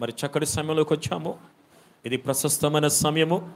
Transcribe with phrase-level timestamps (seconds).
[0.00, 1.38] మరి చక్కటి సమయంలోకి వచ్చాము.
[2.06, 3.50] ఇది ప్రశస్తమైన సమయము.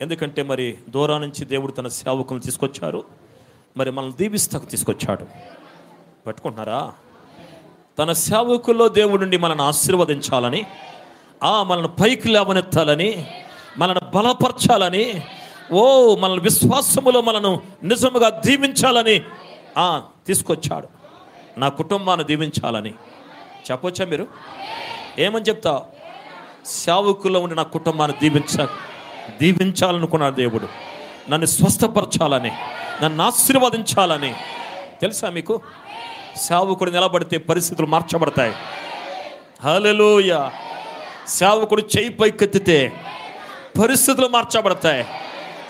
[0.00, 3.04] ఎందుకంటే మరి దూరా నుంచి దేవుడు తన సేవకులను తీసుకొచ్చారు.
[3.76, 5.26] మరి మనల్ని దీవిస్తకు తీసుకొచ్చాడు.
[6.26, 6.92] పట్టుకుంటున్నారా?
[7.98, 10.66] తన సేవకుల్లో దేవుడి నుండి మనల్ని ఆశీర్వదించాలని
[11.42, 13.26] ఆ మనల్ని పైకి లేవనెత్తాలని
[13.78, 15.22] మనల్ని బలపరచాలని
[15.72, 19.22] ఓ మనల్ని విశ్వాసములో మనను నిజముగా దీవించాలని
[19.78, 20.88] ఆ తీసుకొచ్చాడు.
[21.58, 22.94] నా కుటుంబాన్ని దీవించాలని.
[23.70, 24.26] చెప్పొచ్చా మీరు?
[25.18, 25.82] ఏమని చెప్తావు
[26.66, 28.66] సేవకుల్లో ఉండి నా కుటుంబాన్ని దీవించ
[29.40, 30.68] దీవించాలనుకున్నాడు దేవుడు.
[31.30, 32.52] నన్ను స్వస్థపరచాలని
[33.02, 34.34] నన్ను ఆశీర్వదించాలని.
[35.00, 35.60] తెలుసా మీకు?
[36.36, 38.52] సేవకుడు నిలబడితే పరిస్థితులు మార్చబడతాయి.
[39.64, 40.48] హల్లెలూయ.
[41.28, 42.92] సేవకుడు చేయి పైకెత్తితే
[43.82, 45.06] పరిస్థితులు మార్చబడతాయి.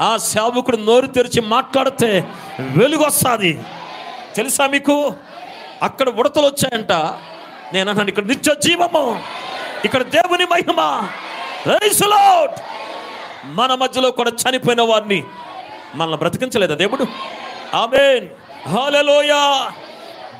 [0.01, 2.29] ఆ సేవకుడు నోరు తెరిచి మాట్లాడితే
[2.61, 3.63] వెలుగొస్తుంది.
[4.37, 5.15] తెలుసా మీకు?
[5.83, 6.93] అక్కడ ఉడతలు వచ్చాయంట.
[7.73, 9.23] నేను అన్నాను ఇక్కడ నిత్య జీవము
[9.85, 11.09] ఇక్కడ దేవుని మహిమ
[13.45, 15.25] మన మధ్యలో కూడా చనిపోయిన వారిని
[15.95, 17.07] మనల్ని బ్రతికించలేదా దేవుడు?
[17.75, 18.29] ఆమెన్.
[18.69, 19.33] హల్లెలూయ.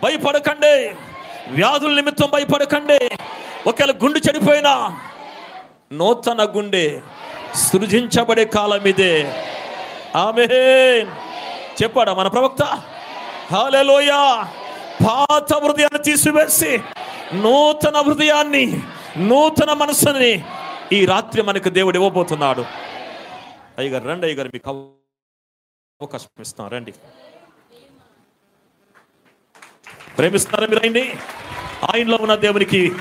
[0.03, 0.95] భయపడకండి.
[1.49, 3.11] వ్యాధుల నిమిత్తం భయపడకండి.
[3.67, 5.01] ఒకవేళ గుండె చనిపోయినా
[5.93, 7.01] నూతన గుండె
[7.55, 9.45] సృజించబడే కాలం ఇదే.
[10.17, 10.45] ఆమె
[11.83, 12.63] చెప్పాడా మన ప్రవక్త?
[13.53, 14.11] హాలెలోయ
[15.09, 16.81] పాత హృదయాన్ని తీసివేసి
[17.35, 18.83] నూతన హృదయాన్ని
[19.19, 20.45] నూతన మనసుని
[20.93, 22.65] ఈ రాత్రి మనకు దేవుడు ఇవ్వబోతున్నాడు.
[23.79, 26.93] అయ్యగారు రండి అయ్యగారు మీకు అవకాశం ఇస్తాం రండి.
[30.19, 31.13] ప్రేమిస్తారా మీరు ఆయన్ని?
[31.95, 32.93] ఆయనలో ఉన్న దేవునికి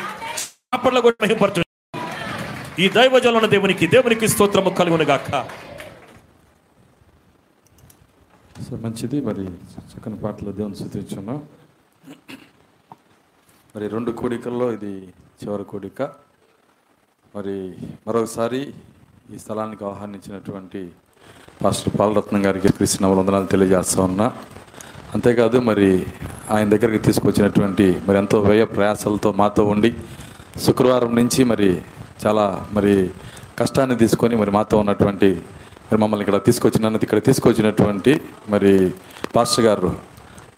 [0.73, 1.63] అప్పట్లో కూడా మహిమపరచు
[2.79, 5.49] ఈ దైవజంలో ఉన్న దేవునికి దేవునికి స్తోత్రము కలిగి గాక.
[8.73, 9.21] మంచిది.
[9.21, 11.47] మరి చక్కని పాటలు దేవుని స్థుతించున్నాం.
[13.73, 14.93] మరి రెండు కోడికల్లో ఇది
[15.41, 16.01] చివరి కోడిక.
[17.35, 17.55] మరి
[18.07, 18.61] మరొకసారి
[19.33, 20.81] ఈ స్థలానికి ఆహ్వానించినటువంటి
[21.61, 24.27] పాస్టర్ పాలరత్నం గారికి కృష్ణ వందనాలు తెలియజేస్తా ఉన్నా.
[25.15, 25.89] అంతేకాదు మరి
[26.53, 29.91] ఆయన దగ్గరికి తీసుకొచ్చినటువంటి మరి ఎంతో వ్యయ ప్రయాసాలతో మాతో ఉండి
[30.65, 31.69] శుక్రవారం నుంచి మరి
[32.23, 32.45] చాలా
[32.77, 32.93] మరి
[33.59, 35.29] కష్టాన్ని తీసుకొని మరి మాతో ఉన్నటువంటి
[35.87, 38.13] మరి మమ్మల్ని ఇక్కడ తీసుకొచ్చినందుకు ఇక్కడ తీసుకొచ్చినటువంటి
[38.53, 38.73] మరి
[39.35, 39.91] పాస్టర్ గారు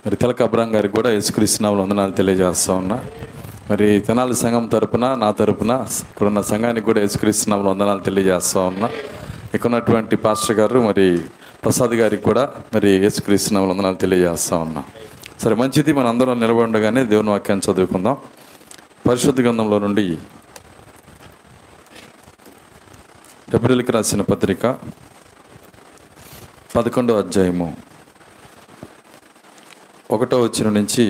[0.05, 2.95] మరి తిలక అబ్రాం గారికి కూడా యేసుక్రీస్తునామలు వందనాలు తెలియజేస్తా ఉన్నా.
[3.69, 5.73] మరి తెనాలి సంఘం తరపున నా తరపున
[6.11, 8.87] ఇక్కడ ఉన్న సంఘానికి కూడా యేసుక్రీస్తునామలు వందనాలు తెలియజేస్తా ఉన్నా.
[9.55, 11.05] ఇక్కడ ఉన్నటువంటి పాస్టర్ గారు మరి
[11.65, 14.83] ప్రసాద్ గారికి కూడా మరి యేసుక్రీస్తునామలు వందనాలు తెలియజేస్తా ఉన్నా.
[15.43, 18.17] సరే మంచిది మన అందరం నిలబడగానే దేవుని వాక్యాన్ని చదువుకుందాం.
[19.07, 20.07] పరిశుద్ధ గ్రంథంలో నుండి
[23.59, 24.65] ఎబ్రిల్కి రాసిన పత్రిక
[26.75, 27.69] పదకొండో అధ్యాయము.
[30.11, 31.05] ఒకటో వచ్చిన నుంచి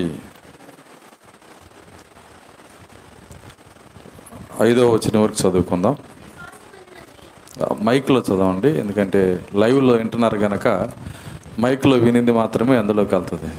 [4.62, 5.94] ఐదో వచ్చిన వరకు చదువుకుందాం.
[7.82, 9.20] మైక్లో చదవండి ఎందుకంటే
[9.54, 10.68] లైవ్లో వింటున్నారు కనుక
[11.60, 13.50] మైక్లో వినింది మాత్రమే అందులోకి వెళ్తుంది.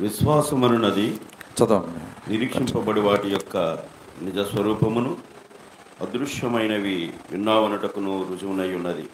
[0.00, 1.20] విశ్వాసమనున్నది
[1.62, 2.32] చదవండి.
[2.32, 3.56] నిరీక్షింపబడి వాటి యొక్క
[4.22, 5.16] నిజ స్వరూపమును
[6.00, 9.08] అదృశ్యమైనవి విన్నావనటకును రుజువునై ఉన్నది.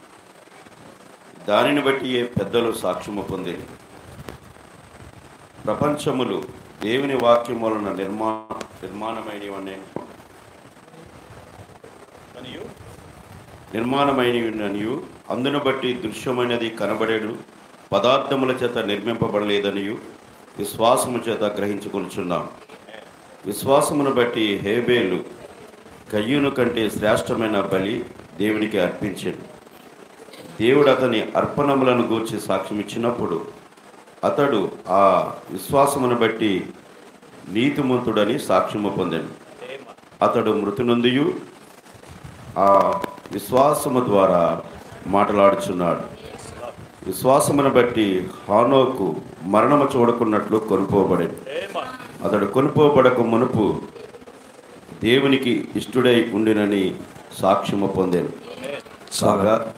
[1.48, 3.66] దానిని బట్టి ఏ పెద్దలు సాక్ష్యము పొందేది.
[5.64, 6.42] ప్రపంచములు
[6.82, 8.46] దేవుని వాక్యం వలన నిర్మా
[8.82, 9.78] నిర్మాణమైనవనే.
[13.74, 15.02] నిర్మాణమైనవిననియు.
[15.30, 17.36] అందును బట్టి దృశ్యమైనది కనబడేడు.
[17.92, 20.21] పదార్థముల చేత నిర్మింపబడలేదనియు.
[20.58, 22.48] విశ్వాసము చేత గ్రహించుకొనిచున్నాం.
[23.46, 25.24] విశ్వాసమును బట్టి హేబేలు
[26.12, 28.04] కయ్యూను కంటే శ్రేష్టమైన బలి
[28.38, 29.52] దేవునికి అర్పించాడు
[30.60, 33.46] దేవుడు అతని అర్పణములను గూర్చి సాక్ష్యం ఇచ్చినప్పుడు
[34.24, 36.66] అతడు ఆ విశ్వాసమును బట్టి
[37.48, 39.42] నీతిమంతుడని సాక్ష్యము పొందాడు
[40.24, 41.34] అతడు మృతునందుయు
[42.58, 43.00] ఆ
[43.32, 44.62] విశ్వాసము ద్వారా
[45.06, 46.11] మాట్లాడుచున్నాడు.
[47.06, 51.36] విశ్వాసమును బట్టి హానోకు మరణము చూడకున్నట్లు కొనుపోబడేది.
[52.24, 53.76] అతడు కొనుపోబడక మునుపు
[55.02, 56.94] దేవునికి ఇష్టుడై ఉండినని
[57.38, 58.28] సాక్ష్యము పొందాను.
[59.22, 59.74] కాగా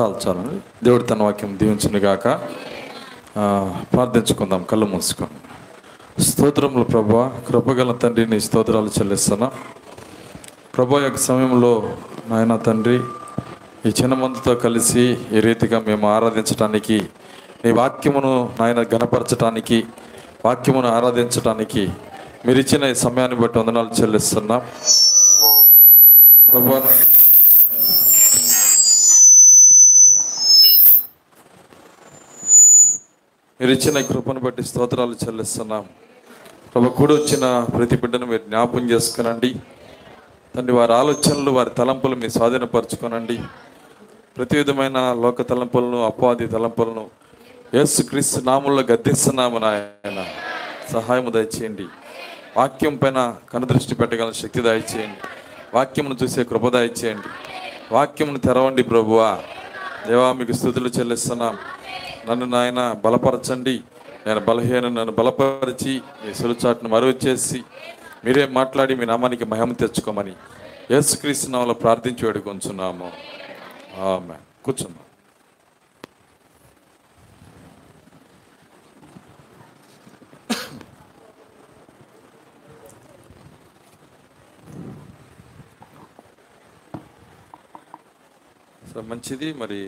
[0.00, 0.60] చాలు చాలు.
[0.84, 2.28] దేవుడు తన వాక్యం దీవించును గాక.
[3.38, 5.30] ఆ, ప్రార్థించుకుందాం కళ్ళు మూసుకొని.
[6.22, 9.50] స్తోత్రములు ప్రభా కృపగల తండ్రి నీ స్తోత్రాలు చెల్లిస్తున్నా.
[10.76, 11.96] ప్రభా యొక్క సమయంలో
[12.28, 13.00] నాయన తండ్రి
[13.88, 15.02] ఈ చిన్నమందుతో కలిసి
[15.36, 16.96] ఈ రీతిగా మేము ఆరాధించడానికి
[17.62, 19.78] నీ వాక్యమును నాయన గణపరచటానికి
[20.44, 21.82] వాక్యమును ఆరాధించటానికి
[22.46, 24.62] మీరు ఇచ్చిన ఈ సమయాన్ని బట్టి వందనాలు చెల్లిస్తున్నాం.
[26.46, 26.78] ప్రభా
[33.60, 35.84] మీరు ఇచ్చిన ఈ కృపను బట్టి స్తోత్రాలు చెల్లిస్తున్నాం.
[36.72, 37.44] ప్రభు కూడి వచ్చిన
[37.76, 39.50] ప్రతి బిడ్డను మీరు జ్ఞాపం చేసుకునండి.
[40.56, 43.38] తండ్రి వారి ఆలోచనలు వారి తలంపులు మీరు స్వాధీనపరచుకోనండి.
[44.36, 47.10] ప్రతి విధమైన లోక తలంపులను అపవాది తలంపులను
[47.74, 50.24] యేసుక్రీస్తు నామంలో గద్దిస్తున్నాము నాయన.
[50.92, 51.86] సహాయము దయచేయండి.
[52.56, 55.28] వాక్యం పైన కనుదృష్టి పెట్టగల శక్తి దయచేయండి.
[55.74, 57.28] వాక్యమును చూసే కృప దయచేయండి.
[57.94, 59.42] వాక్యమును తెరవండి ప్రభువా.
[60.08, 61.58] దేవా మీకు స్థుతులు చెల్లిస్తున్నాం.
[62.30, 63.80] నన్ను నాయన బలపరచండి.
[64.26, 67.62] నేను బలహీన నన్ను బలపరిచి మీ సులుచాటును మరువు చేసి
[68.24, 70.32] మీరే మాట్లాడి మీ నామానికి మహిమ తెచ్చుకోమని
[70.90, 73.10] యేసుక్రీస్తు నామలో ప్రార్థించి వేడుకొంచున్నాము.
[73.94, 75.00] ఆమె కూర్చున్నాం
[88.92, 89.52] సో మంచిది.
[89.52, 89.78] మరి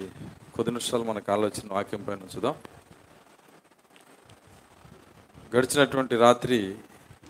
[0.54, 2.54] కొద్ది నిమిషాలు మనకు ఆలోచన వాక్యం పైన ఉంచుదాం.
[5.56, 6.58] గడిచినటువంటి రాత్రి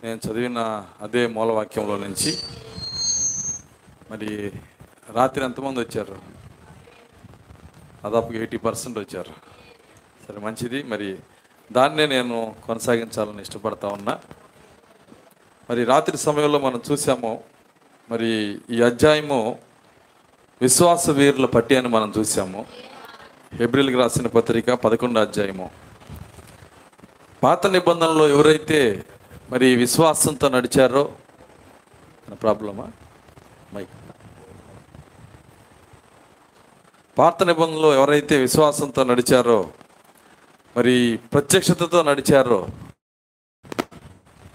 [0.04, 0.60] నేను చదివిన
[1.00, 2.30] అదే మూలవాక్యంలో నుంచి
[4.10, 4.30] మరి
[5.12, 6.35] రాత్రి ఎంతమంది వచ్చారు?
[8.06, 9.32] దాదాపు ఎయిటీ పర్సెంట్ వచ్చారు.
[10.28, 10.82] సరే మంచిది.
[10.82, 11.16] మరి
[11.72, 14.18] దాన్నే నేను కొనసాగించాలని ఇష్టపడతా ఉన్నా.
[15.70, 17.44] మరి రాత్రి సమయంలో మనం చూసాము
[18.10, 19.58] మరి ఈ అధ్యాయము
[20.60, 22.66] విశ్వాస వీరుల పట్టి అని మనం చూసాము.
[23.62, 25.70] ఏప్రిల్కి రాసిన పత్రిక పదకొండు అధ్యాయము.
[27.42, 29.04] పాత నిబంధనలో ఎవరైతే
[29.50, 31.12] మరి విశ్వాసంతో నడిచారో
[32.42, 32.92] ప్రాబ్లమా
[33.74, 33.90] మైక్
[37.18, 39.72] పాత నిబంధనలో ఎవరైతే విశ్వాసంతో నడిచారో
[40.76, 42.68] మరి ప్రత్యక్షతతో నడిచారో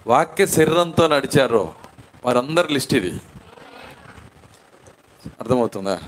[0.07, 1.73] వాక్య శరీరంతో నడిచారో
[2.25, 3.11] వారందరి లిస్ట్ ఇది.
[5.41, 6.01] అర్థమవుతుందా?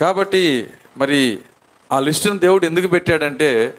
[0.00, 1.38] కాబట్టి మరి
[1.92, 3.78] ఆ లిస్టును దేవుడు ఎందుకు పెట్టాడంటే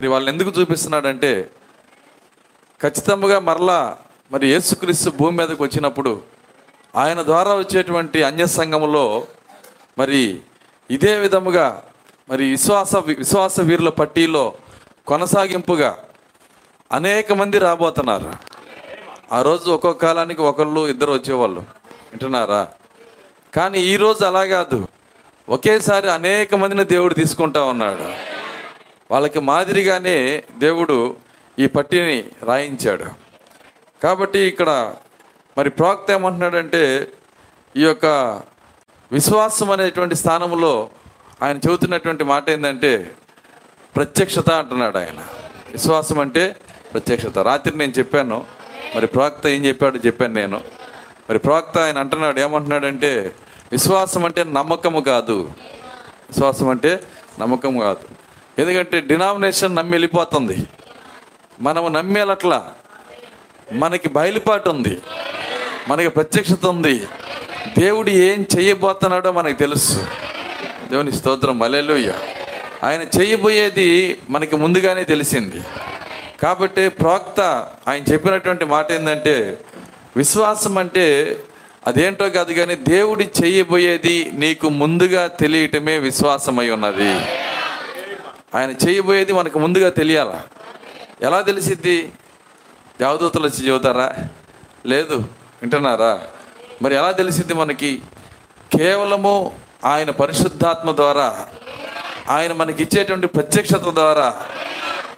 [0.00, 1.50] మరి వాళ్ళని ఎందుకు చూపిస్తున్నాడంటే
[2.80, 3.98] ఖచ్చితంగా మరలా
[4.32, 6.22] మరి యేసుక్రీస్తు భూమి మీదకి వచ్చినప్పుడు
[6.96, 9.26] ఆయన ద్వారా వచ్చేటువంటి అన్య సంఘంలో
[9.98, 10.40] మరి
[10.90, 11.82] ఇదే విధముగా
[12.30, 14.54] మరి విశ్వాస విశ్వాస వీరుల పట్టీలో
[15.06, 15.98] కొనసాగింపుగా
[16.92, 18.32] అనేక మంది రాబోతున్నారు.
[19.32, 21.60] ఆ రోజు ఒక్కొక్క కాలానికి ఒకళ్ళు ఇద్దరు వచ్చేవాళ్ళు.
[21.60, 22.68] వింటున్నారా?
[23.54, 24.88] కానీ ఈ రోజు అలా కాదు.
[25.48, 28.12] ఒకేసారి అనేక మందిని దేవుడు తీసుకుంటా ఉన్నాడు.
[29.10, 31.16] వాళ్ళకి మాదిరిగానే దేవుడు
[31.58, 33.04] ఈ పట్టిని రాయించాడు.
[34.02, 34.94] కాబట్టి ఇక్కడ
[35.58, 37.08] మరి ప్రవక్త ఏమంటున్నాడంటే
[37.76, 38.04] ఈ యొక్క
[39.12, 40.90] విశ్వాసం అనేటువంటి స్థానంలో
[41.42, 43.14] ఆయన చెబుతున్నటువంటి మాట ఏంటంటే
[43.96, 45.18] ప్రత్యక్షత అంటున్నాడు ఆయన.
[45.72, 46.56] విశ్వాసం అంటే
[46.92, 47.38] ప్రత్యక్షత.
[47.38, 48.44] రాత్రి నేను చెప్పాను
[48.96, 50.60] మరి ప్రవక్త ఏం చెప్పాడు చెప్పాను నేను.
[51.30, 53.34] మరి ప్రవక్త ఆయన అంటున్నాడు ఏమంటున్నాడంటే
[53.72, 55.52] విశ్వాసం అంటే నమ్మకము కాదు.
[56.28, 57.02] విశ్వాసం అంటే
[57.40, 58.08] నమ్మకం కాదు.
[58.58, 60.66] ఎందుకంటే డినామినేషన్ నమ్మి వెళ్ళిపోతుంది.
[61.60, 62.72] మనము నమ్మేలట్లా.
[63.72, 65.02] మనకి బయలుపాటు ఉంది.
[65.88, 67.06] మనకి ప్రత్యక్షత ఉంది.
[67.78, 70.06] దేవుడు ఏం చేయబోతున్నాడో మనకు తెలుసు.
[70.90, 71.58] దేవుని స్తోత్రం.
[71.58, 72.14] మలెలుయ్య
[72.84, 75.60] ఆయన చేయబోయేది మనకి ముందుగానే తెలిసింది.
[76.42, 77.40] కాబట్టి ప్రవక్త
[77.88, 79.58] ఆయన చెప్పినటువంటి మాట ఏంటంటే
[80.16, 81.36] విశ్వాసం అంటే
[81.86, 87.08] అదేంటో కాదు కానీ దేవుడి చేయబోయేది నీకు ముందుగా తెలియటమే విశ్వాసమై ఉన్నది.
[88.54, 90.40] ఆయన చేయబోయేది మనకు ముందుగా తెలియాల?
[91.22, 92.12] ఎలా తెలిసిద్ది?
[93.00, 94.14] దేవదూతలు వచ్చి చదువుతారా
[94.86, 95.14] లేదు.
[95.62, 96.22] వింటున్నారా?
[96.82, 98.02] మరి ఎలా తెలిసింది మనకి?
[98.76, 99.52] కేవలము
[99.84, 101.46] ఆయన పరిశుద్ధాత్మ ద్వారా
[102.28, 104.28] ఆయన మనకి ఇచ్చేటువంటి ప్రత్యక్షత ద్వారా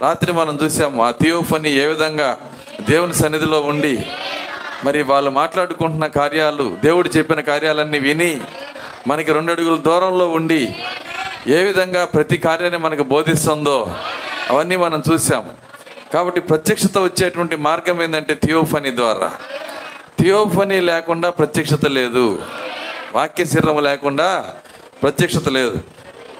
[0.02, 2.28] రాత్రి మనం చూసాము ఆ థియోఫని ఏ విధంగా
[2.88, 4.06] దేవుని సన్నిధిలో ఉండి
[4.84, 8.40] మరి వాళ్ళు మాట్లాడుకుంటున్న కార్యాలు దేవుడు చెప్పిన కార్యాలన్నీ విని
[9.06, 10.76] మనకి రెండు అడుగుల దూరంలో ఉండి
[11.46, 13.96] ఏ విధంగా ప్రతి కార్యాన్ని మనకు బోధిస్తుందో
[14.50, 15.50] అవన్నీ మనం చూసాం.
[16.14, 19.30] కాబట్టి ప్రత్యక్షత వచ్చేటువంటి మార్గం ఏంటంటే థియోఫనీ ద్వారా.
[20.20, 22.42] థియోఫనీ లేకుండా ప్రత్యక్షత లేదు.
[23.14, 24.54] వాక్య శరీరం లేకుండా
[25.02, 25.78] ప్రత్యక్షత లేదు.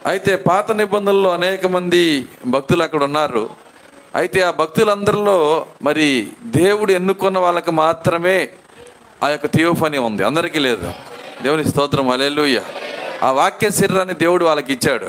[0.07, 3.51] అయితే పాత నిబంధనల్లో అనేక మంది భక్తులు అక్కడ ఉన్నారు.
[4.15, 8.49] అయితే ఆ భక్తులందరిలో మరి దేవుడు ఎన్నుకున్న వాళ్ళకి మాత్రమే
[9.23, 10.25] ఆ యొక్క థియోఫనీ ఉంది.
[10.25, 10.93] అందరికీ లేదు.
[11.43, 12.11] దేవుని స్తోత్రం.
[12.11, 12.63] అలెలుయ్య
[13.23, 15.05] ఆ వాక్య శరీరాన్ని దేవుడు వాళ్ళకి ఇచ్చాడు.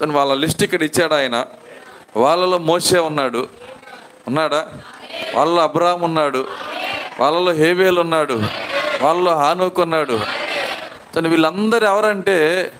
[0.00, 1.46] కానీ వాళ్ళ లిస్ట్ ఇక్కడ ఇచ్చాడు ఆయన.
[2.16, 3.48] వాళ్ళలో మోసే ఉన్నాడు.
[4.28, 4.68] ఉన్నాడా?
[5.34, 6.46] వాళ్ళలో అబ్రాహం ఉన్నాడు.
[7.20, 8.42] వాళ్ళలో హేబేల్ ఉన్నాడు
[9.02, 11.28] వాళ్ళలో హానుకున్నాడు ఉన్నాడు.
[11.28, 12.72] వీళ్ళందరూ ఎవరంటే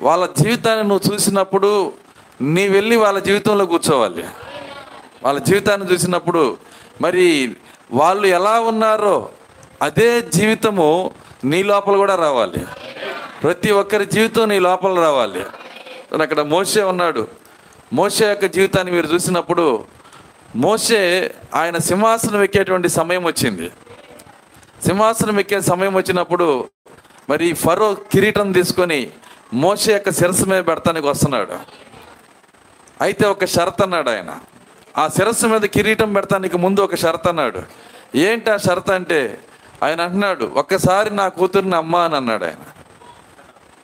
[0.00, 1.92] వాళ్ళ జీవితాన్ని నువ్వు చూసినప్పుడు
[2.40, 4.24] నీ వెళ్ళి వాళ్ళ జీవితంలో కూర్చోవాలి.
[5.24, 6.56] వాళ్ళ జీవితాన్ని చూసినప్పుడు
[7.00, 7.56] మరి
[7.92, 9.28] వాళ్ళు ఎలా ఉన్నారో
[9.82, 11.10] అదే జీవితము
[11.44, 12.66] నీ లోపల కూడా రావాలి.
[13.42, 15.44] ప్రతి ఒక్కరి జీవితం నీ లోపల రావాలి.
[16.22, 17.28] అక్కడ మోసే ఉన్నాడు.
[17.92, 19.84] మోసే యొక్క జీవితాన్ని మీరు చూసినప్పుడు
[20.56, 23.70] మోసే ఆయన సింహాసనం ఎక్కేటువంటి సమయం వచ్చింది.
[24.86, 26.68] సింహాసనం ఎక్కే సమయం వచ్చినప్పుడు
[27.30, 29.10] మరి ఫరో కిరీటం తీసుకొని
[29.54, 31.58] మోస యొక్క శిరస్సు మీద పెడతానికి వస్తున్నాడు.
[33.00, 34.40] అయితే ఒక షరత్ అన్నాడు ఆయన.
[34.98, 37.62] ఆ శిరస్సు మీద కిరీటం పెడతానికి ముందు ఒక షరత్ అన్నాడు.
[38.16, 39.38] ఏంటి ఆ షరత్ అంటే?
[39.82, 42.64] ఆయన అంటున్నాడు ఒక్కసారి నా కూతుర్ని అమ్మ అని అన్నాడు ఆయన.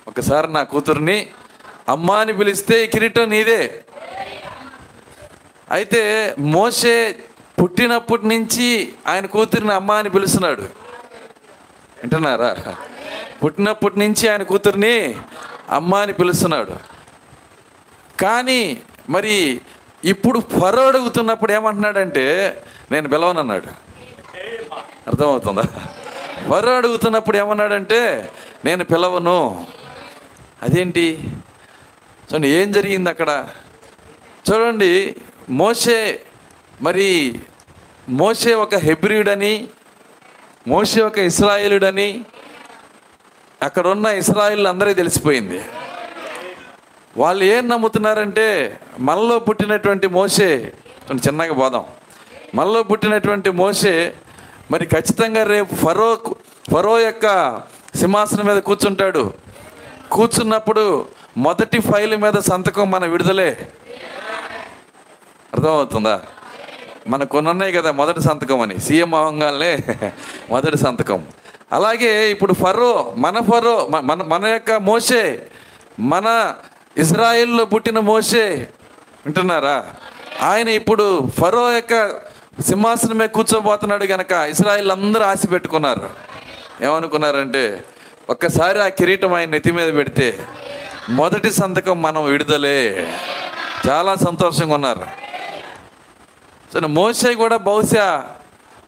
[0.08, 1.26] ఒకసారి నా కూతుర్ని
[1.88, 3.84] అమ్మ అని పిలిస్తే ఈ కిరీటం నీదే.
[5.70, 7.16] అయితే మోసే
[7.62, 10.87] పుట్టినప్పటి నుంచి ఆయన కూతురిని అమ్మ అని పిలుస్తున్నాడు.
[12.02, 12.76] వింటున్నారా?
[13.44, 15.16] పుట్టినప్పటి నుంచి ఆయన కూతుర్ని
[15.70, 16.76] అమ్మ అని పిలుస్తున్నాడు.
[18.20, 19.60] కానీ మరి
[20.04, 22.26] ఇప్పుడు ఫరో అడుగుతున్నప్పుడు ఏమంటున్నాడంటే
[22.90, 23.66] నేను పిలవనన్నాడు.
[25.06, 25.62] అర్థమవుతుందా?
[26.48, 28.32] ఫరో అడుగుతున్నప్పుడు ఏమన్నాడంటే
[28.64, 29.66] నేను పిలవను.
[30.62, 31.18] అదేంటి?
[32.32, 33.48] చూడండి ఏం జరిగింది అక్కడ?
[34.50, 35.16] చూడండి
[35.50, 36.22] మోసే
[36.82, 37.40] మరి
[38.08, 39.68] మోసే ఒక హెబ్రిడ్ అని
[40.68, 42.24] మోసే ఒక ఇస్రాయేలుడని
[43.62, 45.60] అక్కడ ఉన్న ఇస్రాయిల్ అందరికీ తెలిసిపోయింది.
[47.16, 48.46] వాళ్ళు ఏం నమ్ముతున్నారంటే
[48.98, 50.72] మనలో పుట్టినటువంటి మోసే
[51.12, 51.84] చిన్నగా పోదాం.
[52.54, 54.14] మనలో పుట్టినటువంటి మోసే
[54.70, 56.08] మరి ఖచ్చితంగా రేపు ఫరో
[56.72, 57.26] ఫరో యొక్క
[57.96, 59.32] సింహాసనం మీద కూర్చుంటాడు.
[60.10, 63.68] కూర్చున్నప్పుడు మొదటి ఫైల్ మీద సంతకం మన విడుదలే.
[65.54, 66.22] అర్థమవుతుందా?
[67.08, 68.80] మన కొన్ని ఉన్నాయి కదా మొదటి సంతకం అని.
[68.80, 69.78] సీఎం అవంగానే
[70.50, 71.26] మొదటి సంతకం.
[71.72, 75.46] అలాగే ఇప్పుడు ఫరో మన ఫరో మన మన యొక్క మోసే
[76.00, 76.54] మన
[76.96, 78.68] ఇజ్రాయిల్లో పుట్టిన మోసే
[79.26, 79.86] వింటున్నారా?
[80.42, 82.08] ఆయన ఇప్పుడు ఫరో యొక్క
[82.62, 86.10] సింహాసనమే కూర్చోబోతున్నాడు గనక ఇస్రాయిల్ అందరూ ఆశ పెట్టుకున్నారు.
[86.84, 87.84] ఏమనుకున్నారంటే
[88.30, 90.38] ఒక్కసారి ఆ కిరీటం ఆయన నెత్తి మీద పెడితే
[91.08, 93.08] మొదటి సంతకం మనం విడుదలే.
[93.88, 95.28] చాలా సంతోషంగా ఉన్నారు.
[96.72, 98.06] సరే మోసే కూడా బహుశా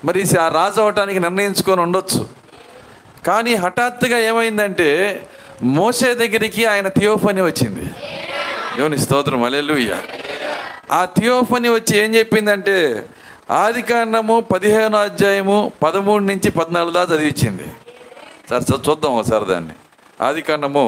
[0.05, 2.23] మరి ఆ రాజు అవటానికి నిర్ణయించుకొని ఉండొచ్చు.
[3.27, 4.89] కానీ హఠాత్తుగా ఏమైందంటే
[5.79, 7.87] మోసే దగ్గరికి ఆయన థియోఫని వచ్చింది.
[8.79, 9.97] యోని స్తోత్రం అలెలుయ్య
[10.93, 12.77] ఆ థియోఫని వచ్చి ఏం చెప్పిందంటే
[13.51, 17.67] ఆది కాండము పదిహేను అధ్యాయము పదమూడు నుంచి పద్నాలుగు దాకా చదివించింది.
[18.51, 19.75] సార్ చూద్దాం ఒకసారి దాన్ని.
[20.27, 20.85] ఆది కాండము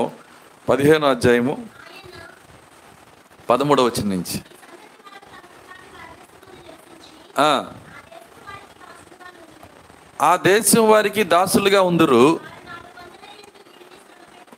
[0.68, 1.54] పదిహేను అధ్యాయము
[3.50, 4.38] పదమూడవ వచ్చిన నుంచి.
[7.38, 7.64] ఆ.
[10.34, 12.40] దేశం వారికి దాసులుగా ఉందరు.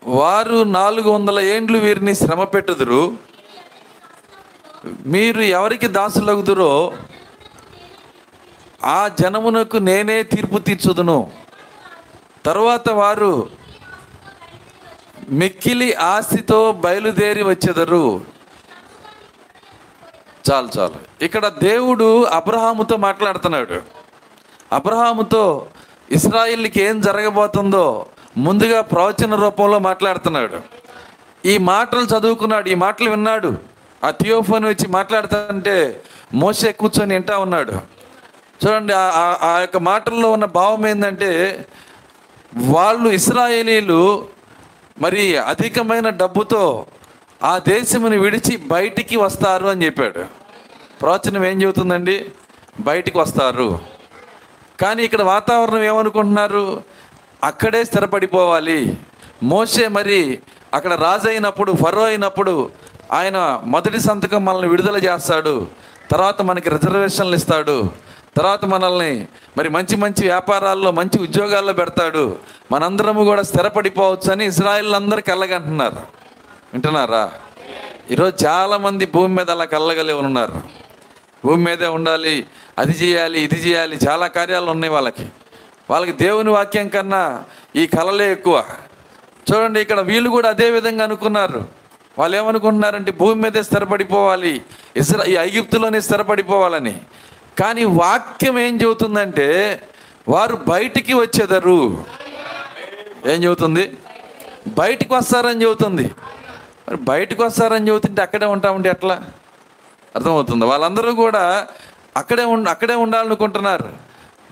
[0.04, 3.16] వారు నాలుగు వందల ఏండ్లు వీరిని శ్రమ పెట్టుదురు.
[5.06, 6.92] మీరు ఎవరికి దాసులగుదురో
[8.84, 11.32] ఆ జనమునకు నేనే తీర్పు తీర్చుదును.
[12.46, 13.50] తరువాత వారు
[15.30, 18.24] మిక్కిలి ఆస్తితో బయలుదేరి వచ్చెదరు.
[20.50, 21.24] చాలు చాలు.
[21.24, 23.82] ఇక్కడ దేవుడు అబ్రహాముతో మాట్లాడుతున్నాడు.
[24.72, 25.66] అబ్రహాముతో
[26.10, 30.60] ఇస్రాయిల్కి ఏం జరగబోతుందో ముందుగా ప్రవచన రూపంలో మాట్లాడుతున్నాడు.
[31.46, 33.56] ఈ మాటలు చదువుకున్నాడు ఈ మాటలు విన్నాడు.
[34.04, 36.02] ఆ థియోఫోన్ వచ్చి మాట్లాడుతుంటే
[36.34, 37.72] మోసే కూర్చొని వింటా ఉన్నాడు.
[38.66, 41.66] చూడండి ఆ- ఆ యొక్క మాటల్లో ఉన్న భావం ఏంటంటే
[42.56, 44.26] వాళ్ళు ఇస్రాయేలీలు
[45.00, 46.86] మరి అధికమైన డబ్బుతో
[47.42, 50.24] ఆ దేశమును విడిచి బయటికి వస్తారు అని చెప్పాడు.
[51.00, 52.30] ప్రవచనం ఏం చెబుతుందండి?
[52.80, 53.78] బయటికి వస్తారు.
[54.80, 56.82] కానీ ఇక్కడ వాతావరణం ఏమనుకుంటున్నారు?
[57.44, 58.96] అక్కడే స్థిరపడిపోవాలి.
[59.42, 60.38] మోసే మరి
[60.74, 62.70] అక్కడ రాజు అయినప్పుడు ఫరో అయినప్పుడు
[63.12, 65.66] ఆయన మొదటి సంతకం మనల్ని విడుదల చేస్తాడు.
[66.10, 67.90] తర్వాత మనకి రిజర్వేషన్లు ఇస్తాడు.
[68.36, 72.36] తర్వాత మనల్ని మరి మంచి మంచి వ్యాపారాల్లో మంచి ఉద్యోగాల్లో పెడతాడు.
[72.72, 76.23] మనందరము కూడా స్థిరపడిపోవచ్చు అని ఇజ్రాయిల్ అందరూ కళ్ళగంటున్నారు
[76.74, 77.32] వింటున్నారా?
[78.10, 80.62] ఈరోజు చాలా మంది భూమి మీద అలా కళ్ళగలి ఉన్నారు.
[81.44, 82.46] భూమి మీదే ఉండాలి
[82.78, 85.26] అది చేయాలి ఇది చేయాలి చాలా కార్యాలు ఉన్నాయి వాళ్ళకి.
[85.90, 87.44] వాళ్ళకి దేవుని వాక్యం కన్నా
[87.76, 88.64] ఈ కళలే ఎక్కువ.
[89.52, 91.68] చూడండి ఇక్కడ వీళ్ళు కూడా అదే విధంగా అనుకున్నారు.
[92.18, 94.62] వాళ్ళు ఏమనుకుంటున్నారంటే భూమి మీదే స్థిరపడిపోవాలి
[94.96, 97.00] ఇస్రా ఈ ఐగిప్తులోనే స్థిరపడిపోవాలని.
[97.60, 99.80] కానీ వాక్యం ఏం చెబుతుందంటే
[100.28, 102.04] వారు బయటికి వచ్చేదారు.
[103.26, 103.96] ఏం చెబుతుంది?
[104.68, 106.10] బయటికి వస్తారని చెబుతుంది.
[106.88, 109.24] మరి బయటకు వస్తారని చెబుతుంటే అక్కడే ఉంటామంటే ఎట్లా
[110.16, 110.64] అర్థమవుతుంది.
[110.64, 111.66] వాళ్ళందరూ కూడా
[112.16, 113.88] అక్కడే ఉండ అక్కడే ఉండాలనుకుంటున్నారు.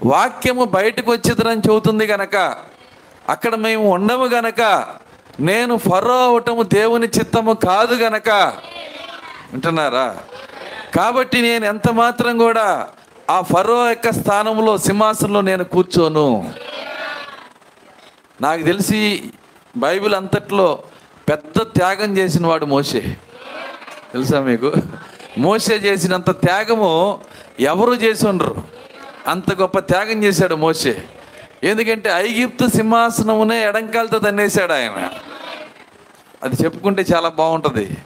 [0.05, 2.37] వాక్యము బయటకు వచ్చేదని చెబుతుంది గనక
[3.29, 4.61] అక్కడ మేము ఉండము గనక
[5.41, 8.31] నేను ఫరో అవటము దేవుని చిత్తము కాదు గనక
[9.53, 10.19] వింటున్నారా?
[10.97, 12.89] కాబట్టి నేను ఎంత మాత్రం కూడా
[13.31, 16.53] ఆ ఫరో యొక్క స్థానంలో సింహాసనంలో నేను కూర్చోను.
[18.41, 19.33] నాకు తెలిసి
[19.77, 20.83] బైబిల్ అంతట్లో
[21.29, 23.17] పెద్ద త్యాగం చేసిన వాడు మోషే.
[24.12, 24.73] తెలుసా మీకు?
[25.38, 27.21] మోసే చేసినంత త్యాగము
[27.61, 28.62] ఎవరు చేసి ఉండరు.
[29.26, 31.02] అంత గొప్ప త్యాగం చేశాడు మోసే
[31.62, 35.11] ఎందుకంటే ఐగిప్తు సింహాసనమునే ఎడంకాలతో తన్నేశాడు ఆయన.
[36.43, 37.97] అది చెప్పుకుంటే చాలా బాగుంటుంది.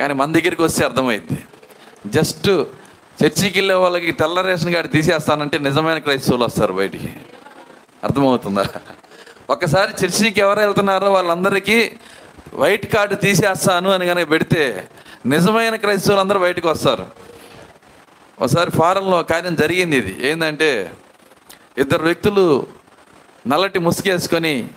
[0.00, 1.38] కానీ మన దగ్గరికి వస్తే అర్థమైంది.
[2.06, 2.48] జస్ట్
[3.24, 7.14] చర్చికి వెళ్ళే వాళ్ళకి తెల్ల రేషన్ కార్డు తీసేస్తానంటే నిజమైన క్రైస్తవులు వస్తారు బయటికి.
[8.04, 8.66] అర్థమవుతుందా?
[9.50, 11.92] ఒకసారి చర్చికి ఎవరు వెళ్తున్నారో వాళ్ళందరికీ
[12.54, 14.88] వైట్ కార్డు తీసేస్తాను అని కనుక పెడితే
[15.26, 17.06] నిజమైన క్రైస్తవులు అందరూ బయటకు వస్తారు.
[18.40, 20.28] ఒకసారి ఫారెన్లో కార్యం జరిగింది ఇది.
[20.28, 20.92] ఏంటంటే
[21.78, 22.66] ఇద్దరు వ్యక్తులు
[23.46, 24.68] నల్లటి ముసుగేసుకొని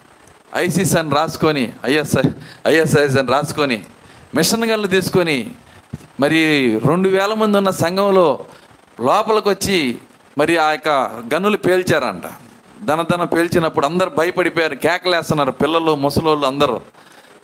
[0.55, 2.23] ఐసిస్ అని రాసుకొని ఐఎస్ఐ
[2.67, 3.77] ఐఎస్ఐఎస్ అని రాసుకొని
[4.35, 5.51] మిషన్ గన్లు తీసుకొని
[6.19, 6.41] మరి
[6.87, 8.45] రెండు వేల మంది ఉన్న సంఘంలో
[8.99, 9.97] లోపలికి వచ్చి
[10.37, 10.89] మరి ఆ యొక్క
[11.33, 12.23] గన్నులు పేల్చారంట.
[12.85, 14.75] ధనధన పేల్చినప్పుడు అందరు భయపడిపోయారు.
[14.75, 16.81] కేకలేస్తున్నారు పిల్లలు ముసలోళ్ళు అందరూ.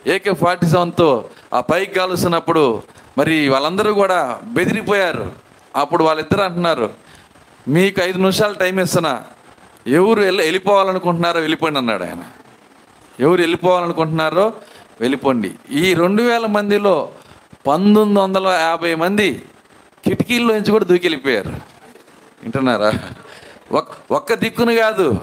[0.06, 2.82] ఏకే ఫార్టీ సెవెన్తో ఆ పైకి కాలుస్తున్నప్పుడు
[3.18, 5.32] మరి వాళ్ళందరూ కూడా బెదిరిపోయారు.
[5.76, 6.90] అప్పుడు వాళ్ళిద్దరు అంటున్నారు
[7.68, 9.24] మీకు ఐదు నిమిషాలు టైం ఇస్తున్నా.
[9.86, 12.24] ఎవరు వెళ్ళి వెళ్ళిపోవాలనుకుంటున్నారో వెళ్ళిపోండి అన్నాడు ఆయన.
[13.20, 14.52] ఎవరు వెళ్ళిపోవాలనుకుంటున్నారో
[15.00, 15.54] వెళ్ళిపోండి.
[15.70, 17.12] ఈ రెండు వేల మందిలో
[17.66, 19.42] పంతొమ్మిది వందల యాభై మంది
[20.04, 21.48] కిటికీల్లోంచి కూడా దూకి వెళ్ళిపోయారు
[22.42, 22.92] వింటున్నారా?
[23.72, 25.20] ఒక్ ఒక్క దిక్కును కాదు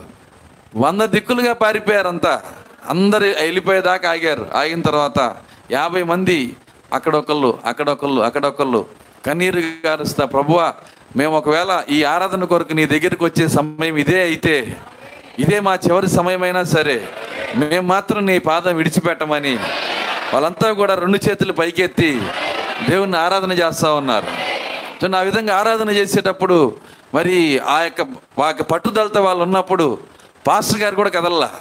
[0.76, 2.42] వంద దిక్కులుగా పారిపోయారంతా.
[2.88, 4.48] అందరు వెళ్ళిపోయేదాకా ఆగారు.
[4.56, 5.36] ఆగిన తర్వాత
[5.72, 6.56] యాభై మంది
[6.94, 8.86] అక్కడొకళ్ళు అక్కడొకళ్ళు అక్కడొకళ్ళు.
[9.26, 10.74] కన్నీరు గారుస్తా ప్రభువా
[11.16, 14.78] మేము ఒకవేళ ఈ ఆరాధన కొరకు నీ దగ్గరికి వచ్చే సమయం ఇదే అయితే
[15.40, 17.08] ఇదే మా చివరి సమయమైనా సరే
[17.56, 19.60] మేము మాత్రం నీ పాదం విడిచిపెట్టమని.
[20.34, 22.22] వాళ్ళంతా కూడా రెండు చేతులు పైకెత్తి
[22.90, 24.28] దేవుణ్ణి ఆరాధన చేస్తూ ఉన్నారు.
[25.02, 26.76] సో ఆ విధంగా ఆరాధన చేసేటప్పుడు
[27.14, 28.02] మరి ఆ యొక్క
[28.44, 29.98] ఆ యొక్క పట్టుదలతో వాళ్ళు ఉన్నప్పుడు
[30.48, 31.52] పాస్టర్ గారు కూడా కదల్లా.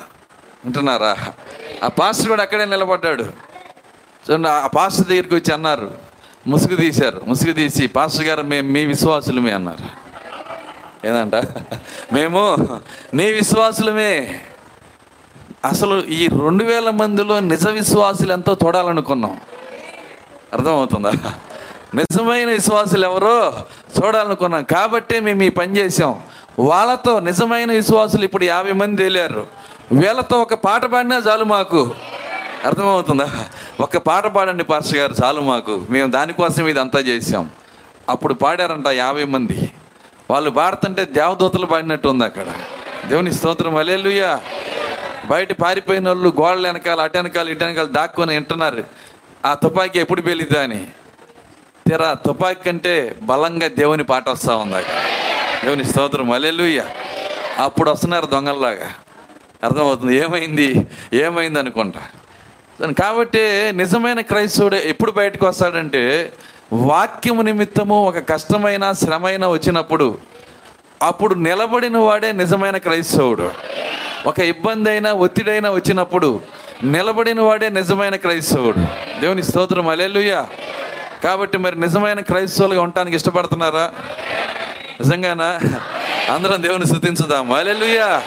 [0.69, 1.13] ఉంటున్నారా?
[1.85, 3.23] ఆ పాస్టర్ కూడా అక్కడే నిలబడ్డాడు.
[4.27, 5.87] చూడండి ఆ పాస్టర్ దగ్గరికి వచ్చి అన్నారు
[6.47, 7.23] ముసుగు తీశారు.
[7.27, 9.85] ముసుగు తీసి పాస్టర్ గారు మేము మీ విశ్వాసులమే అన్నారు.
[11.07, 11.35] ఏదంట?
[12.13, 12.41] మేము
[13.15, 14.41] నీ విశ్వాసులమే.
[15.65, 19.41] అసలు ఈ రెండు వేల మందిలో నిజ విశ్వాసులు ఎంతో చూడాలనుకున్నాం.
[20.53, 21.13] అర్థమవుతుందా?
[21.95, 23.37] నిజమైన విశ్వాసులు ఎవరో
[23.99, 24.65] చూడాలనుకున్నాం.
[24.65, 26.23] కాబట్టే మేము ఈ పని చేసాం
[26.59, 29.47] వాళ్ళతో నిజమైన విశ్వాసులు ఇప్పుడు యాభై మంది వెళ్ళారు
[29.93, 31.95] వీళ్ళతో ఒక పాట పాడినా చాలు మాకు.
[32.65, 33.45] అర్థమవుతుందా?
[33.81, 35.87] ఒక పాట పాడండి పాస్టర్ గారు చాలు మాకు.
[35.91, 37.51] మేము దానికోసం ఇది అంతా చేసాం
[38.09, 39.71] అప్పుడు పాడారంట యాభై మంది.
[40.31, 42.47] వాళ్ళు పాడుతుంటే దేవదూతలు పాడినట్టు ఉంది అక్కడ.
[43.09, 44.41] దేవుని స్తోత్రం అలేలుయ్యా
[45.27, 48.85] బయట పారిపోయిన వాళ్ళు గోడల వెనకాల అటు వెనకాల ఇటు వెనకాల దాక్కుని వింటున్నారు.
[49.47, 50.87] ఆ తుపాకీ ఎప్పుడు పెళ్ళిద్దా అని.
[51.89, 54.95] తీరా తుపాకీ కంటే బలంగా దేవుని పాట వస్తూ ఉంది అక్కడ.
[55.65, 56.85] దేవుని స్తోత్రం అలెలుయ్య
[57.59, 58.95] అప్పుడు వస్తున్నారు దొంగల్లాగా.
[59.65, 60.17] అర్థమవుతుంది.
[60.17, 60.87] ఏమైంది?
[61.13, 62.01] ఏమైంది అనుకుంటా.
[62.93, 66.33] కాబట్టి నిజమైన క్రైస్తవుడు ఎప్పుడు బయటకు వస్తాడంటే
[66.73, 70.19] వాక్యము నిమిత్తము ఒక కష్టమైన శ్రమైన వచ్చినప్పుడు
[71.03, 73.51] అప్పుడు నిలబడిన వాడే నిజమైన క్రైస్తవుడు.
[74.27, 76.41] ఒక ఇబ్బంది అయినా ఒత్తిడైనా వచ్చినప్పుడు
[76.85, 78.79] నిలబడిన వాడే నిజమైన క్రైస్తవుడు.
[79.21, 79.89] దేవుని స్తోత్రం.
[79.89, 80.47] అలెలుయ్యా
[81.25, 83.93] కాబట్టి మరి నిజమైన క్రైస్తవులుగా ఉండటానికి ఇష్టపడుతున్నారా?
[85.01, 85.61] నిజంగానా?
[86.35, 87.53] అందరం దేవుని స్థుతించుదాం.
[87.53, 88.23] అలెలుయ్యా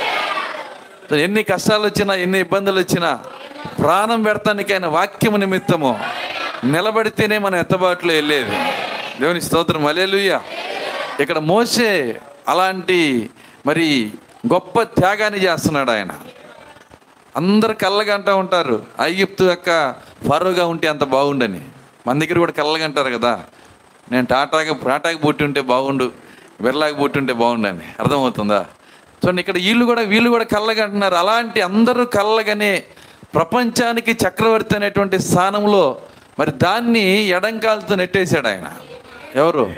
[1.17, 3.19] ఎన్ని కష్టాలు వచ్చినా ఎన్ని ఇబ్బందులు వచ్చినా
[3.79, 5.99] ప్రాణం పెడతానికైన వాక్యము నిమిత్తము
[6.63, 8.51] నిలబడితేనే మనం ఎత్తబాటులో వెళ్ళేది.
[9.21, 9.85] దేవుని స్తోత్రం.
[9.85, 10.39] అలేలుయ్య
[11.19, 13.29] ఇక్కడ మోసే అలాంటి
[13.65, 14.11] మరి
[14.53, 16.09] గొప్ప త్యాగాన్ని చేస్తున్నాడు ఆయన.
[17.35, 18.85] అందరు కళ్ళగంటా ఉంటారు.
[19.01, 19.95] ఐగిప్తు యొక్క
[20.29, 21.61] ఫరోగా ఉంటే అంత బాగుండని.
[22.07, 23.43] మన దగ్గర కూడా కళ్ళగంటారు కదా.
[24.11, 26.11] నేను టాటాకి టాటాకి పుట్టి ఉంటే బాగుండు
[26.61, 27.81] బిర్లాకి పుట్టి ఉంటే బాగుండని.
[27.99, 28.65] అర్థమవుతుందా?
[29.25, 32.83] చూడండి ఇక్కడ వీళ్ళు కూడా వీళ్ళు కూడా కళ్ళగంటున్నారు అలాంటి అందరూ కళ్ళగనే
[33.35, 35.97] ప్రపంచానికి చక్రవర్తి అనేటువంటి స్థానంలో
[36.39, 38.71] మరి దాన్ని ఎడంకాలతో నెట్టేశాడు ఆయన.
[39.35, 39.73] ఎవరు?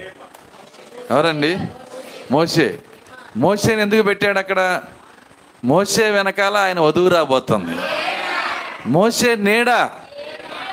[1.11, 1.57] ఎవరండి?
[2.31, 2.79] మోసే
[3.37, 4.81] మోసేని ఎందుకు పెట్టాడు అక్కడ?
[5.65, 7.75] మోసే వెనకాల ఆయన వధువు రాబోతుంది.
[8.85, 9.89] మోసే నీడ.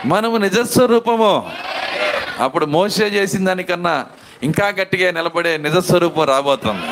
[0.04, 1.50] మనము నిజస్వరూపము.
[2.40, 4.06] అప్పుడు మోసే చేసిన దానికన్నా
[4.42, 6.89] ఇంకా గట్టిగా నిలబడే నిజస్వరూపం రాబోతుంది.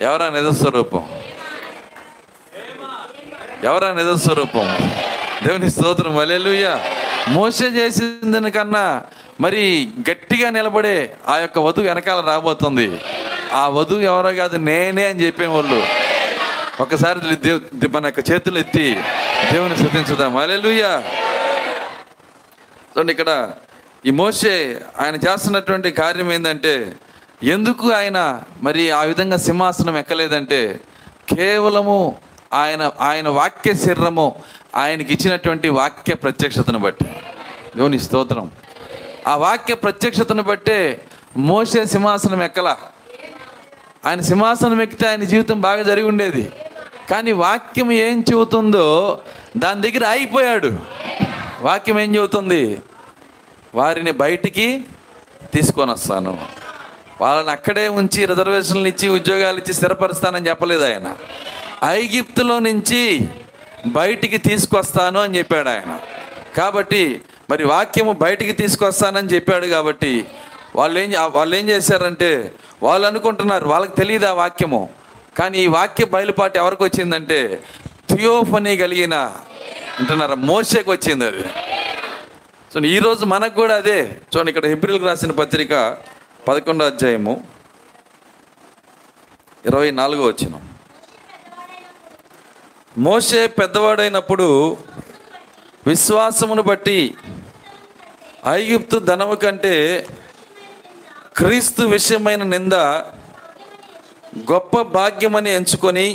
[0.00, 1.04] ఎవరా నిజస్వరూపం
[3.64, 4.68] ఎవరా నిజస్వరూపం
[5.46, 6.78] దేవుని స్తోత్రం అలెలుయ్య
[7.28, 9.02] మోసే చేసిన కన్నా
[9.40, 13.00] మరి గట్టిగా నిలబడే ఆ యొక్క వధువు వెనకాల రాబోతుంది.
[13.52, 15.82] ఆ వధువు ఎవరో కాదు నేనే అని చెప్పేవాళ్ళు.
[16.80, 19.00] ఒకసారి దేవ్ మన యొక్క చేతులు ఎత్తి
[19.52, 20.36] దేవుని స్థుతించుదాం.
[20.36, 20.92] అలెలుయ్యా
[22.92, 23.50] చూడండి ఇక్కడ
[24.06, 26.92] ఈ మోసే ఆయన చేస్తున్నటువంటి కార్యం ఏంటంటే
[27.42, 30.80] ఎందుకు ఆయన మరి ఆ విధంగా సింహాసనం ఎక్కలేదంటే
[31.34, 32.16] కేవలము
[32.52, 34.42] ఆయన ఆయన వాక్య శరీరము
[34.76, 37.04] ఆయనకి ఇచ్చినటువంటి వాక్య ప్రత్యక్షతను బట్టి.
[37.76, 38.50] దేవుని స్తోత్రం.
[39.26, 41.04] ఆ వాక్య ప్రత్యక్షతను బట్టే
[41.36, 42.76] మోసే సింహాసనం ఎక్కలా.
[44.06, 46.52] ఆయన సింహాసనం ఎక్కితే ఆయన జీవితం బాగా జరిగి ఉండేది.
[47.10, 49.20] కానీ వాక్యం ఏం చెబుతుందో
[49.56, 50.78] దాని దగ్గర అయిపోయాడు
[51.60, 52.80] వాక్యం ఏం చెబుతుంది?
[53.74, 54.84] వారిని బయటికి
[55.54, 56.38] తీసుకొని వస్తాను.
[57.20, 61.16] వాళ్ళని అక్కడే ఉంచి రిజర్వేషన్లు ఇచ్చి ఉద్యోగాలు ఇచ్చి స్థిరపరుస్తానని చెప్పలేదు ఆయన.
[61.84, 63.28] ఐగిప్తులో నుంచి
[63.86, 66.00] బయటికి తీసుకొస్తాను అని చెప్పాడు ఆయన.
[66.56, 70.24] కాబట్టి మరి వాక్యము బయటికి తీసుకొస్తానని చెప్పాడు కాబట్టి
[70.76, 72.52] వాళ్ళు ఏం వాళ్ళు ఏం చేశారంటే
[72.82, 74.88] వాళ్ళు అనుకుంటున్నారు వాళ్ళకి తెలియదు ఆ వాక్యము.
[75.38, 77.62] కానీ ఈ వాక్య బయలుపాటు ఎవరికి వచ్చిందంటే
[78.10, 79.14] థియోఫనీ కలిగిన
[79.98, 81.44] అంటున్నారా మోసేకి వచ్చింది అది.
[82.74, 84.00] సో ఈరోజు మనకు కూడా అదే.
[84.02, 85.96] చూడండి ఇక్కడ హిబ్రిల్కి రాసిన పత్రిక
[86.46, 87.32] పదకొండో అధ్యాయము
[89.64, 90.54] ఇరవై నాలుగో వచ్చిన
[92.96, 94.46] మోసే పెద్దవాడైనప్పుడు
[95.86, 96.98] విశ్వాసమును బట్టి
[98.48, 99.74] ఐగుప్తు ధనము కంటే
[101.36, 102.74] క్రీస్తు విషయమైన నింద
[104.50, 106.06] గొప్ప భాగ్యమని ఎంచుకొని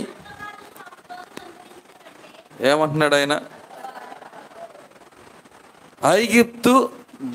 [2.62, 3.34] ఏమంటున్నాడు ఆయన?
[6.14, 6.74] ఐగిప్తు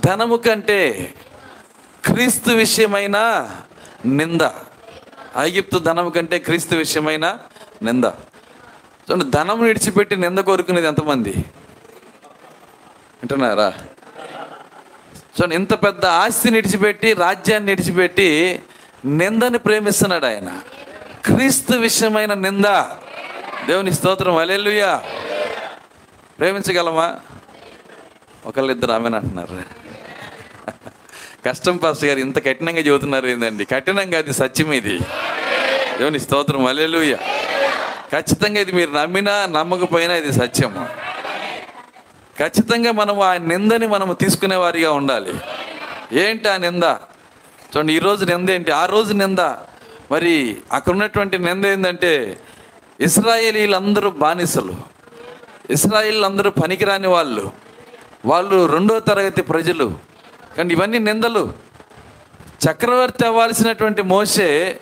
[0.05, 0.79] ధనము కంటే
[2.05, 3.17] క్రీస్తు విషయమైన
[4.05, 4.41] నింద.
[5.37, 7.37] ఐగిప్తు ధనం కంటే క్రీస్తు విషయమైన
[7.83, 8.05] నింద.
[8.05, 11.29] చూడండి ధనం విడిచిపెట్టి నింద కోరుకునేది ఎంతమంది?
[13.21, 13.73] వింటున్నారా?
[15.19, 18.59] చూడండి ఇంత పెద్ద ఆస్తిని విడిచిపెట్టి రాజ్యాన్ని విడిచిపెట్టి
[19.05, 20.61] నిందని ప్రేమిస్తున్నాడు ఆయన.
[21.25, 22.65] క్రీస్తు విషయమైన నింద.
[23.67, 24.37] దేవుని స్తోత్రం.
[24.37, 25.03] అలెలుయా
[26.39, 27.19] ప్రేమించగలమా?
[28.45, 29.80] ఒకళ్ళిద్దరు ఆమెను అంటున్నారు.
[31.45, 33.65] కష్టం పాస్టర్ గారు ఇంత కఠినంగా చెబుతున్నారు ఏందండి?
[33.65, 34.99] కఠినంగా అది సత్యం ఇది.
[35.97, 37.15] దేవుని స్తోత్రం అలెలుయ
[38.13, 40.87] ఖచ్చితంగా ఇది మీరు నమ్మినా నమ్మకపోయినా ఇది సత్యము.
[42.39, 45.33] ఖచ్చితంగా మనం ఆ నిందని మనం తీసుకునే వారిగా ఉండాలి.
[46.19, 46.83] ఏంటి ఆ నింద?
[46.83, 48.71] చూడండి ఈ రోజు నింద ఏంటి?
[48.71, 49.39] ఆ రోజు నింద
[50.11, 52.39] మరి అక్కడ ఉన్నటువంటి నింద ఏంటంటే
[52.99, 54.73] ఇస్రాయేలీలందరూ బానిసలు.
[55.69, 57.51] ఇస్రాయిల్ అందరూ పనికిరాని వాళ్ళు.
[58.25, 60.10] వాళ్ళు రెండో తరగతి ప్రజలు.
[60.57, 61.53] కానీ ఇవన్నీ నిందలు.
[62.65, 64.79] చక్రవర్తి అవ్వాల్సినటువంటి మోసే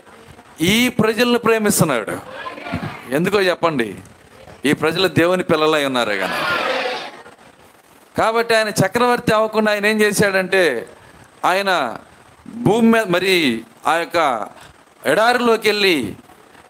[0.62, 2.17] ఈ ప్రజలను ప్రేమిస్తున్నాడు.
[3.12, 3.95] ఎందుకో చెప్పండి
[4.65, 6.39] ఈ ప్రజలు దేవుని పిల్లలై ఉన్నారు కానీ
[8.17, 10.89] కాబట్టి ఆయన చక్రవర్తి అవ్వకుండా ఆయన ఏం చేశాడంటే
[11.45, 11.97] ఆయన
[12.47, 14.47] భూమి మీద మరి ఆ యొక్క
[15.05, 16.15] ఎడారిలోకి వెళ్ళి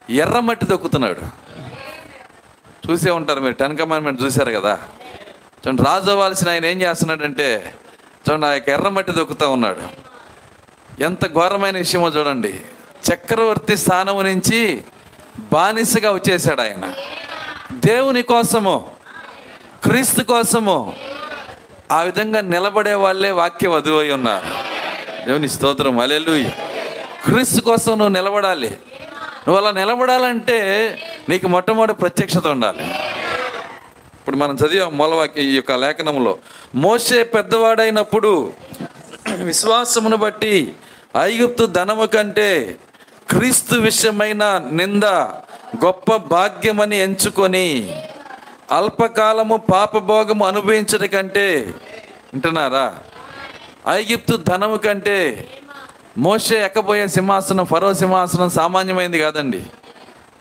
[0.09, 1.21] ఎర్రమట్టి దొక్కుతున్నాడు.
[2.91, 4.79] చూసే ఉంటారు మీరు టెన్ కమాండ్మెంట్ చూశారు కదా.
[5.57, 7.73] చూడండి రాజు అవ్వాల్సిన ఆయన ఏం చేస్తున్నాడంటే
[8.29, 10.09] చూడండి ఆ యొక్క ఎర్రమట్టి దొక్కుతూ ఉన్నాడు.
[11.01, 12.61] ఎంత ఘోరమైన విషయమో చూడండి.
[13.13, 14.83] చక్రవర్తి స్థానం నుంచి
[15.39, 16.93] బానిసగా వచ్చేసాడు ఆయన.
[17.73, 18.91] దేవుని కోసము
[19.83, 20.95] క్రీస్తు కోసము
[21.91, 24.45] ఆ విధంగా నిలబడే వాళ్ళే వాక్య వధువై ఉన్నారు.
[25.25, 26.49] దేవుని స్తోత్రం అలెలు
[27.25, 28.77] క్రీస్తు కోసం నువ్వు నిలబడాలి.
[29.47, 30.57] నువ్వు అలా నిలబడాలంటే
[31.29, 32.95] నీకు మొట్టమొదటి ప్రత్యక్షత ఉండాలి.
[34.29, 36.37] ఇప్పుడు మనం చదివాం మూలవాక్య ఈ యొక్క లేఖనంలో
[36.75, 38.53] మోసే పెద్దవాడైనప్పుడు
[39.37, 40.75] విశ్వాసమును బట్టి
[41.17, 42.77] ఐగుప్తు ధనము కంటే
[43.29, 45.03] క్రీస్తు విషయమైన నింద
[45.85, 47.65] గొప్ప భాగ్యమని ఎంచుకొని
[48.71, 51.47] అల్పకాలము పాపభోగము అనుభవించడం కంటే
[52.33, 52.95] వింటున్నారా?
[53.87, 55.49] ఐగిప్తు ధనము కంటే
[56.17, 59.63] మోసే ఎక్కబోయే సింహాసనం ఫరో సింహాసనం సామాన్యమైంది కాదండి.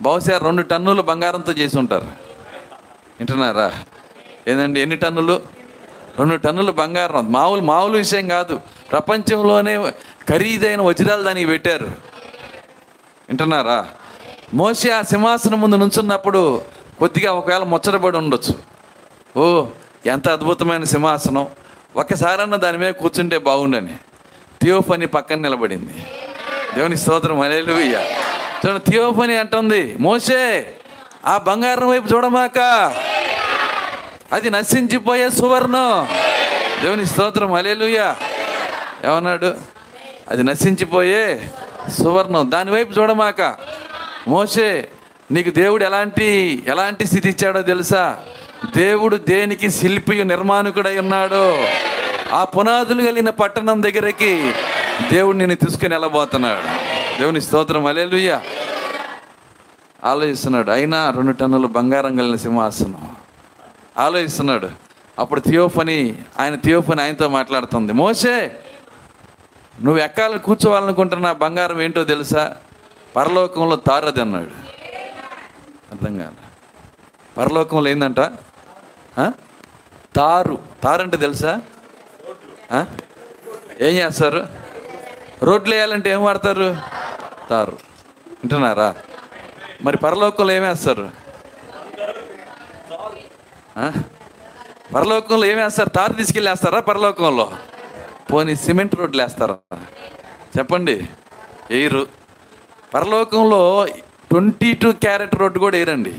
[0.03, 2.28] బహుశా రెండు టన్నులు బంగారంతో చేసి ఉంటారు.
[3.20, 3.72] వింటున్నారా?
[4.48, 5.42] ఏందండి ఎన్ని టన్నులు?
[6.18, 8.61] రెండు టన్నులు బంగారం మామూలు మామూలు విషయం కాదు.
[8.90, 9.92] ప్రపంచంలోనే
[10.28, 11.85] ఖరీదైన వజ్రాలు దానికి పెట్టారు.
[13.28, 13.88] వింటున్నారా?
[14.54, 16.62] మోసే ఆ సింహాసనం ముందు నుంచున్నప్పుడు
[16.98, 18.54] కొద్దిగా ఒకవేళ ముచ్చటపడి ఉండొచ్చు.
[19.40, 19.66] ఓ
[20.07, 21.48] ఎంత అద్భుతమైన సింహాసనం.
[21.96, 23.96] ఒకసారన్నా దాని మీద కూర్చుంటే బాగుండని.
[24.62, 26.07] థియోఫని పక్కన నిలబడింది.
[26.74, 28.04] దేవుని స్తోత్రం అలేలుయ్య
[28.66, 30.74] చూడండి థియోఫని అంటుంది మోసే
[31.26, 32.59] ఆ బంగారం వైపు చూడమాక
[34.33, 36.09] అది నశించిపోయే సువర్ణం.
[36.83, 38.14] దేవుని స్తోత్రం అలేలుయ్య
[39.05, 39.55] ఏమన్నాడు?
[40.29, 41.51] అది నశించిపోయే
[41.99, 42.51] సువర్ణం.
[42.51, 43.57] దాని వైపు చూడమాక
[44.29, 44.88] మోసే
[45.31, 48.19] నీకు దేవుడు ఎలాంటి ఎలాంటి స్థితి ఇచ్చాడో తెలుసా?
[48.77, 51.64] దేవుడు దేనికి శిల్పి నిర్మాణకుడై ఉన్నాడో.
[52.33, 54.53] ఆ పునాదులు కలిగిన పట్టణం దగ్గరికి
[55.12, 56.62] దేవుడు నిన్ను తీసుకుని వెళ్ళబోతున్నాడు.
[57.19, 58.41] దేవుని స్తోత్రం అలేలుయ్య
[60.05, 63.09] ఆలోచిస్తున్నాడు అయినా రెండు టన్నులు బంగారం కలిగిన సింహాసనం.
[63.99, 64.69] ఆలోచిస్తున్నాడు.
[65.19, 65.99] అప్పుడు థియోఫని
[66.41, 67.93] ఆయన థియోఫని ఆయనతో మాట్లాడుతుంది.
[67.93, 68.35] మోసే
[69.83, 72.45] నువ్వు ఎక్కాలని కూర్చోవాలనుకుంటున్న బంగారం ఏంటో తెలుసా?
[73.17, 74.55] పరలోకంలో తారది అన్నాడు.
[75.93, 76.41] అర్థం కాదు
[77.39, 78.21] పరలోకంలో ఏందంట?
[80.17, 80.59] తారు.
[80.83, 81.53] తారు అంటే తెలుసా?
[83.81, 84.41] ఏం చేస్తారు?
[85.43, 86.69] రోడ్లు వేయాలంటే ఏం వాడతారు?
[87.51, 87.77] తారు.
[88.31, 88.89] వింటున్నారా?
[89.83, 91.07] మరి పరలోకంలో ఏమేస్తారు
[94.95, 97.53] పరలోకంలో ఏమేస్తారు తారు తీసుకెళ్ళి వేస్తారా పరలోకంలో?
[98.33, 99.57] పోనీ సిమెంట్ రోడ్లు వేస్తారా?
[100.59, 101.09] చెప్పండి.
[101.71, 102.07] ఎయిరు
[102.95, 103.87] పరలోకంలో
[104.31, 106.14] ట్వంటీ టూ క్యారెట్ రోడ్డు కూడా వేయరండి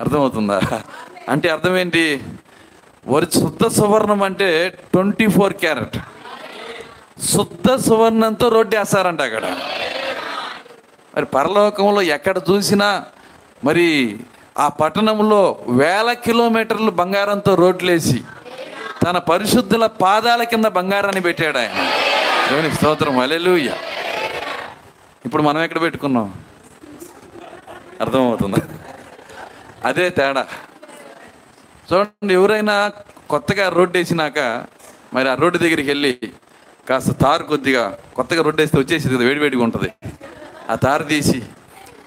[0.00, 0.60] అర్థమవుతుందా?
[1.28, 2.20] అంటే అర్థం ఏంటి
[3.06, 5.98] వరి శుద్ధ సువర్ణం అంటే ట్వంటీ ఫోర్ క్యారెట్.
[7.24, 9.44] శుద్ధ సువర్ణంతో రోడ్డు వేస్తారంట అక్కడ.
[11.14, 13.06] మరి పరలోకంలో ఎక్కడ చూసినా
[13.64, 13.86] మరి
[14.58, 18.18] ఆ పట్టణంలో వేల కిలోమీటర్లు బంగారంతో రోడ్లేసి
[19.04, 21.74] తన పరిశుద్ధుల పాదాల కింద బంగారాన్ని పెట్టాడు ఆయన.
[22.50, 23.18] దేవుని స్తోత్రం.
[23.18, 23.70] అలెలుయ్య
[25.24, 26.26] ఇప్పుడు మనం ఎక్కడ పెట్టుకున్నాం?
[28.00, 28.62] అర్థమవుతుందా?
[29.84, 30.44] అదే తేడా.
[31.90, 32.92] చూడండి ఎవరైనా
[33.28, 34.38] కొత్తగా రోడ్డు వేసినాక
[35.14, 36.12] మరి ఆ రోడ్డు దగ్గరికి వెళ్ళి
[36.88, 39.90] కాస్త తారు కొద్దిగా కొత్తగా రోడ్డు వేస్తే వచ్చేసి కదా వేడివేడిగా ఉంటుంది.
[40.70, 41.42] ఆ తారు తీసి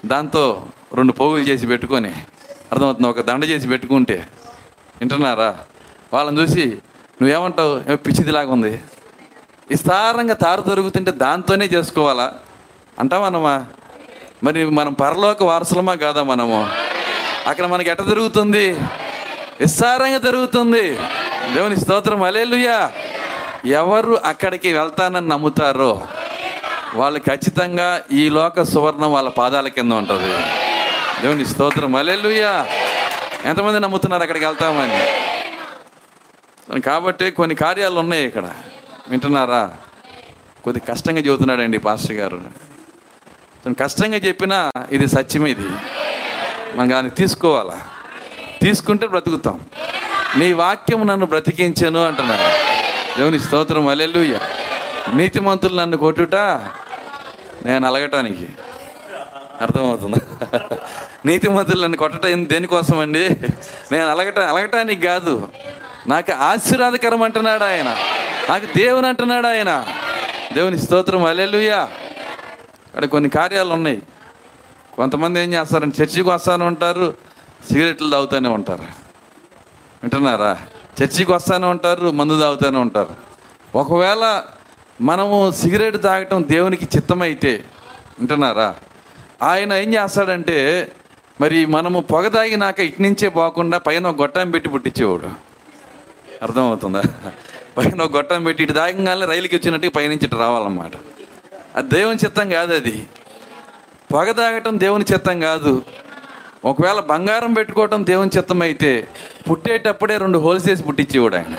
[0.06, 0.44] దాంతో
[0.98, 2.14] రెండు పోగులు చేసి పెట్టుకొని
[2.72, 3.08] అర్థమవుతుంది.
[3.08, 4.28] ఒక దండ చేసి పెట్టుకుంటే
[5.02, 5.58] వింటున్నారా?
[6.14, 6.66] వాళ్ళని చూసి
[7.22, 7.78] నువ్వేమంటావు?
[7.78, 8.82] ఏమో పిచ్చిదిలాగా ఉంది.
[9.70, 12.34] విస్తారంగా తారు దొరుకుతుంటే దాంతోనే చేసుకోవాలా?
[13.00, 13.66] అంటామన్నమా
[14.44, 16.70] మరి మనం పరలోక వారసులమా కాదా మనము?
[17.48, 18.66] అక్కడ మనకి ఎట్ట జరుగుతుంది?
[19.60, 20.96] విస్తారంగా జరుగుతుంది.
[21.54, 22.24] దేవుని స్తోత్రం.
[22.24, 22.92] అలేలుయ్యా
[23.66, 26.08] ఎవరు అక్కడికి వెళ్తానని నమ్ముతారో
[26.96, 30.34] వాళ్ళు ఖచ్చితంగా ఈ లోక సువర్ణం వాళ్ళ పాదాల కింద ఉంటుంది.
[31.22, 31.96] దేవుని స్తోత్రం.
[31.96, 32.68] అలెలుయ్యా
[33.46, 36.82] ఎంతమంది నమ్ముతున్నారు అక్కడికి వెళ్తామని?
[36.82, 38.50] కాబట్టి కొన్ని కార్యాలు ఉన్నాయి ఇక్కడ.
[39.10, 39.72] వింటున్నారా?
[40.64, 42.42] కొద్ది కష్టంగా చెబుతున్నాడండి పాస్టర్ గారు.
[43.80, 45.70] కష్టంగా చెప్పినా ఇది సత్యం ఇది.
[46.76, 47.82] మనం దాన్ని తీసుకోవాలా?
[48.62, 49.62] తీసుకుంటే బ్రతుకుతాం.
[50.38, 52.58] నీ వాక్యం నన్ను బ్రతికించాను అంటున్నాడు
[53.18, 53.88] దేవుని స్తోత్రం.
[53.88, 54.40] అలెలుయ్య
[55.14, 56.36] నీతిమంతులు నన్ను కొట్టుట
[57.66, 58.48] నేను అలగటానికి.
[59.62, 60.16] అర్థమవుతుంది.
[61.26, 63.30] నీతిమంతులు నన్ను కొట్టడం దేనికోసం అండి
[63.92, 65.50] నేను అలగట అలగటానికి కాదు.
[66.08, 67.96] నాకు ఆశీర్వాదకరం అంటున్నాడు ఆయన.
[68.50, 69.86] నాకు దేవుని అంటున్నాడు ఆయన.
[70.54, 71.80] దేవుని స్తోత్రం అలెలుయ్యా
[72.88, 74.02] అక్కడ కొన్ని కార్యాలు ఉన్నాయి.
[74.96, 77.14] కొంతమంది ఏం చేస్తారని చర్చికి వస్తానే ఉంటారు
[77.72, 78.82] సిగరెట్లు తాగుతూనే ఉంటారు.
[80.04, 80.58] వింటున్నారా?
[81.04, 83.16] చర్చికి వస్తానే ఉంటారు మందు తాగుతూనే ఉంటారు.
[83.76, 84.44] ఒకవేళ
[85.02, 87.64] మనము సిగరెట్ తాగటం దేవునికి చిత్తమైతే
[88.20, 88.76] వింటున్నారా?
[89.42, 90.92] ఆయన ఏం చేస్తాడంటే
[91.42, 95.30] మరి మనము పొగ తాగినాక ఇటు నుంచే పోకుండా పైన ఒక గొట్టం పెట్టి పుట్టించేవాడు.
[96.42, 97.04] అర్థమవుతుందా?
[97.78, 100.92] పైన ఒక గొట్టం పెట్టి ఇటు తాగంగానే రైలుకి వచ్చినట్టు పైనుంచి ఇటు రావాలన్నమాట.
[101.76, 103.08] అది దేవుని చిత్తం కాదు అది.
[104.14, 105.84] పొగ తాగటం దేవుని చిత్తం కాదు.
[106.66, 109.08] ఒకవేళ బంగారం పెట్టుకోవటం దేవుని చిత్తం అయితే
[109.52, 111.56] పుట్టేటప్పుడే రెండు హోల్స్ వేసి పుట్టించేవాడు ఆయన.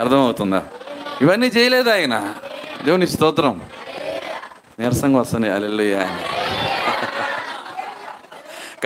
[0.00, 0.64] అర్థమవుతుందా?
[1.22, 2.34] ఇవన్నీ చేయలేదు ఆయన.
[2.84, 3.60] దేవుని స్తోత్రం.
[4.78, 5.54] నీరసంగా వస్తున్నాయి.
[5.54, 6.18] అల్లెల్లు ఆయన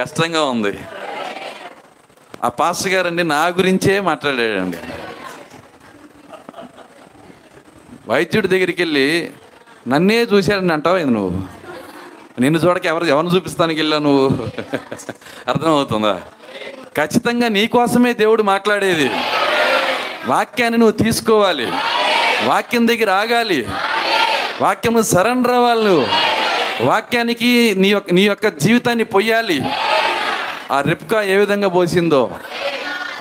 [0.01, 0.79] కష్టంగా ఉంది.
[2.45, 4.77] ఆ పాస్టర్ గారండి నా గురించే మాట్లాడాడండి.
[8.09, 9.31] వైద్యుడి దగ్గరికి వెళ్ళి
[9.89, 11.61] నన్నే చూశాడని అంటావు ఇది నువ్వు?
[12.41, 14.49] నిన్ను చూడక ఎవరు ఎవరిని చూపిస్తానికి వెళ్ళా నువ్వు?
[15.49, 16.23] అర్థమవుతుందా?
[16.97, 19.11] ఖచ్చితంగా నీ కోసమే దేవుడు మాట్లాడేది.
[20.27, 21.67] వాక్యాన్ని నువ్వు తీసుకోవాలి.
[22.45, 23.69] వాక్యం దగ్గర ఆగాలి.
[24.61, 26.31] వాక్యం సరెండర్ అవ్వాలి నువ్వు.
[26.85, 29.63] వాక్యానికి నీ యొక్క నీ యొక్క జీవితాన్ని పొయ్యాలి.
[30.71, 32.31] ఆ రిప్కా ఏ విధంగా పోసిందో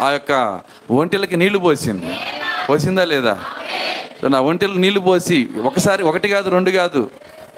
[0.02, 0.60] ఆ యొక్క
[0.92, 2.16] ఒంటెలకి నీళ్ళు పోసింది.
[2.70, 3.40] పోసిందా లేదా?
[4.30, 7.12] నా ఒంటెలు నీళ్ళు పోసి ఒకసారి ఒకటి కాదు రెండు కాదు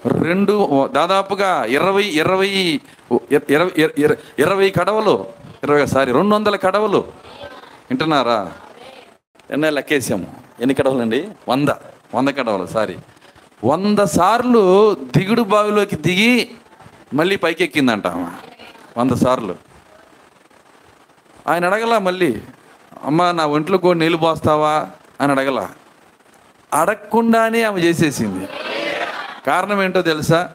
[0.05, 0.53] రెండు
[0.87, 2.79] దాదాపుగా ఇరవై ఇరవై
[3.31, 3.89] ఇరవై
[4.39, 5.25] ఇరవై కడవలు
[5.63, 6.97] ఇరవై సారీ రెండు వందల కడవలు.
[7.89, 8.51] వింటున్నారా?
[9.51, 10.27] ఎన్న లెక్కేసాము.
[10.59, 11.69] ఎన్ని కడవలు అండి వంద.
[12.15, 12.95] వంద కడవలు సారీ.
[13.63, 14.63] వంద సార్లు
[15.17, 16.49] దిగుడు బావిలోకి దిగి
[17.13, 18.07] మళ్ళీ పైకి ఎక్కిందంట
[18.97, 19.70] వంద సార్లు.
[21.47, 22.41] ఆయన అడగల మళ్ళీ
[23.03, 24.87] అమ్మ నా ఒంట్లో కూడా నీళ్ళు పోస్తావా?
[25.21, 25.67] అని అడగల.
[26.73, 28.47] అడగకుండానే ఆమె చేసేసింది.
[29.47, 30.49] కారణం ఏంటో తెలుసా?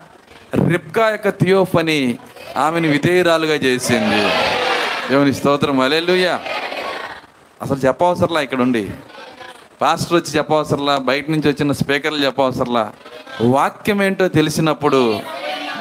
[0.68, 2.18] రిప్కా యొక్క థియోఫని
[2.56, 4.28] ఆమెను విధేయురాలుగా చేసింది.
[5.10, 5.80] దేవుని స్తోత్రం.
[5.80, 6.40] అలెలుయ్యా
[7.62, 8.90] అసలు చెప్పవసరలా ఇక్కడ ఉండి.
[9.80, 12.92] పాస్టర్ వచ్చి చెప్పవసరలా బయట నుంచి వచ్చిన స్పీకర్లు చెప్పవసరలా.
[13.44, 15.20] వాక్యం ఏంటో తెలిసినప్పుడు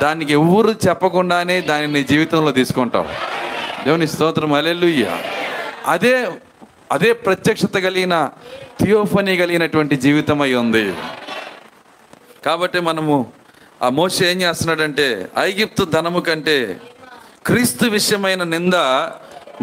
[0.02, 3.06] దానికి ఎవరు చెప్పకుండానే దాన్ని నీ జీవితంలో తీసుకుంటావు
[3.86, 5.06] దేవుని స్తోత్రం అలెలుయ్య
[5.86, 6.32] అదే
[6.92, 8.30] అదే ప్రత్యక్షత కలిగిన
[8.82, 10.94] థియోఫనీ కలిగినటువంటి జీవితం అయి ఉంది.
[12.46, 13.32] కాబట్టి మనము
[13.84, 16.82] ఆ మోస ఏం చేస్తున్నాడంటే ఐగిప్తు ధనము కంటే
[17.46, 18.74] క్రీస్తు విషయమైన నింద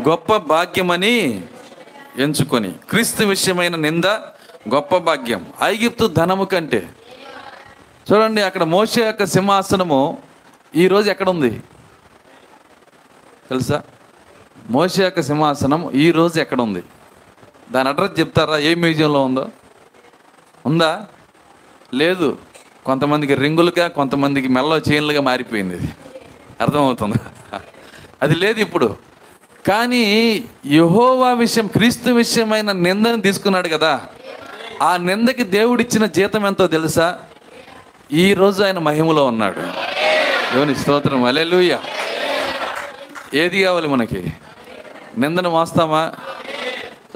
[0.09, 1.43] గొప్ప భాగ్యమని
[2.19, 4.05] ఎంచుకొని క్రీస్తు విషయమైన నింద
[4.75, 6.89] గొప్ప భాగ్యం ఐగిప్తు ధనము కంటే.
[8.07, 10.19] చూడండి అక్కడ మోస యొక్క సింహాసనము
[10.77, 11.51] ఈరోజు ఎక్కడ ఉంది
[13.49, 13.83] తెలుసా?
[14.71, 16.83] మోస యొక్క సింహాసనం ఈరోజు ఎక్కడ ఉంది?
[17.73, 18.59] దాని అడ్రస్ చెప్తారా?
[18.59, 19.49] ఏ మ్యూజియంలో ఉందో?
[20.67, 21.07] ఉందా?
[21.95, 22.39] లేదు.
[22.87, 25.89] కొంతమందికి రింగులుగా కొంతమందికి మెల్ల చైన్లుగా మారిపోయింది ఇది.
[26.61, 27.15] అర్థమవుతుంది?
[28.23, 28.97] అది లేదు ఇప్పుడు.
[29.69, 34.01] కానీ యహోవా విషయం క్రీస్తు విషయమైన నిందను తీసుకున్నాడు కదా.
[34.83, 37.19] ఆ నిందకి దేవుడిచ్చిన జీతం ఎంతో తెలుసా?
[38.13, 39.61] ఈ రోజు ఆయన మహిమలో ఉన్నాడు.
[40.55, 41.25] దేవుని స్తోత్రం.
[41.25, 41.79] అలెలుయ్య
[43.35, 44.33] ఏది కావాలి మనకి?
[45.19, 46.13] నిందను మోస్తామా?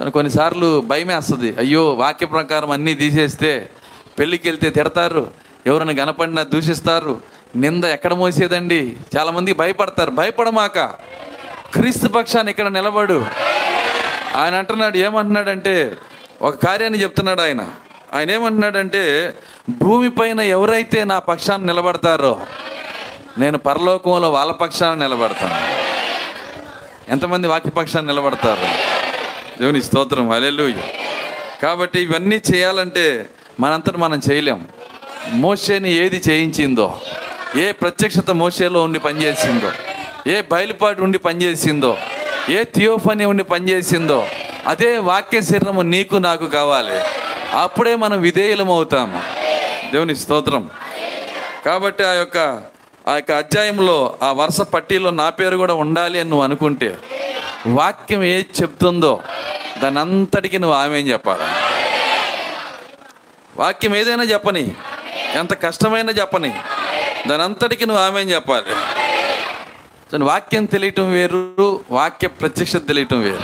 [0.09, 1.54] కొన్నిసార్లు భయం వేస్తుంది.
[1.59, 3.70] అయ్యో వాక్య ప్రకారం అన్నీ తీసేస్తే
[4.18, 5.30] పెళ్ళికి వెళ్తే తిడతారు
[5.66, 7.20] ఎవరైనా కనపడినా దూషిస్తారు
[7.56, 8.96] నింద ఎక్కడ మోసేదండి?
[9.16, 10.11] చాలామంది భయపడతారు.
[10.11, 10.78] భయపడమాక
[11.74, 13.26] క్రీస్తు పక్షాన్ని ఇక్కడ నిలబడు.
[14.37, 15.96] ఆయన అంటున్నాడు ఏమంటున్నాడంటే
[16.42, 17.68] ఒక కార్యాన్ని చెప్తున్నాడు ఆయన.
[18.14, 19.35] ఆయన ఏమంటున్నాడంటే
[19.70, 22.40] భూమిపైన ఎవరైతే నా పక్షాన్ని నిలబడతారో
[23.38, 25.87] నేను పరలోకంలో వాళ్ళ పక్షాన్ని నిలబడతాను.
[27.09, 28.66] ఎంతమంది వాక్యపక్షాన్ని నిలబడతారు?
[29.61, 30.73] దేవుని స్తోత్రం అలెలు
[31.62, 33.27] కాబట్టి ఇవన్నీ చేయాలంటే
[33.61, 34.69] మనంతటి మనం చేయలేం.
[35.33, 37.01] మోషేని ఏది చేయించిందో
[37.57, 39.71] ఏ ప్రత్యక్షత మోషేలో ఉండి పనిచేసిందో
[40.27, 41.99] ఏ బయలుపాటు ఉండి పనిచేసిందో
[42.49, 44.29] ఏ థియోఫని ఉండి పనిచేసిందో
[44.66, 47.01] అదే వాక్య శరీరము నీకు నాకు కావాలి.
[47.59, 49.23] అప్పుడే మనం విధేయులం అవుతాము
[49.92, 50.71] దేవుని స్తోత్రం.
[51.66, 52.62] కాబట్టి ఆ యొక్క
[53.09, 56.99] ఆ యొక్క అధ్యాయంలో ఆ వరుస పట్టీలో నా పేరు కూడా ఉండాలి అని నువ్వు అనుకుంటే
[57.66, 59.23] వాక్యం ఏది చెప్తుందో
[59.83, 61.42] దాని అంతటికి నువ్వు ఆమె చెప్పాలి?
[63.57, 64.75] వాక్యం ఏదైనా చెప్పని
[65.35, 66.55] ఎంత కష్టమైనా చెప్పని
[67.27, 68.73] దాని అంతటికి నువ్వు ఆమె చెప్పాలి.
[70.25, 73.42] వాక్యం తెలియటం వేరు వాక్య ప్రత్యక్షత తెలియటం వేరు.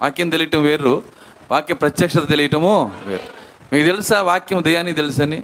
[0.00, 1.02] వాక్యం తెలియటం వేరు
[1.50, 3.22] వాక్య ప్రత్యక్షత తెలియటము వేరు.
[3.72, 5.42] మీకు తెలుసా వాక్యం దయానికి తెలుసని?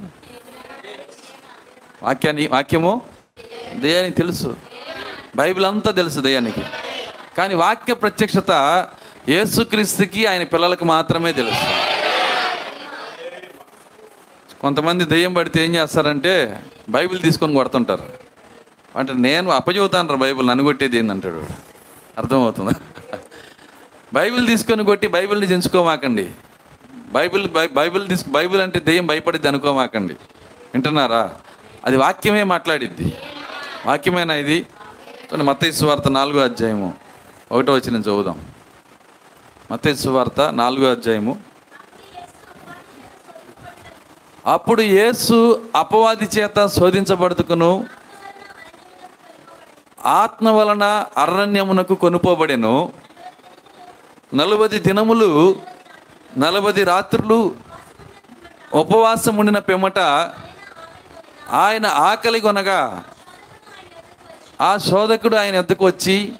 [2.02, 3.02] వాక్యాన్ని వాక్యము
[3.74, 4.56] దయ్యానికి తెలుసు.
[5.36, 6.62] బైబిల్ అంతా తెలుసు దయానికి
[7.38, 8.50] కానీ వాక్య ప్రత్యక్షత
[9.28, 11.88] యేసుక్రీస్తుకి ఆయన పిల్లలకు మాత్రమే తెలుసు.
[14.60, 18.04] కొంతమంది దెయ్యం పడితే ఏం చేస్తారంటే బైబిల్ తీసుకొని కొడుతుంటారు.
[18.96, 21.46] అంటే నేను అప్పచెబుతాను రా బైబిల్ నన్ను కొట్టేది ఏందంటాడు
[22.18, 22.72] అర్థమవుతుందా?
[24.14, 26.30] బైబిల్ తీసుకొని కొట్టి బైబిల్ని దించుకోమాకండి.
[26.92, 30.14] బైబిల్ బై- బైబిల్ తీసుకు బైబిల్ అంటే దెయ్యం భయపడిద్ది అనుకోమాకండి.
[30.74, 31.34] వింటున్నారా?
[31.84, 33.16] అది వాక్యమే మాట్లాడిద్ది.
[33.86, 34.66] వాక్యమేనా ఇది?
[35.34, 36.94] మత్తయి సువార్త నాలుగో అధ్యాయము.
[37.52, 38.46] ఒకటో వచ్చి నేను చదువుదాం.
[39.72, 41.38] మత్తయి సువార్త నాలుగో అధ్యాయము.
[44.46, 47.86] అప్పుడు యేసు అపవాది చేత శోధించబడుతుకును
[50.06, 52.92] ఆత్మ వలన అరణ్యమునకు కొనుపోబడెను.
[54.34, 55.56] నలుబది దినములు
[56.38, 57.54] నలభది రాత్రులు
[58.74, 59.98] ఉపవాసం ఉండిన పిమ్మట
[61.50, 63.04] ఆయన ఆకలి కొనగా
[64.60, 66.32] ఆ శోధకుడు ఆయన ఎద్దకు వచ్చి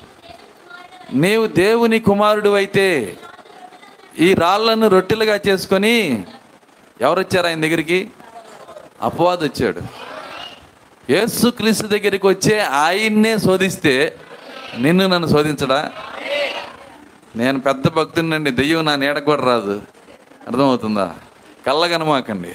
[1.12, 3.16] నీవు దేవుని కుమారుడు అయితే
[4.20, 6.24] ఈ రాళ్ళను రొట్టెలుగా చేసుకొని
[7.00, 8.10] ఎవరు వచ్చారు ఆయన దగ్గరికి?
[9.02, 9.80] అపవాదు వచ్చాడు.
[11.12, 14.18] యేసుక్రీస్తు దగ్గరికి వచ్చే ఆయన్నే శోధిస్తే
[14.78, 15.92] నిన్ను నన్ను శోధించడా?
[17.36, 19.82] నేను పెద్ద భక్తుడినండి దెయ్యం నా నీడ కూడా రాదు.
[20.46, 21.14] అర్థమవుతుందా?
[21.66, 22.54] కళ్ళగనమాకండి.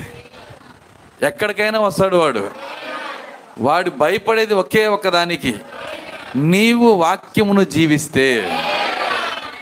[1.23, 2.51] ఎక్కడికైనా వస్తాడు వాడు.
[3.59, 5.55] వాడు భయపడేది ఒకే ఒక్కదానికి
[6.35, 8.59] నీవు వాక్యమును జీవిస్తే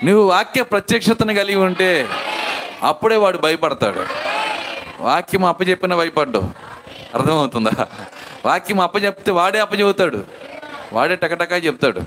[0.03, 2.07] నువ్వు వాక్య ప్రత్యక్షతను కలిగి ఉంటే
[2.83, 4.05] అప్పుడే వాడు భయపడతాడు.
[4.99, 6.43] వాక్యం అప్పచెప్పిన భయపడ్డు.
[7.15, 7.87] అర్థమవుతుందా?
[8.45, 10.23] వాక్యం అప్పచెప్తే వాడే అప్పచెబుతాడు
[10.93, 12.01] వాడే టకటకా చెప్తాడు.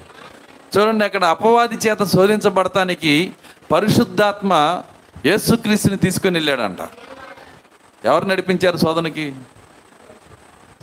[0.76, 3.32] చూడండి అక్కడ అపవాది చేత శోధించబడటానికి
[3.72, 4.82] పరిశుద్ధాత్మ
[5.26, 6.78] యేసుక్రీస్తుని తీసుకుని వెళ్ళాడంట.
[8.04, 9.34] ఎవరు నడిపించారు శోధనకి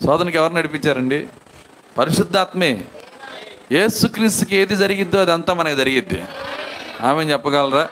[0.05, 1.27] శోధనకి ఎవరు నడిపించారండి?
[1.97, 2.85] పరిశుద్ధాత్మే
[3.71, 6.23] ఏసుక్రీస్తుకి ఏది జరిగిద్దో అదంతా మనకి జరిగిద్ది.
[7.01, 7.89] ఆమె చెప్పగలరా?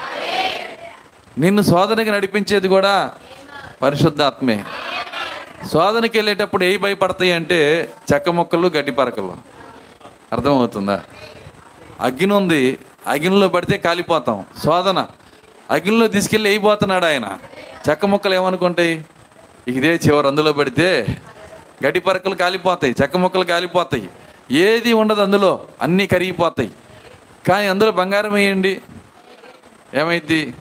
[1.38, 3.12] నిన్ను శోధనకి నడిపించేది కూడా
[3.82, 4.64] పరిశుద్ధాత్మే.
[5.74, 9.38] శోధనకి వెళ్ళేటప్పుడు ఏ భయపడతాయి అంటే చెక్క మొక్కలు గడ్డి పరకలు.
[10.34, 11.04] అర్థమవుతుందా?
[12.00, 12.78] అగ్ని ఉంది
[13.08, 14.46] అగ్నిలో పడితే కాలిపోతాం.
[14.64, 15.08] శోధన
[15.70, 17.38] అగ్నిలో తీసుకెళ్ళి వేయిపోతున్నాడు ఆయన.
[17.90, 19.06] చెక్క మొక్కలు ఏమనుకుంటాయి?
[19.70, 21.18] ఇదే చివరి అందులో పడితే
[21.86, 24.10] గడ్డి పరకలు కాలిపోతాయి చెక్క మొక్కలు కాలిపోతాయి.
[24.52, 26.72] ఏది ఉండదు అందులో అన్నీ కరిగిపోతాయి.
[27.48, 28.82] కానీ అందులో బంగారం వేయండి.
[29.96, 30.54] ఏమైంది?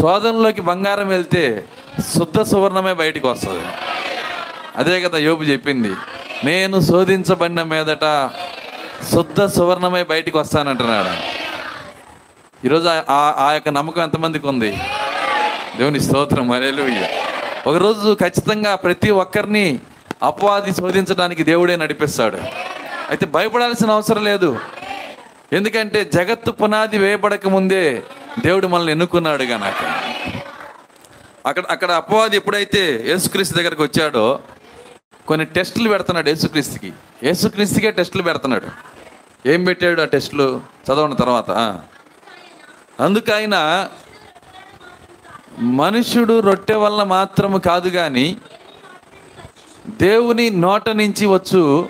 [0.00, 1.64] శోధనలోకి బంగారం వెళ్తే
[2.00, 3.64] శుద్ధ సువర్ణమే బయటికి వస్తుంది.
[4.76, 5.94] అదే కదా యోపు చెప్పింది.
[6.44, 8.30] నేను శోధించబడిన మీదట
[9.12, 11.44] శుద్ధ సువర్ణమై బయటికి వస్తానంటున్నాడు.
[12.66, 14.78] ఈరోజు ఆ- ఆ- యొక్క నమ్మకం ఎంతమందికి ఉంది?
[15.76, 16.48] దేవుని స్తోత్రం.
[16.48, 17.23] మరేలుయ్య
[17.66, 19.80] ఒకరోజు ఖచ్చితంగా ప్రతి ఒక్కరిని
[20.22, 22.36] అపవాది శోధించడానికి దేవుడే నడిపిస్తాడు.
[23.08, 24.58] అయితే భయపడాల్సిన అవసరం లేదు.
[25.52, 28.02] ఎందుకంటే జగత్తు పునాది వేయబడక ముందే
[28.44, 30.02] దేవుడు మనల్ని ఎన్నుకున్నాడు గనక.
[31.46, 34.40] అక్కడ అక్కడ అపవాది ఎప్పుడైతే యేసుక్రీస్తు దగ్గరకు వచ్చాడో
[35.26, 36.92] కొన్ని టెస్టులు పెడుతున్నాడు యేసుక్రీస్తుకి.
[37.22, 38.68] యేసుక్రీస్తుకే టెస్టులు పెడుతున్నాడు.
[39.48, 40.60] ఏం పెట్టాడు ఆ టెస్టులు?
[40.86, 41.50] చదవని తర్వాత.
[41.50, 43.88] అందుకైనా అందుకు ఆయన
[45.58, 48.36] మనుషుడు రొట్టె వల్ల మాత్రము కాదు కానీ
[49.88, 51.88] దేవుని నోట నుంచి వచ్చు.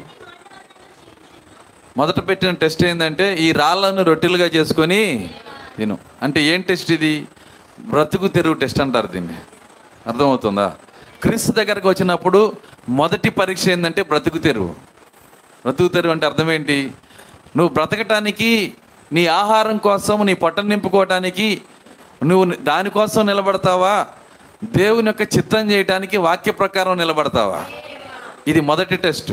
[1.96, 5.30] మొదట పెట్టిన టెస్ట్ ఏంటంటే ఈ రాళ్ళను రొట్టెలుగా చేసుకొని
[5.76, 5.98] తిను.
[6.22, 7.26] అంటే ఏం టెస్ట్ ఇది?
[7.80, 9.34] బ్రతుకు తెరువు టెస్ట్ అంటారు దీన్ని.
[10.06, 10.74] అర్థమవుతుందా?
[11.22, 12.52] క్రీస్తు దగ్గరకు వచ్చినప్పుడు
[12.88, 14.68] మొదటి పరీక్ష ఏంటంటే బ్రతుకు తెరువు.
[15.64, 16.92] బ్రతుకు తెరువు అంటే అర్థం ఏంటి?
[17.56, 18.74] నువ్వు బ్రతకటానికి
[19.12, 21.62] నీ ఆహారం కోసం నీ పొట్ట నింపుకోవటానికి
[22.24, 24.06] నువ్వు దానికోసం నిలబడతావా?
[24.64, 27.64] దేవుని యొక్క చిత్తం చేయటానికి వాక్య ప్రకారం నిలబడతావా?
[28.48, 29.32] ఇది మొదటి టెస్ట్.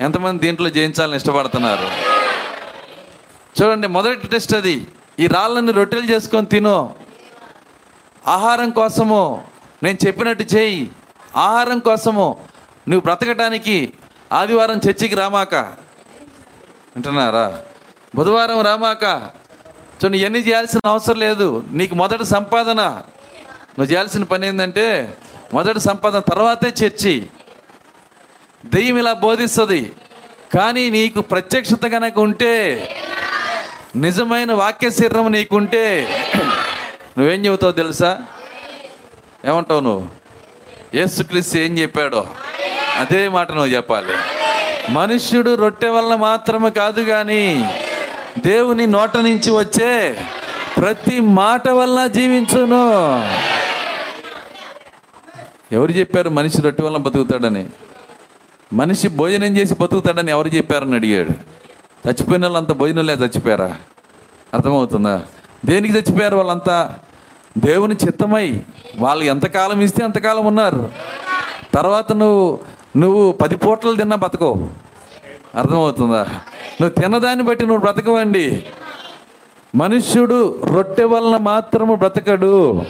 [0.00, 1.88] ఎంతమంది దీంట్లో జయించాలని ఇష్టపడుతున్నారు?
[3.62, 4.86] చూడండి మొదటి టెస్ట్ అది.
[5.18, 6.94] ఈ రాళ్ళని రొట్టెలు చేసుకొని తిను.
[8.26, 9.44] ఆహారం కోసము
[9.82, 10.90] నేను చెప్పినట్టు చేయి.
[11.36, 12.36] ఆహారం కోసము
[12.88, 13.92] నువ్వు బ్రతకటానికి
[14.32, 15.54] ఆదివారం చర్చికి రామాక.
[16.96, 17.62] వింటున్నారా?
[18.14, 19.04] బుధవారం రామాక.
[20.08, 21.64] నువ్వు ఎన్ని చేయాల్సిన అవసరం లేదు.
[21.70, 22.80] నీకు మొదటి సంపాదన.
[23.78, 25.18] నువ్వు చేయాల్సిన పని ఏంటంటే
[25.54, 27.26] మొదటి సంపాదన తర్వాతే చర్చి.
[28.66, 29.92] దెయ్యం ఇలా బోధిస్తుంది.
[30.54, 32.54] కానీ నీకు ప్రత్యక్షత కనుక ఉంటే
[33.96, 35.82] నిజమైన వాక్య శరీరం నీకుంటే
[37.18, 38.22] నువ్వేం చెబుతావు తెలుసా?
[39.44, 40.08] ఏమంటావు నువ్వు?
[40.94, 42.26] యేసుక్రీస్తు ఏం చెప్పాడో?
[42.96, 44.12] అదే మాట నువ్వు చెప్పాలి.
[44.90, 47.70] మనుష్యుడు రొట్టె వల్ల మాత్రమే కాదు కానీ
[48.38, 50.16] దేవుని నోట నుంచి వచ్చే
[50.76, 52.92] ప్రతి మాట వల్ల జీవించును.
[55.72, 57.66] ఎవరు చెప్పారు మనిషి రొట్టె వల్ల బతుకుతాడని?
[58.72, 61.30] మనిషి భోజనం చేసి బతుకుతాడని ఎవరు చెప్పారని అడిగాడు.
[62.08, 63.76] చచ్చిపోయిన వాళ్ళంతా భోజనంలే చచ్చిపోయారా?
[64.54, 65.22] అర్థమవుతుందా?
[65.64, 66.94] దేనికి చచ్చిపోయారు వాళ్ళంతా?
[67.58, 68.60] దేవుని చిత్తమై.
[68.98, 70.90] వాళ్ళు ఎంతకాలం ఇస్తే అంతకాలం ఉన్నారు.
[71.74, 72.58] తర్వాత నువ్వు
[72.96, 74.70] నువ్వు పది పూటలు తిన్నా బతకవు.
[75.54, 76.26] అర్థమవుతుందా?
[76.80, 78.66] నువ్వు తినదాన్ని బట్టి నువ్వు బ్రతకవండి.
[79.74, 82.82] మనుష్యుడు రొట్టె వలన మాత్రము బ్రతకడు.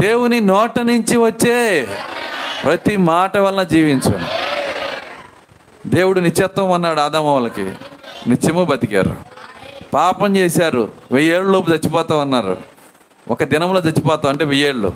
[0.00, 1.88] దేవుని నోట నుంచి వచ్చే
[2.64, 4.20] ప్రతి మాట వలన జీవించు.
[5.86, 7.72] దేవుడు నిత్యత్వం అన్నాడు ఆదామవులకి
[8.28, 9.16] నిత్యము బతికారు.
[9.94, 10.92] పాపం చేశారు.
[11.12, 12.56] వెయ్యేళ్ళలోపు చచ్చిపోతాం అన్నారు
[13.30, 14.92] ఒక దినంలో చచ్చిపోతాం అంటే వెయ్యేళ్ళు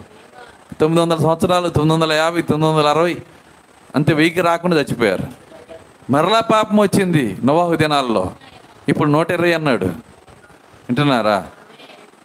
[0.81, 3.17] తొమ్మిది వందల సంవత్సరాలు తొమ్మిది వందల యాభై తొమ్మిది వందల అరవై.
[3.97, 5.44] అంతే వెయ్యికి రాకుండా చచ్చిపోయారు.
[6.11, 8.33] మరలా పాపం వచ్చింది నవాహు దినాల్లో.
[8.89, 9.85] ఇప్పుడు నూట ఇరవై అన్నాడు.
[9.85, 11.47] వింటున్నారా?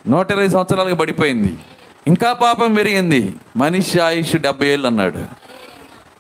[0.07, 1.57] నూట ఇరవై సంవత్సరాలకు పడిపోయింది.
[2.07, 3.33] ఇంకా పాపం పెరిగింది.
[3.57, 5.17] మనిషి ఆయుష్ డెబ్బై ఏళ్ళు అన్నాడు.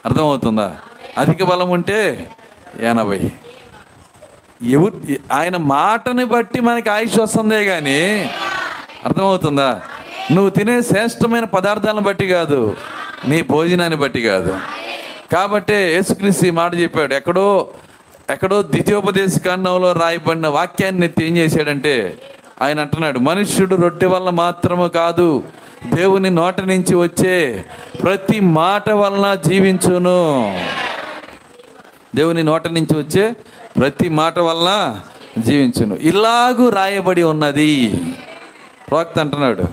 [0.05, 0.75] అర్థమవుతుందా?
[1.17, 2.31] అధిక బలం ఉంటే
[2.79, 3.31] ఎనభై.
[4.63, 8.31] ఎవరు ఆయన మాటని బట్టి మనకి ఆయుష్ వస్తుందే కానీ
[9.05, 9.81] అర్థమవుతుందా?
[10.31, 12.77] నువ్వు తినే శ్రేష్టమైన పదార్థాలను బట్టి కాదు
[13.27, 14.59] నీ భోజనాన్ని బట్టి కాదు.
[15.33, 17.13] కాబట్టే యేసుక్రీస్తు ఈ మాట చెప్పాడు.
[17.13, 17.69] ఎక్కడో
[18.29, 22.17] ఎక్కడో ద్వితీయోపదేశ కాండంలో రాయబడిన వాక్యాన్ని ఎత్తి ఏం చేశాడంటే
[22.61, 25.43] ఆయన అంటున్నాడు మనుష్యుడు రొట్టె వల్ల మాత్రము కాదు
[25.93, 27.65] దేవుని నోట నుంచి వచ్చే
[28.03, 30.59] ప్రతి మాట వలన జీవించును.
[32.15, 33.35] దేవుని నోట నుంచి వచ్చే
[33.79, 34.99] ప్రతి మాట వలన
[35.41, 35.95] జీవించును.
[35.95, 37.93] ఇలాగూ రాయబడి ఉన్నది.
[38.89, 39.63] ప్రవక్త అంటున్నాడు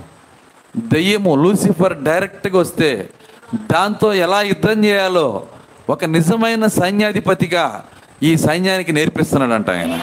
[0.77, 3.09] దెయ్యము లూసిఫర్ డైరెక్ట్గా వస్తే
[3.57, 5.47] దాంతో ఎలా యుద్ధం చేయాలో
[5.91, 7.85] ఒక నిజమైన సైన్యాధిపతిగా
[8.23, 10.01] ఈ సైన్యానికి నేర్పిస్తున్నాడంట ఆయన.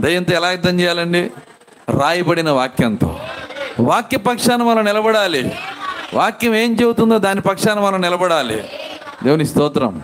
[0.00, 1.30] దయ్యంతో ఎలా యుద్ధం చేయాలండి?
[2.00, 3.20] రాయబడిన వాక్యంతో.
[3.80, 5.52] వాక్య పక్షాన మనం నిలబడాలి.
[6.14, 8.64] వాక్యం ఏం చెబుతుందో దాని పక్షాన మనం నిలబడాలి.
[9.24, 10.02] దేవుని స్తోత్రం.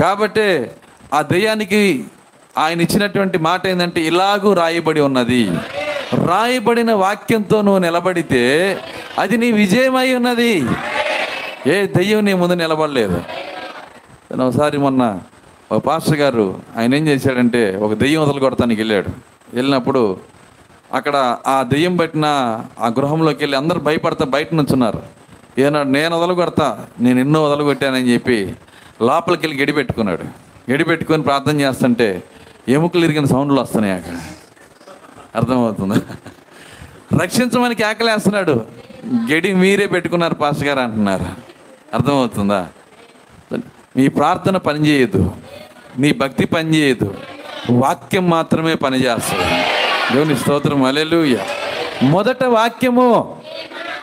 [0.00, 0.70] కాబట్టి
[1.14, 2.04] ఆ దయ్యానికి
[2.58, 5.50] ఆయన ఇచ్చినటువంటి మాట ఏంటంటే ఇలాగూ రాయబడి ఉన్నది.
[6.14, 8.78] రాయబడిన వాక్యంతో నువ్వు నిలబడితే
[9.18, 10.66] అది నీ విజయమై ఉన్నది.
[11.66, 13.16] ఏ దెయ్యం నీ ముందు నిలబడలేదు.
[14.30, 15.20] నేను ఒకసారి మొన్న
[15.72, 19.08] ఒక పాస్టర్ గారు ఆయన ఏం చేశాడంటే ఒక దెయ్యం వదలు కొడతానికి వెళ్ళాడు.
[19.54, 20.16] వెళ్ళినప్పుడు
[20.92, 22.26] అక్కడ ఆ దెయ్యం పట్టిన
[22.78, 25.02] ఆ గృహంలోకి వెళ్ళి అందరు భయపడతా బయట నుంచున్నారు.
[25.58, 28.54] ఏనాడు నేను వదలు కొడతా నేను ఎన్నో వదలు కొట్టానని చెప్పి
[29.02, 30.24] లోపలికి వెళ్ళి గడిపెట్టుకున్నాడు
[30.72, 32.22] గడిపెట్టుకొని ప్రార్థన చేస్తుంటే
[32.68, 34.20] ఎముకలు ఇరిగిన సౌండ్లు వస్తున్నాయి అక్కడ.
[35.34, 35.94] అర్థమవుతుంది?
[37.22, 38.64] రక్షించమని కేకలేస్తున్నాడు.
[39.32, 41.53] గడి మీరే పెట్టుకున్నారు పాస్టర్ గారు అంటున్నారు.
[41.94, 42.68] అర్థమవుతుందా?
[43.96, 45.36] మీ ప్రార్థన పనిచేయదు.
[45.98, 47.14] నీ భక్తి పనిచేయదు.
[47.70, 49.64] వాక్యం మాత్రమే పనిచేస్తుంది.
[50.12, 50.82] దేవుని స్తోత్రం.
[50.82, 51.36] అలెలుయ
[52.02, 53.36] మొదట వాక్యము.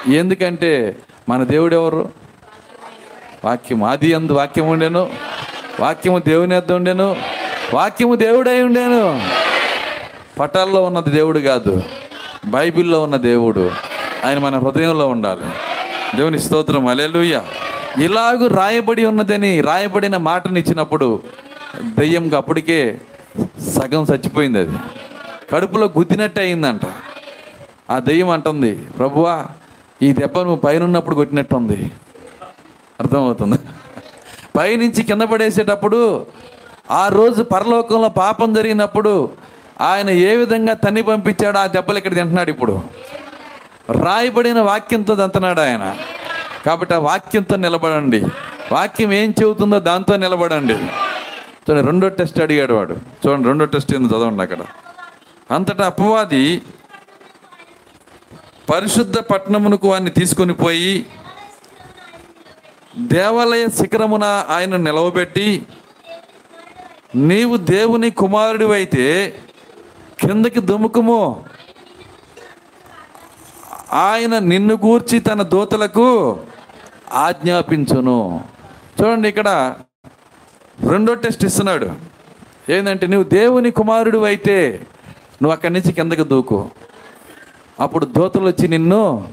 [0.07, 0.97] ఎందుకంటే
[1.29, 2.09] మన దేవుడు ఎవరు?
[3.45, 5.11] వాక్యం ఆది అందు వాక్యం ఉండేను.
[5.79, 7.15] వాక్యము దేవుని ఎద్దు ఉండేను.
[7.73, 9.21] వాక్యము దేవుడై ఉండేను.
[10.39, 11.83] పటాల్లో ఉన్నది దేవుడు కాదు.
[12.45, 13.71] బైబిల్లో ఉన్న దేవుడు.
[14.25, 15.45] ఆయన మన హృదయంలో ఉండాలి.
[16.17, 16.87] దేవుని స్తోత్రం.
[16.87, 17.43] అలెలుయ్యా
[17.99, 21.21] ఇలాగూ రాయబడి ఉన్నదని రాయబడిన మాటని ఇచ్చినప్పుడు
[21.81, 23.01] దెయ్యంకి అప్పటికే
[23.75, 24.77] సగం చచ్చిపోయింది అది.
[25.51, 26.81] కడుపులో గుద్దినట్టు అయిందంట.
[27.89, 29.45] ఆ దెయ్యం అంటుంది ప్రభువా
[30.01, 31.91] ఈ దెబ్బ నువ్వు పైన ఉన్నప్పుడు కొట్టినట్టుంది.
[32.99, 33.55] అర్థమవుతుంది.
[34.55, 36.25] పైనుంచి కింద పడేసేటప్పుడు
[36.91, 39.29] ఆ రోజు పరలోకంలో పాపం జరిగినప్పుడు
[39.81, 42.81] ఆయన ఏ విధంగా తన్ని పంపించాడో ఆ దెబ్బలు ఇక్కడ తింటున్నాడు ఇప్పుడు.
[43.91, 45.97] రాయబడిన వాక్యంతో దంతనాడు ఆయన.
[46.65, 48.25] కాబట్టి ఆ వాక్యంతో నిలబడండి.
[48.71, 50.73] వాక్యం ఏం చెబుతుందో దాంతో నిలబడండి.
[50.73, 52.93] చూడండి రెండో టెస్ట్ అడిగాడు వాడు.
[52.93, 54.57] చూడండి రెండో టెస్ట్ ఏంది చదవండి అక్కడ.
[55.51, 56.61] అంతటా అపవాది
[58.73, 61.05] పరిశుద్ధ పట్టణమునకు వాడిని తీసుకొని పోయి
[62.97, 65.63] దేవాలయ శిఖరమున ఆయన నిలవబెట్టి
[67.15, 69.33] నీవు దేవుని కుమారుడివైతే
[70.19, 71.43] కిందకి దుముకుము
[73.93, 76.39] ఆయన నిన్ను గూర్చి తన దూతలకు
[77.13, 78.43] ఆజ్ఞాపించును.
[79.01, 79.75] చూడండి ఇక్కడ
[80.89, 81.91] రెండో టెస్ట్ ఇస్తున్నాడు.
[82.69, 84.81] ఏంటంటే నువ్వు దేవుని కుమారుడు అయితే
[85.41, 86.69] నువ్వు అక్కడి నుంచి కిందకి దూకు.
[87.79, 89.31] అప్పుడు దూతలు వచ్చి నిన్ను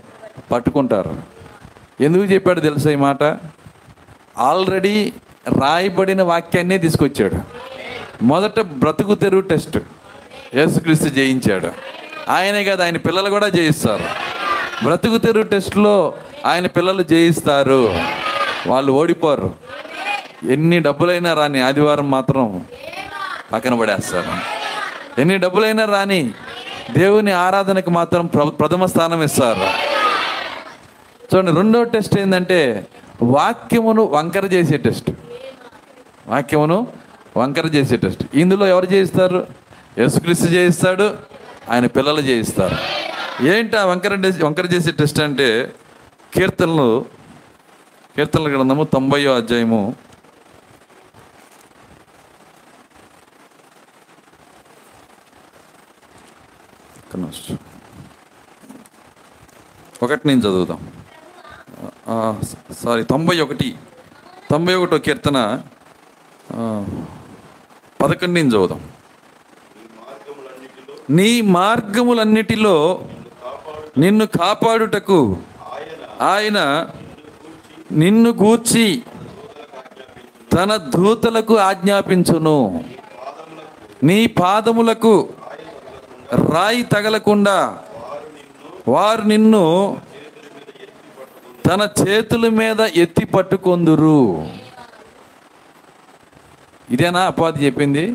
[0.53, 1.23] పట్టుకుంటారు.
[2.01, 3.23] ఎందుకు చెప్పాడు తెలుసా ఈ మాట?
[4.39, 5.13] ఆల్రెడీ
[5.61, 7.37] రాయబడిన వాక్యాన్నే తీసుకొచ్చాడు.
[8.23, 9.79] మొదట బ్రతుకు తెరువు టెస్ట్.
[10.55, 11.69] యేసుక్రీస్తు జయించాడు.
[12.29, 14.05] ఆయనే కాదు ఆయన పిల్లలు కూడా జయిస్తారు.
[14.85, 16.15] బ్రతుకు తెరువు టెస్ట్లో
[16.47, 17.95] ఆయన పిల్లలు జయిస్తారు.
[18.67, 19.55] వాళ్ళు ఓడిపోరు.
[20.51, 22.65] ఎన్ని డబ్బులైనా రాని ఆదివారం మాత్రం
[23.53, 24.31] పక్కన పడేస్తారు.
[25.21, 26.31] ఎన్ని డబ్బులైనా రాని
[26.91, 29.61] దేవుని ఆరాధనకు మాత్రం ప్ర- ప్రథమ స్థానం ఇస్తారు.
[31.35, 32.87] చూడండి రెండో టెస్ట్ ఏంటంటే
[33.23, 35.11] వాక్యమును వంకర చేసే టెస్ట్.
[36.27, 36.87] వాక్యమును
[37.37, 38.25] వంకర చేసే టెస్ట్.
[38.35, 39.47] ఇందులో ఎవరు చేయిస్తారు
[39.99, 41.15] యేసుక్రీస్తు చేయిస్తాడు
[41.71, 42.77] ఆయన పిల్లలు చేయిస్తారు
[43.41, 44.15] ఏంటి ఆ వంకర
[44.45, 45.75] వంకర చేసే టెస్ట్ అంటే
[46.35, 47.05] కీర్తనలు
[48.17, 49.95] కీర్తనల గ్రంథము తొంభయో అధ్యాయము.
[60.03, 60.93] ఒకటి నేను చదువుదాం.
[62.85, 63.77] సారీ తొంభై ఒకటి.
[64.51, 65.63] తొంభై ఒకటో కీర్తన
[68.03, 68.91] పదకొండు నేను చదువుదాం.
[71.11, 73.09] నీ మార్గములన్నిటిలో
[73.99, 75.37] నిన్ను కాపాడుటకు
[76.21, 76.89] ఆయన
[77.93, 79.03] నిన్ను గూర్చి
[80.53, 82.85] తన దూతలకు ఆజ్ఞాపించును.
[84.03, 85.29] నీ పాదములకు
[86.35, 87.79] రాయి తగలకుండా
[88.89, 89.97] వారు నిన్ను
[91.67, 94.49] తన చేతుల మీద ఎత్తి పట్టుకొందురు.
[96.91, 98.11] ఇదేనా అపాధి చెప్పింది?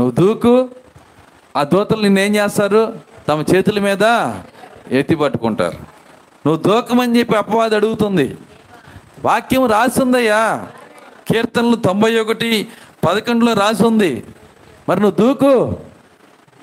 [0.00, 0.68] నువ్వు దూకు.
[1.56, 2.94] ఆ దూతలు నిన్నేం చేస్తారు?
[3.28, 4.04] తమ చేతుల మీద
[4.90, 5.78] ఎత్తి పట్టుకుంటారు.
[6.46, 8.36] నువ్వు దూకమని చెప్పి అపవాది అడుగుతుంది.
[9.24, 10.66] వాక్యం రాసిందయ్యా.
[11.28, 12.68] కీర్తనలు తొంభై ఒకటి
[13.08, 14.24] పదకొండులో రాసి ఉంది
[14.88, 15.76] మరి నువ్వు దూకు.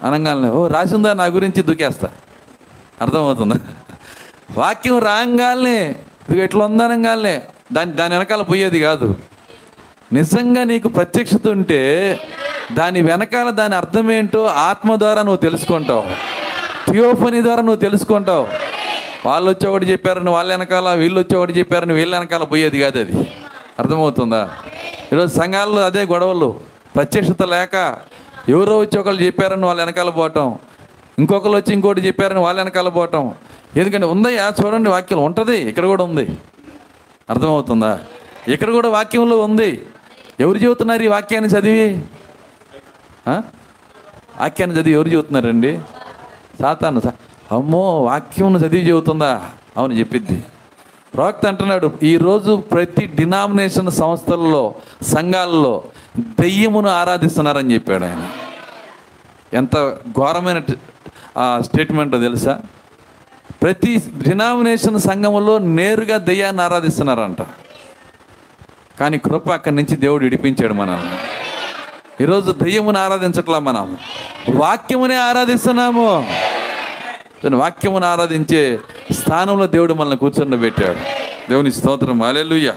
[0.04, 1.14] అనగానే ఓ రాసిందా?
[1.14, 2.10] నా గురించి దూకేస్తా.
[3.02, 3.56] అర్థమవుతుందా.
[4.58, 5.96] వాక్యం రాగానే
[6.30, 7.42] ఇది ఎట్లా ఉందనగానే
[7.74, 9.16] దాని దాని వెనకాల పోయేది కాదు.
[10.14, 12.20] నిజంగా నీకు ప్రత్యక్షత ఉంటే
[12.74, 16.04] దాని వెనకాల దాని అర్థం ఏంటో ఆత్మ ద్వారా నువ్వు తెలుసుకుంటావు.
[16.92, 18.48] థియోఫనీ ద్వారా నువ్వు తెలుసుకుంటావు.
[19.26, 23.14] వాళ్ళు వచ్చి ఒకటి చెప్పారని వాళ్ళ వెనకాల వీళ్ళు వచ్చి ఒకటి చెప్పారని వీళ్ళ వెనకాల పోయేది కాదు అది.
[23.80, 24.42] అర్థమవుతుందా?
[25.14, 26.50] ఈరోజు సంఘాల్లో అదే గొడవలు.
[26.96, 27.76] ప్రత్యక్షత లేక
[28.50, 30.48] ఎవరో వచ్చి ఒకళ్ళు చెప్పారని వాళ్ళ వెనకాల పోవటం.
[31.20, 33.24] ఇంకొకరు వచ్చి ఇంకోటి చెప్పారని వాళ్ళ వెనకాల పోవటం.
[33.76, 36.26] ఎందుకంటే ఉందయ్యా చూడండి వాక్యం ఉంటుంది ఇక్కడ కూడా ఉంది.
[37.30, 38.00] అర్థమవుతుందా?
[38.48, 39.72] ఇక్కడ కూడా వాక్యంలో ఉంది.
[40.40, 41.88] ఎవరు చెబుతున్నారు ఈ వాక్యాన్ని చదివి?
[44.42, 45.80] వాక్యాన్ని చదివి ఎవరు చెబుతున్నారండి?
[46.62, 47.02] సాతాను
[47.52, 49.42] అమ్మో వాక్యం చదివి చెబుతుందా?
[49.78, 50.44] అవును చెప్పిద్ది.
[51.14, 55.84] ప్రవక్త అంటున్నాడు ఈరోజు ప్రతి డినామినేషన్ సంస్థల్లో సంఘాల్లో
[56.20, 58.30] దెయ్యమును ఆరాధిస్తున్నారని చెప్పాడు ఆయన.
[59.54, 60.62] ఎంత ఘోరమైన
[61.60, 62.62] స్టేట్మెంట్ తెలుసా?
[63.62, 67.42] ప్రతి డినామినేషన్ సంఘములో నేరుగా దెయ్యాన్ని ఆరాధిస్తున్నారంట.
[69.00, 71.16] కానీ కృప అక్కడి నుంచి దేవుడు విడిపించాడు మనల్ని.
[72.24, 73.98] ఈరోజు దెయ్యమును ఆరాధించట్లా మనం.
[74.56, 76.41] వాక్యమునే ఆరాధిస్తున్నాము.
[77.50, 78.80] వాక్యమును ఆరాధించే
[79.12, 80.98] స్థానంలో దేవుడు మనల్ని కూర్చొని పెట్టాడు.
[81.50, 82.22] దేవుని స్తోత్రం.
[82.22, 82.74] అలెలుయ్య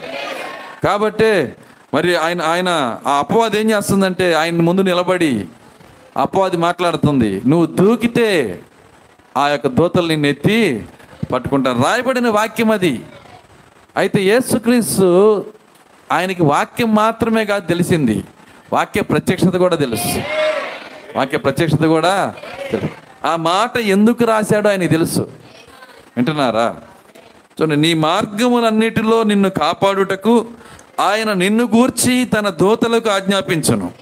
[0.84, 1.56] కాబట్టే
[1.94, 5.46] మరి ఆయన ఆయన ఆ అపవాది ఏం చేస్తుందంటే ఆయన ముందు నిలబడి
[6.16, 7.42] అపవాది మాట్లాడుతుంది.
[7.46, 8.60] నువ్వు దూకితే
[9.36, 10.84] ఆ యొక్క దూతలు నిన్ను ఎత్తి
[11.32, 13.00] పట్టుకుంటారు రాయబడిన వాక్యం అది.
[13.96, 15.44] అయితే యేసుక్రీస్తు
[16.12, 18.24] ఆయనకి వాక్యం మాత్రమే కాదు తెలిసింది.
[18.72, 20.22] వాక్య ప్రత్యక్షత కూడా తెలుసు.
[21.16, 22.34] వాక్య ప్రత్యక్షత కూడా
[22.70, 22.88] తెలుసు.
[23.24, 25.20] ఆ మాట ఎందుకు రాశాడో ఆయన తెలుసు.
[26.16, 26.76] వింటున్నారా?
[27.60, 30.46] చూడండి నీ మార్గములన్నిటిలో నిన్ను కాపాడుటకు
[31.00, 33.92] ఆయన నిన్ను గూర్చి తన దూతలకు ఆజ్ఞాపించను.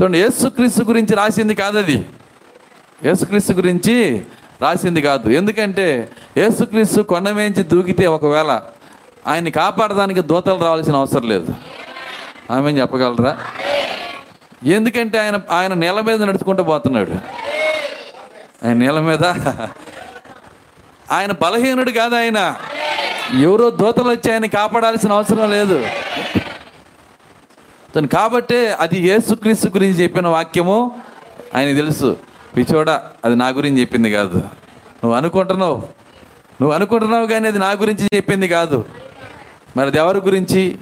[0.00, 2.06] చూడండి యేసుక్రీస్తు గురించి రాసింది కాదది.
[3.04, 4.22] యేసుక్రీస్తు గురించి
[4.62, 5.30] రాసింది కాదు.
[5.30, 8.60] ఎందుకంటే యేసుక్రీస్తు కొండ మేంచి దూకితే ఒకవేళ
[9.26, 11.54] ఆయన్ని కాపాడడానికి దూతలు రావాల్సిన అవసరం లేదు.
[12.50, 13.38] ఆమె చెప్పగలరా?
[14.64, 17.10] ఎందుకంటే ఆయన ఆయన నేల మీద నడుచుకుంటూ పోతున్నాడు.
[18.66, 19.24] ఆయన నేల మీద.
[21.12, 22.56] ఆయన బలహీనుడు కాదు ఆయన.
[23.40, 25.86] ఎవరో దూతలు వచ్చి ఆయన కాపాడాల్సిన అవసరం లేదు.
[27.96, 31.00] తను కాబట్టే అది యేసుక్రీస్తు గురించి చెప్పిన వాక్యము
[31.54, 32.16] ఆయన తెలుసు.
[32.56, 34.36] పిచోడా అది నా గురించి చెప్పింది కాదు.
[34.36, 35.76] నువ్వు అనుకుంటున్నావు.
[36.62, 38.84] నువ్వు అనుకుంటున్నావు కానీ అది నా గురించి చెప్పింది కాదు.
[39.76, 40.78] మరి అది ఎవరి గురించి?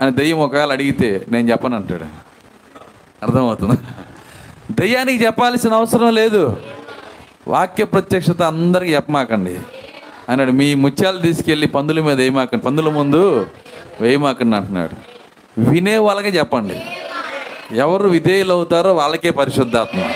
[0.00, 2.25] అని దెయ్యం ఒకవేళ అడిగితే నేను చెప్పను అంటాడు
[3.22, 3.76] అర్థమవుతుంది.
[4.70, 6.56] దెయ్యానికి చెప్పాల్సిన అవసరం లేదు.
[7.48, 9.60] వాక్య ప్రత్యక్షత అందరికి చెప్పమాకండి.
[10.28, 12.64] అన్నాడు మీ ముత్యాలు తీసుకెళ్ళి పందుల మీద వేయమాకండి.
[12.64, 13.46] పందుల ముందు
[14.00, 14.94] వేయమాకండి అంటున్నాడు.
[15.70, 16.82] వినే వాళ్ళకే చెప్పండి.
[17.76, 20.12] ఎవరు విధేయులు అవుతారో వాళ్ళకే పరిశుద్ధాత్మ.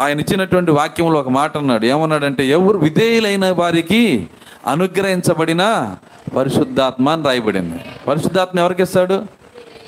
[0.00, 1.86] ఆయన ఇచ్చినటువంటి వాక్యంలో ఒక మాట అన్నాడు.
[1.86, 4.28] ఏమన్నాడంటే ఎవరు విధేయులైన వారికి
[4.66, 5.94] అనుగ్రహించబడిన
[6.36, 7.80] పరిశుద్ధాత్మ అని రాయబడింది.
[8.06, 9.26] పరిశుద్ధాత్మ ఎవరికి ఇస్తాడు?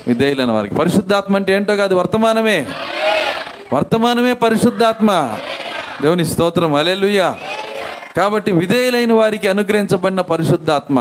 [0.09, 0.75] విధేయులైన వారికి.
[0.75, 2.67] పరిశుద్ధాత్మ అంటే ఏంటో కాదు వర్తమానమే.
[3.73, 5.37] వర్తమానమే పరిశుద్ధాత్మ.
[6.01, 7.35] దేవుని స్తోత్రం అలెలుయ్య
[8.17, 10.99] కాబట్టి విధేయులైన వారికి అనుగ్రహించబడిన పరిశుద్ధాత్మ.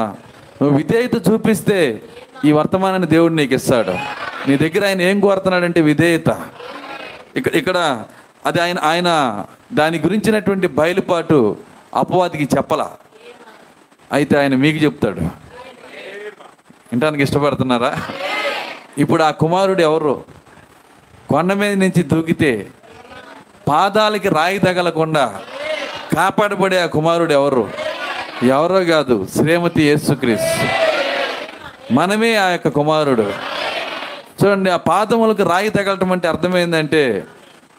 [0.62, 2.00] నువ్వు విధేయత చూపిస్తే
[2.44, 3.94] ఈ వర్తమానాన్ని దేవుడు నీకు ఇస్తాడు.
[4.48, 6.30] నీ దగ్గర ఆయన ఏం కోరుతున్నాడంటే విధేయత.
[7.36, 8.04] ఇక్కడ ఇక్కడ
[8.46, 9.08] అది ఆయన ఆయన
[9.72, 11.56] దాని గురించినటువంటి బయలుపాటు
[11.94, 12.90] అపవాదికి చెప్పల.
[14.12, 15.20] అయితే ఆయన మీకు చెప్తాడు.
[16.92, 17.98] వినటానికి ఇష్టపడుతున్నారా?
[18.98, 20.24] ఇప్పుడు ఆ కుమారుడు ఎవరు?
[21.30, 22.70] కొండ మీద నుంచి దూకితే
[23.68, 25.24] పాదాలకి రాయి తగలకుండా
[26.16, 27.64] కాపాడబడే ఆ కుమారుడు ఎవరు?
[28.42, 30.48] ఎవరో కాదు శ్రీమతి యేసుక్రీస్
[31.92, 33.26] మనమే ఆ యొక్క కుమారుడు.
[34.38, 37.02] చూడండి ఆ పాదములకు రాయి తగలటం అంటే అర్థమైందంటే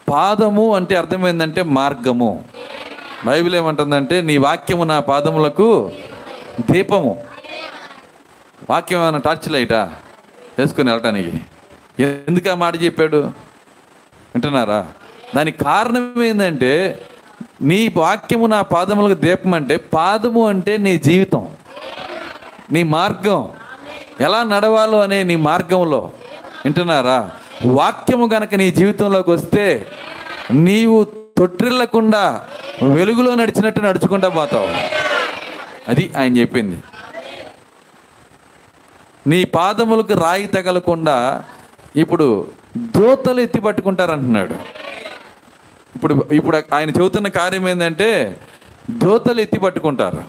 [0.08, 2.44] పాదము అంటే అర్థమైందంటే మార్గము.
[3.26, 5.68] బైబిల్ ఏమంటుందంటే నీ వాక్యము నా పాదములకు
[6.70, 7.12] దీపము.
[8.70, 9.82] వాక్యం ఏమైనా టార్చ్ లైటా?
[10.60, 11.40] వేసుకొని వెళ్ళటానికి.
[12.02, 13.16] ఎందుకు ఆ మాట చెప్పాడు?
[14.36, 14.86] వింటున్నారా?
[15.36, 17.02] దానికి కారణం ఏంటంటే
[17.62, 21.48] నీ వాక్యము నా పాదములకు దీపం అంటే పాదము అంటే నీ జీవితం
[22.72, 23.50] నీ మార్గం.
[24.20, 26.10] ఎలా నడవాలో అనే నీ మార్గంలో.
[26.64, 27.30] వింటున్నారా?
[27.66, 29.86] వాక్యము గనక నీ జీవితంలోకి వస్తే
[30.52, 31.04] నీవు
[31.38, 32.46] తొట్టిల్లకుండా
[32.92, 34.68] వెలుగులో నడిచినట్టు నడుచుకుంటా పోతావు.
[35.90, 36.82] అది ఆయన చెప్పింది.
[39.26, 41.44] నీ పాదములకు రాయి తగలకుండా
[41.96, 42.46] ఇప్పుడు
[42.76, 44.54] దూతలు ఎత్తి పట్టుకుంటారంటున్నాడు.
[45.96, 48.40] ఇప్పుడు ఇప్పుడు ఆయన చెబుతున్న కార్యం ఏంటంటే
[48.90, 50.24] దూతలు ఎత్తి పట్టుకుంటారు.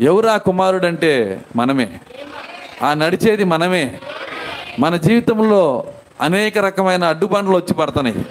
[0.00, 2.00] ఎవరు ఆ కుమారుడు అంటే మనమే.
[2.82, 4.00] ఆ నడిచేది మనమే.
[4.78, 5.84] మన జీవితంలో
[6.20, 8.26] అనేక రకమైన అడ్డుబండ్లు వచ్చి పడుతున్నాయి.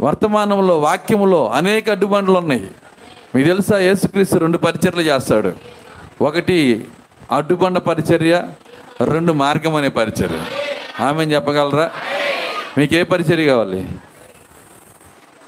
[0.00, 2.70] వర్తమానంలో వాక్యములో అనేక అడ్డుబండ్లు ఉన్నాయి.
[3.34, 3.78] మీకు తెలుసా?
[3.78, 5.52] యేసుక్రీస్తు రెండు పరిచర్లు చేస్తాడు.
[6.20, 6.88] ఒకటి
[7.32, 8.48] అడ్డుబండ పరిచర్య
[9.02, 10.40] రెండు మార్గం అనే పరిచర్య.
[11.00, 11.90] ఆమె చెప్పగలరా?
[12.78, 13.88] మీకు ఏ పరిచర్య కావాలి?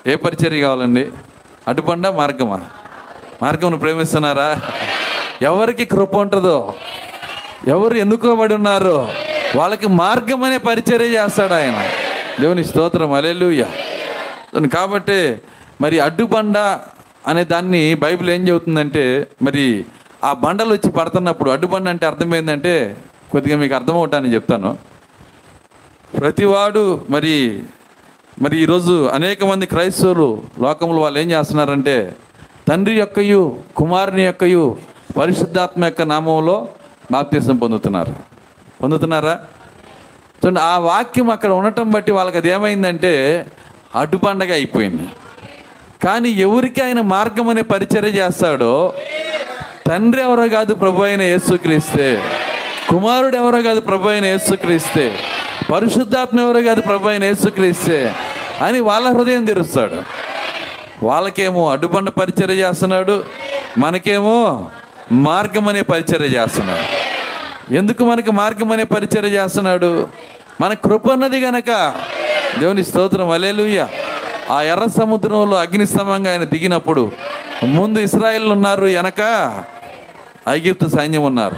[0.06, 1.12] ఏ పరిచర్య కావాలండి?
[1.68, 2.60] అడ్డుబండ మార్గమా?
[3.42, 4.60] మార్గమును ప్రేమిస్తున్నారా?
[5.42, 6.74] ఎవరికి కృప ఉంటుందో
[7.68, 9.10] ఎవరు ఎన్నుకోబడి ఉన్నారో
[9.56, 11.78] వాళ్ళకి మార్గం అనే పరిచర్య చేస్తాడు ఆయన.
[12.40, 13.64] దేవుని స్తోత్రం అలెలుయ్య
[14.74, 15.36] కాబట్టి
[15.80, 16.58] మరి అడ్డుబండ
[17.26, 19.84] అనే దాన్ని బైబిల్ ఏం చెబుతుందంటే మరి
[20.24, 22.74] ఆ బండలు వచ్చి పడుతున్నప్పుడు అడ్డుబండ అంటే అర్థమైందంటే
[23.32, 24.70] కొద్దిగా మీకు అర్థమవుతానని చెప్తాను.
[26.18, 27.34] ప్రతివాడు మరి
[28.42, 30.28] మరి ఈరోజు అనేక మంది క్రైస్తవులు
[30.62, 31.96] లోకంలో వాళ్ళు ఏం చేస్తున్నారంటే
[32.68, 33.42] తండ్రి యొక్కయు
[33.76, 34.64] కుమారుని యొక్కయు
[35.18, 36.68] పరిశుద్ధాత్మ యొక్క నామంలో
[37.12, 38.14] బాప్తీసం పొందుతున్నారు.
[38.82, 39.34] పొందుతున్నారా?
[40.40, 43.12] చూడండి ఆ వాక్యం అక్కడ ఉండటం బట్టి వాళ్ళకి అది ఏమైందంటే
[44.00, 45.06] అడ్డుబండగా అయిపోయింది.
[46.04, 48.72] కానీ ఎవరికి ఆయన మార్గం అనే పరిచర్య చేస్తాడో
[49.86, 52.22] తండ్రి ఎవరో కాదు ప్రభు అయిన యేసుక్రీస్తే.
[52.88, 55.18] కుమారుడు ఎవరో కాదు ప్రభు అయిన యేసుక్రీస్తే.
[55.72, 58.14] పరిశుద్ధాత్మ ఎవరో కాదు ప్రభు అయిన యేసుక్రీస్తే
[58.62, 60.02] అని వాళ్ళ హృదయం తెరుస్తాడు.
[61.02, 63.24] వాళ్ళకేమో అడ్డుబండ పరిచర్య చేస్తున్నాడు.
[63.78, 64.70] మనకేమో
[65.12, 67.14] మార్గం అనే పరిచర్య చేస్తున్నాడు.
[67.74, 70.08] ఎందుకు మనకి మార్గం అనే పరిచర్య చేస్తున్నాడు?
[70.60, 71.94] మన కృప ఉన్నది గనక.
[72.58, 73.88] దేవుని స్తోత్రం అలేలుయ్య
[74.50, 77.12] ఆ ఎర్ర సముద్రంలో అగ్నిస్తంభంగా ఆయన దిగినప్పుడు
[77.64, 79.20] ముందు ఇస్రాయిల్ ఉన్నారు వెనక.
[80.48, 81.56] ఐగిప్తు సైన్యం ఉన్నారు.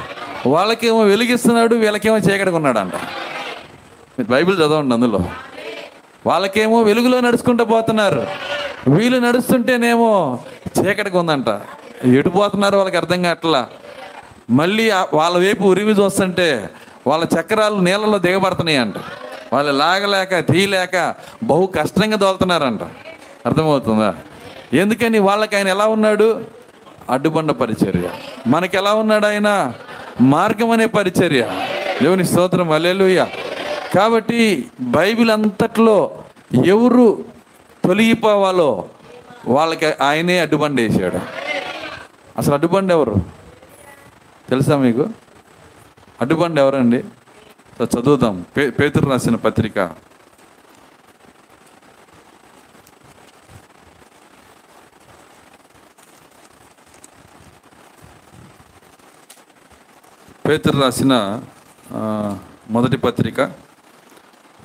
[0.48, 2.94] వాళ్ళకేమో వెలిగిస్తున్నాడు వీళ్ళకేమో చీకటిగా ఉన్నాడంట.
[4.18, 5.20] మీరు బైబిల్ చదవండి అందులో.
[6.26, 8.26] వాళ్ళకేమో వెలుగులో నడుచుకుంటూ పోతున్నారు.
[8.88, 10.38] వీళ్ళు నడుస్తుంటేనేమో
[10.78, 11.60] చీకటిగా ఉందంట.
[12.04, 13.66] ఎటు పోతున్నారు వాళ్ళకి అర్థం కావట్లా?
[14.50, 16.70] మళ్ళీ వాళ్ళ వైపు ఉరివి చూస్తుంటే
[17.06, 18.94] వాళ్ళ చక్రాలు నీళ్ళలో దిగబడుతున్నాయి అంట
[19.52, 22.80] వాళ్ళు లాగలేక తీయలేక బహు కష్టంగా దోలుతున్నారంట
[23.46, 24.14] అర్థమవుతుందా?
[24.72, 26.55] ఎందుకని వాళ్ళకి ఆయన ఎలా ఉన్నాడు?
[27.10, 28.10] అడ్డుబండ పరిచర్య.
[28.46, 29.72] మనకి ఎలా ఉన్నాడు ఆయన?
[30.20, 31.42] మార్గం అనే పరిచర్య.
[32.02, 33.26] దేవుని స్తోత్రం అల్లెలుయ్య
[33.94, 36.24] కాబట్టి బైబిల్ అంతట్లో
[36.66, 37.24] ఎవరు
[37.84, 38.84] తొలగిపోవాలో
[39.46, 41.20] వాళ్ళకి ఆయనే అడ్డుబండ వేసాడు.
[42.36, 43.14] అసలు అడ్డుబండ ఎవరు?
[44.48, 45.08] తెలుసా మీకు?
[46.20, 47.04] అడ్డుబండ ఎవరండి?
[47.84, 48.44] చదువుదాం.
[48.56, 49.90] పే పేతురు రాసిన పత్రిక.
[60.46, 61.14] పేతురు రాసిన
[62.70, 63.40] మొదటి పత్రిక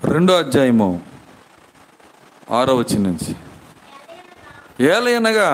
[0.03, 0.89] రెండో అధ్యాయము
[2.51, 3.31] ఆరో వచ్చిన నుంచి.
[4.85, 5.49] ఏలయనగా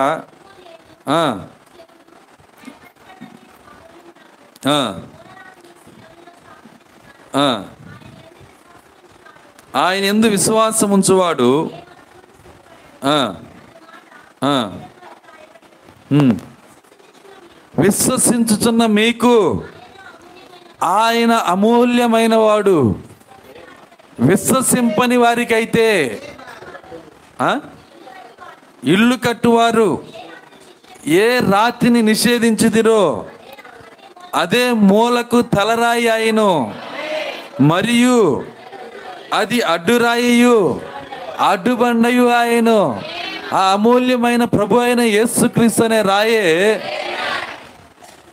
[9.76, 11.50] ఆయన ఎందు విశ్వాసం ఉంచువాడు
[17.78, 19.34] విశ్వసించుచున్న మీకు
[20.82, 22.94] ఆయన అమూల్యమైన వాడు.
[24.20, 26.20] విశ్వసింపని వారికైతే
[28.84, 30.04] ఇల్లు కట్టువారు
[31.06, 33.26] ఏ రాతిని నిషేధించుదిరో
[34.34, 36.74] అదే మూలకు తలరాయి అయిను.
[37.60, 38.44] మరియు
[39.32, 40.80] అది అడ్డురాయు
[41.40, 43.02] అడ్డుబండయు ఆయను
[43.52, 46.42] ఆ అమూల్యమైన ప్రభు అయిన యేసుక్రీస్తు అనే రాయే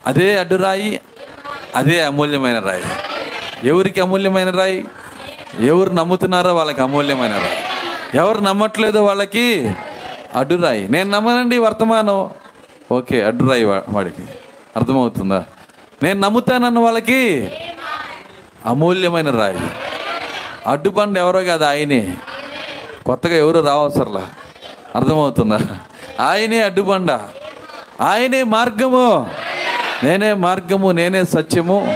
[0.08, 1.00] అదే అడ్డురాయి.
[1.76, 2.84] అదే అమూల్యమైన రాయి.
[3.64, 4.86] ఎవరికి అమూల్యమైన రాయి?
[5.60, 7.60] ఎవరు నమ్ముతున్నారో వాళ్ళకి అమూల్యమైన రాయి.
[8.16, 9.72] ఎవరు నమ్మట్లేదో వాళ్ళకి
[10.36, 12.30] అడ్డురాయి నేను నమ్మనండి వర్తమానం.
[12.92, 14.22] ఓకే అడ్డురాయి వాడికి.
[14.76, 15.46] అర్థమవుతుందా?
[16.04, 17.52] నేను నమ్ముతానన్న వాళ్ళకి
[18.66, 19.60] అమూల్యమైన రాయి.
[20.68, 22.18] అడ్డుబండ ఎవరో కాదు ఆయనే.
[23.06, 24.30] కొత్తగా ఎవరు రావసరలా.
[24.96, 25.60] అర్థమవుతుందా?
[26.20, 27.20] ఆయనే అడ్డుబండ
[28.02, 29.30] ఆయనే మార్గము.
[30.04, 31.96] నేనే మార్గము నేనే సత్యము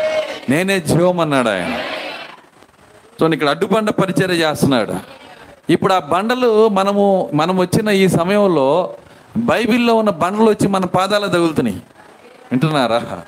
[0.50, 1.80] నేనే జీవం అన్నాడు ఆయన.
[3.20, 4.94] సో ఇక్కడ అడ్డుబండ పరిచయం చేస్తున్నాడు.
[5.70, 8.94] ఇప్పుడు ఆ బండలు మనము మనం వచ్చిన ఈ సమయంలో
[9.38, 11.78] బైబిల్లో ఉన్న బండలు వచ్చి మన పాదాల తగులుతున్నాయి.
[12.52, 13.22] వింటున్నారా?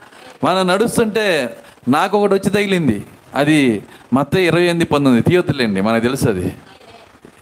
[0.43, 1.57] మనం నడుస్తుంటే
[1.87, 3.05] నాకు ఒకటి వచ్చి తగిలింది.
[3.35, 6.53] అది మత్త ఇరవై ఎనిమిది పంతొమ్మిది తీయొద్దులేండి మనకు తెలుసు అది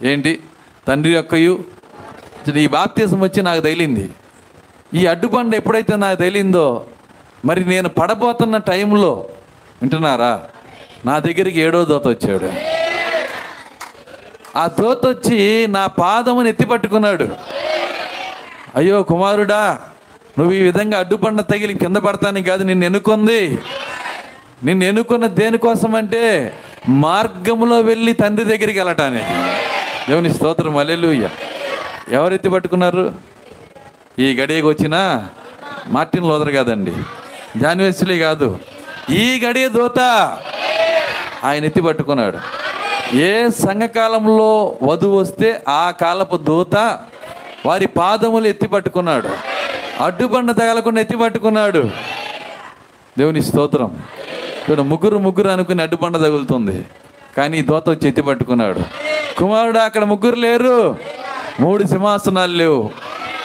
[0.02, 0.40] ఏంటి?
[0.88, 1.64] తండ్రి యొక్కయు
[2.56, 4.10] ఈ బాప్తీసం వచ్చి నాకు తగిలింది.
[4.94, 6.86] ఈ అడ్డుబండ ఎప్పుడైతే నాకు తగిలిందో
[7.44, 9.28] మరి నేను పడబోతున్న టైంలో
[9.82, 10.42] వింటున్నారా?
[11.06, 12.52] నా దగ్గరికి ఏడో దోత వచ్చాడు.
[14.58, 17.28] ఆ దోత వచ్చి నా పాదముని ఎత్తి పట్టుకున్నాడు.
[18.76, 19.80] అయ్యో కుమారుడా
[20.38, 23.58] నువ్వు ఈ విధంగా అడ్డుపడిన తగిలి కింద పడతానికి కాదు నిన్ను ఎన్నుకుంది.
[24.64, 26.54] నిన్ను ఎన్నుకున్న దేనికోసం అంటే
[26.88, 29.32] మార్గంలో వెళ్ళి తండ్రి దగ్గరికి వెళ్ళటానికి.
[30.10, 31.28] దేవుని స్తోత్రం అల్లెలుయ్య
[32.08, 33.14] ఎవరు ఎత్తి పట్టుకున్నారు?
[34.18, 35.26] ఈ గడియకు వచ్చిన
[35.86, 36.92] మార్టిన్ లోదర్ కాదండి.
[37.56, 38.58] జాన్వేస్లీ కాదు.
[39.10, 39.98] ఈ గడియ దూత
[41.44, 42.38] ఆయన ఎత్తి పట్టుకున్నాడు.
[43.16, 46.98] ఏ సంఘకాలంలో వధువు వస్తే ఆ కాలపు దూత
[47.66, 49.28] వారి పాదములు ఎత్తి పట్టుకున్నాడు.
[50.00, 51.90] అడ్డుబండ తగలకుండా ఎత్తి పట్టుకున్నాడు.
[53.18, 54.02] దేవుని స్తోత్రం.
[54.60, 56.84] ఇక్కడ ముగ్గురు ముగ్గురు అనుకుని అడ్డుబండ తగులుతుంది.
[57.36, 58.80] కానీ ఈ దోత వచ్చి ఎత్తి పట్టుకున్నాడు.
[59.38, 60.96] కుమారుడు అక్కడ ముగ్గురు లేరు.
[61.60, 62.90] మూడు సింహాసనాలు లేవు.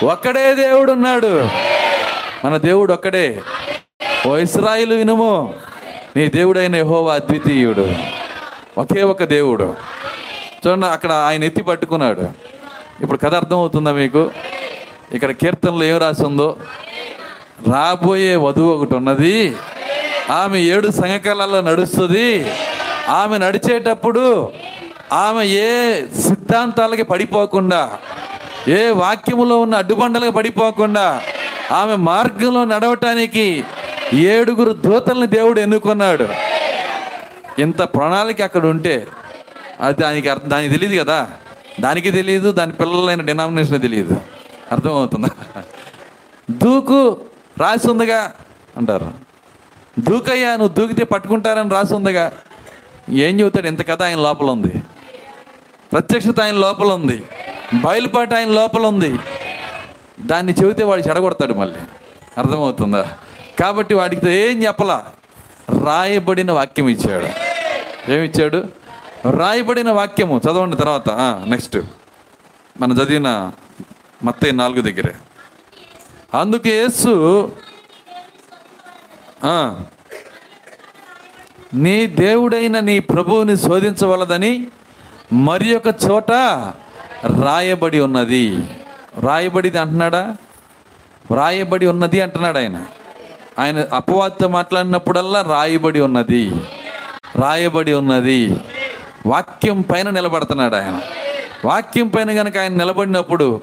[0.04, 1.50] ఒక్కడే దేవుడు ఉన్నాడు
[2.46, 3.42] మన దేవుడు ఒక్కడే.
[4.26, 5.54] ఓ ఇస్రాయిలు వినుము
[6.16, 7.94] నీ దేవుడైన యహోవా అద్వితీయుడు.
[8.78, 9.76] ఒకే ఒక దేవుడు.
[10.68, 12.22] చూడండి అక్కడ ఆయన ఎత్తి పట్టుకున్నాడు.
[13.02, 14.32] ఇప్పుడు కథ అర్థమవుతుందా మీకు?
[15.12, 16.58] ఇక్కడ కీర్తనలో ఏం రాసి ఉందో
[17.72, 19.56] రాబోయే వధువు ఒకటి ఉన్నది.
[20.30, 22.52] ఆమె ఏడు సంఘకాలలో నడుస్తుంది.
[23.10, 24.52] ఆమె నడిచేటప్పుడు
[25.14, 27.98] ఆమె ఏ సిద్ధాంతాలకి పడిపోకుండా
[28.68, 31.22] ఏ వాక్యములో ఉన్న అడ్డుబండలకు పడిపోకుండా
[31.72, 33.64] ఆమె మార్గంలో నడవటానికి
[34.14, 36.28] ఏడుగురు దూతల్ని దేవుడు ఎన్నుకున్నాడు.
[37.60, 39.08] ఇంత ప్రణాళిక అక్కడ ఉంటే
[39.82, 41.28] అది దానికి అర్థం దానికి తెలియదు కదా.
[41.80, 44.22] దానికి తెలియదు దాని పిల్లలైన డినామినేషన్ తెలియదు.
[44.72, 45.30] అర్థమవుతుందా?
[46.52, 47.22] దూకు
[47.58, 48.34] రాసి ఉందిగా
[48.78, 49.14] అంటారు.
[50.00, 52.32] దూకయ్యా నువ్వు దూకితే పట్టుకుంటారని రాసి ఉందిగా.
[53.10, 53.68] ఏం చెబుతాడు?
[53.68, 54.84] ఇంత కథ ఆయన లోపల ఉంది.
[55.92, 57.24] ప్రత్యక్షత ఆయన లోపల ఉంది.
[57.74, 59.20] బయలుపాటు ఆయన లోపల ఉంది.
[60.22, 61.80] దాన్ని చెబితే వాడు చెడగొడతాడు మళ్ళీ.
[62.38, 63.12] అర్థమవుతుందా?
[63.60, 65.06] కాబట్టి వాడికి ఏం చెప్పలా?
[65.84, 67.28] రాయబడిన వాక్యం ఇచ్చాడు.
[68.12, 68.64] ఏమిచ్చాడు
[69.30, 70.42] రాయబడిన వాక్యము.
[70.46, 71.10] చదవండి తర్వాత.
[71.48, 71.78] నెక్స్ట్
[72.82, 73.52] మనం చదివిన
[74.24, 75.16] మత్తే నాలుగు దగ్గరే.
[76.34, 77.52] అందుకే యేసు
[81.74, 84.68] నీ దేవుడైన నీ ప్రభువుని శోధించవలదని
[85.34, 86.32] మరి ఒక చోట
[87.42, 88.58] రాయబడి ఉన్నది.
[89.20, 90.38] రాయబడిది అంటున్నాడా?
[91.36, 92.86] రాయబడి ఉన్నది అంటున్నాడు ఆయన.
[93.60, 96.52] ఆయన అపవాదితో మాట్లాడినప్పుడల్లా రాయబడి ఉన్నది.
[97.36, 98.56] రాయబడి ఉన్నది.
[99.26, 101.02] వాక్యం పైన నిలబడుతున్నాడు ఆయన.
[101.66, 103.62] వాక్యం పైన కనుక ఆయన నిలబడినప్పుడు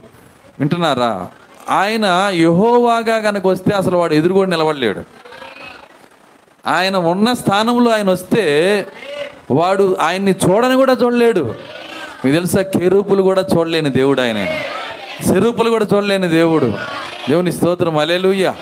[0.61, 1.29] వింటున్నారా?
[1.71, 5.03] ఆయన యహోవాగా కనుక వస్తే అసలు వాడు ఎదురుగోడు నిలబడలేడు.
[6.67, 8.87] ఆయన ఉన్న స్థానంలో ఆయన వస్తే
[9.51, 11.55] వాడు ఆయన్ని చూడని కూడా చూడలేడు.
[12.25, 12.63] మీకు తెలుసా?
[12.63, 14.39] కెరూపులు కూడా చూడలేని దేవుడు ఆయన.
[15.31, 16.75] చెరూపులు కూడా చూడలేని దేవుడు.
[17.31, 17.99] దేవుని స్తోత్రం.
[17.99, 18.55] అలేలుయ్యా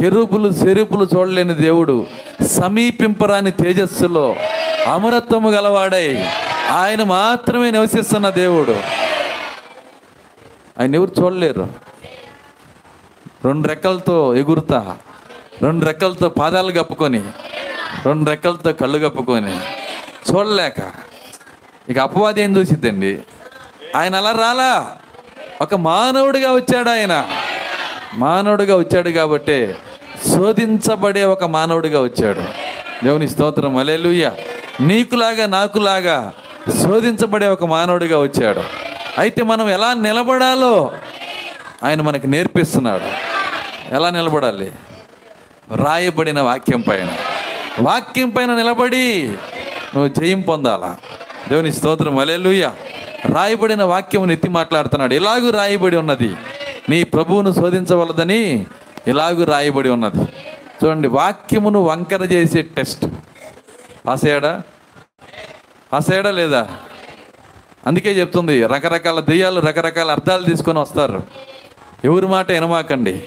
[0.00, 2.06] కెరుపులు చెరుపులు చూడలేని దేవుడు
[2.46, 4.36] సమీపింపరాని తేజస్సులో
[4.86, 6.28] అమరత్వము గలవాడై
[6.70, 8.80] ఆయన మాత్రమే నివసిస్తున్న దేవుడు.
[10.80, 11.68] ఆయన ఎవరు చూడలేరు?
[13.44, 14.96] రెండు రెక్కలతో ఎగురుతా
[15.62, 17.20] రెండు రెక్కలతో పాదాలు కప్పుకొని
[18.06, 19.56] రెండు రెక్కలతో కళ్ళు కప్పుకొని
[20.30, 20.92] చూడలేక.
[21.88, 23.18] ఇక అపవాది ఏం చూసిద్దండి?
[23.96, 24.96] ఆయన అలా రాలా?
[25.60, 27.28] ఒక మానవుడిగా వచ్చాడు ఆయన.
[28.16, 29.74] మానవుడిగా వచ్చాడు కాబట్టి
[30.34, 32.40] శోధించబడే ఒక మానవుడిగా వచ్చాడు.
[33.04, 33.76] దేవుని స్తోత్రం.
[33.76, 34.32] అలెలుయ్య
[34.80, 36.32] నీకులాగా నాకులాగా
[36.82, 38.62] శోధించబడే ఒక మానవుడిగా వచ్చాడు.
[39.18, 40.92] అయితే మనం ఎలా నిలబడాలో
[41.84, 43.04] ఆయన మనకు నేర్పిస్తున్నాడు.
[43.94, 44.72] ఎలా నిలబడాలి?
[45.76, 47.08] రాయబడిన వాక్యం పైన.
[47.80, 49.32] వాక్యం పైన నిలబడి
[49.96, 50.96] నువ్వు జయం పొందాలా?
[51.48, 52.18] దేవుని స్తోత్రం.
[52.18, 52.70] అలెలుయ్య
[53.32, 55.14] రాయబడిన వాక్యం ఎత్తి మాట్లాడుతున్నాడు.
[55.14, 56.34] ఎలాగూ రాయబడి ఉన్నది?
[56.88, 58.66] నీ ప్రభువును శోధించవలదని
[59.06, 60.28] ఇలాగూ రాయబడి ఉన్నది.
[60.84, 63.06] చూడండి వాక్యమును వంకర చేసే టెస్ట్.
[64.06, 66.68] పాస్ అయ్యాడా లేదా?
[67.86, 71.22] అందుకే చెప్తుంది రకరకాల దెయ్యాలు రకరకాల అర్థాలు తీసుకొని వస్తారు.
[72.04, 73.24] ఎవరి మాట వినమాకండి.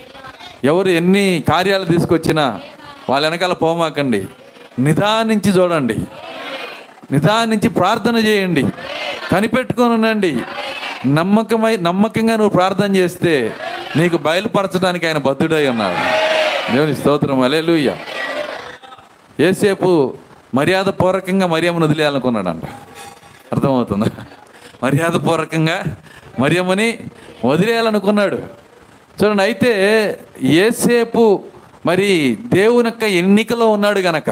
[0.64, 2.62] ఎవరు ఎన్ని కార్యాలు తీసుకొచ్చినా
[3.10, 4.28] వాళ్ళ వెనకాల పోమాకండి.
[4.80, 5.98] నిదానించి చూడండి.
[7.12, 8.66] నిదానించి ప్రార్థన చేయండి.
[9.32, 10.42] కనిపెట్టుకొని ఉండండి.
[11.06, 13.54] నమ్మకమై నమ్మకంగా నువ్వు ప్రార్థన చేస్తే
[13.96, 15.98] నీకు బయలుపరచడానికి ఆయన బద్ధుడై ఉన్నాడు.
[16.76, 17.42] దేవుని స్తోత్రం.
[17.42, 17.96] అలేలుయ్య
[19.40, 20.14] ఏసేపు
[20.56, 22.64] మర్యాద పూర్వకంగా మరియమ్మను వదిలేయాలనుకున్నాడంట.
[23.54, 24.06] అర్థమవుతుందా?
[24.84, 25.84] మర్యాద పూర్వకంగా
[26.40, 27.00] మరియమ్మని
[27.46, 28.36] వదిలేయాలనుకున్నాడు.
[29.24, 31.44] చూడండి అయితే ఏసేపు
[31.86, 34.30] మరి దేవుని యొక్క ఎన్నికలో ఉన్నాడు గనక.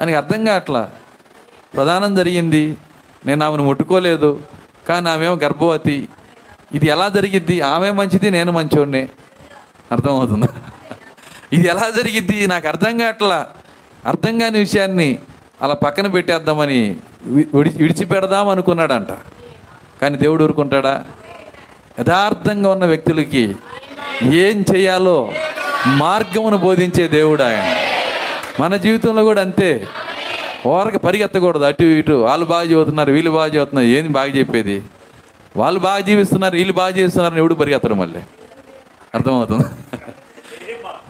[0.00, 0.90] ఆయనకి అర్థం కావట్లా?
[1.74, 2.76] ప్రధానం జరిగింది.
[3.26, 4.40] నేను ఆమెను ముట్టుకోలేదు.
[4.88, 6.08] కానీ ఆమెమో గర్భవతి.
[6.74, 7.60] ఇది ఎలా జరిగిద్ది?
[7.60, 9.08] ఆమె మంచిది నేను మంచోడిని.
[9.92, 10.46] అర్థమవుతుందా?
[11.52, 12.46] ఇది ఎలా జరిగిద్ది?
[12.46, 13.46] నాకు అర్థం కావట్లా.
[14.06, 15.18] అర్థం కాని విషయాన్ని
[15.62, 16.96] అలా పక్కన పెట్టేద్దామని
[17.54, 19.08] విడిచి విడిచిపెడదాం అనుకున్నాడంట.
[20.02, 21.04] కానీ దేవుడు ఊరుకుంటాడా?
[22.00, 23.56] యథార్థంగా ఉన్న వ్యక్తులకి
[24.22, 25.32] ఏం చేయాలో
[25.86, 27.76] మార్గమును బోధించే దేవుడు ఆయన.
[28.60, 29.88] మన జీవితంలో కూడా అంతే.
[30.66, 32.12] ఓరక పరిగెత్తకూడదు అటు ఇటు.
[32.12, 34.82] వాళ్ళు బాగా చదువుతున్నారు వీళ్ళు బాగా చదువుతున్నారు ఏంది బాగా చెప్పేది?
[35.56, 38.18] వాళ్ళు బాగా జీవిస్తున్నారు వీళ్ళు బాగా జీవిస్తున్నారు ఎవడు పరిగెత్తడం మళ్ళీ?
[39.14, 39.64] అర్థమవుతుంది?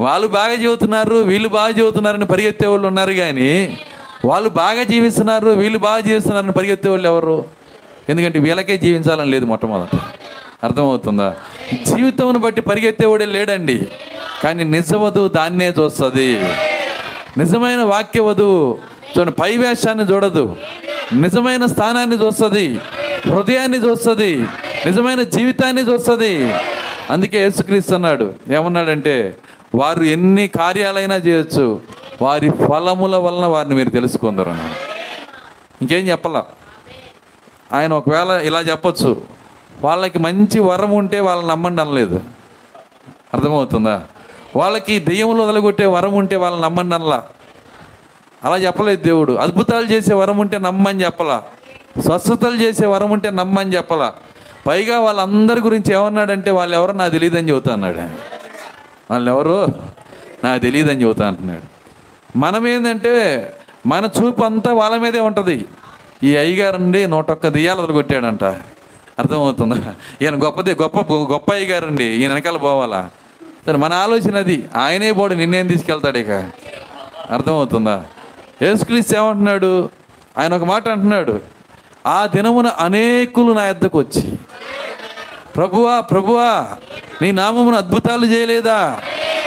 [0.01, 3.79] వాళ్ళు బాగా చదువుతున్నారు వీళ్ళు బాగా చదువుతున్నారని పరిగెత్తే వాళ్ళు ఉన్నారు కానీ
[4.25, 7.45] వాళ్ళు బాగా జీవిస్తున్నారు వీళ్ళు బాగా జీవిస్తున్నారని పరిగెత్తే వాళ్ళు ఎవరు?
[8.09, 9.97] ఎందుకంటే వీళ్ళకే జీవించాలని లేదు మొట్టమొదట.
[10.65, 11.37] అర్థమవుతుందా?
[11.73, 13.89] జీవితంను బట్టి పరిగెత్తేవాడే లేడండి.
[14.45, 16.45] కానీ నిజవదు దాన్నే చూస్తుంది.
[17.39, 18.79] నిజమైన వాక్య వధువు
[19.09, 20.57] చూడండి పై వేషాన్ని చూడదు.
[21.13, 22.81] నిజమైన స్థానాన్ని చూస్తుంది.
[23.27, 24.37] హృదయాన్ని చూస్తుంది.
[24.87, 26.55] నిజమైన జీవితాన్ని చూస్తుంది.
[27.11, 28.35] అందుకే యేసుక్రీస్తు అన్నాడు.
[28.53, 29.37] ఏమన్నాడంటే
[29.75, 31.81] వారు ఎన్ని కార్యాలైనా చేయొచ్చు.
[32.23, 34.51] వారి ఫలముల వలన వారిని మీరు తెలుసుకుందరు
[35.83, 36.43] ఇంకేం చెప్పాల?
[37.73, 39.23] ఆయన ఒకవేళ ఇలా చెప్పచ్చు.
[39.83, 42.21] వాళ్ళకి మంచి వరం ఉంటే వాళ్ళని నమ్మండి అనలేదు.
[43.35, 44.03] అర్థమవుతుందా?
[44.57, 47.23] వాళ్ళకి దెయ్యములు వదలగొట్టే వరం ఉంటే వాళ్ళని నమ్మండి అనలా.
[48.45, 49.33] అలా చెప్పలేదు దేవుడు.
[49.33, 51.43] అద్భుతాలు చేసే వరం ఉంటే నమ్మని చెప్పలా.
[52.01, 54.13] స్వస్థతలు చేసే వరం ఉంటే నమ్మని చెప్పలా.
[54.67, 57.99] పైగా వాళ్ళందరి గురించి ఏమన్నాడంటే వాళ్ళు ఎవరో నాకు తెలియదని చెబుతా అన్నాడు
[59.11, 59.69] వాళ్ళు ఎవరు
[60.45, 61.63] నాకు తెలియదని చెబుతా అంటున్నాడు.
[62.39, 63.13] మనం ఏంటంటే
[63.87, 65.65] మన చూపు అంతా వాళ్ళ మీదే ఉంటుంది.
[66.23, 68.45] ఈ అయ్యగారండి నూటొక్క దెయ్యాలు వదలగొట్టాడంట
[69.19, 69.95] అర్థమవుతుందా?
[70.23, 72.05] ఈయన గొప్పది గొప్ప గొప్ప అయ్యగారండి.
[72.05, 73.11] ఈయన వెనకాల పోవాలా?
[73.67, 74.69] సరే మన ఆలోచన అది.
[74.77, 76.31] ఆయనే పోడు నిన్నేం తీసుకెళ్తాడు ఇక?
[77.31, 78.05] అర్థమవుతుందా?
[78.63, 79.91] యేసుక్రీస్తు ఏమంటున్నాడు?
[80.39, 81.41] ఆయన ఒక మాట అంటున్నాడు.
[82.07, 84.37] ఆ దినమున అనేకులు నా ఎద్దకు వచ్చి
[85.57, 86.69] ప్రభువా ప్రభువా
[87.23, 89.01] నీ నామమును అద్భుతాలు చేయలేదా?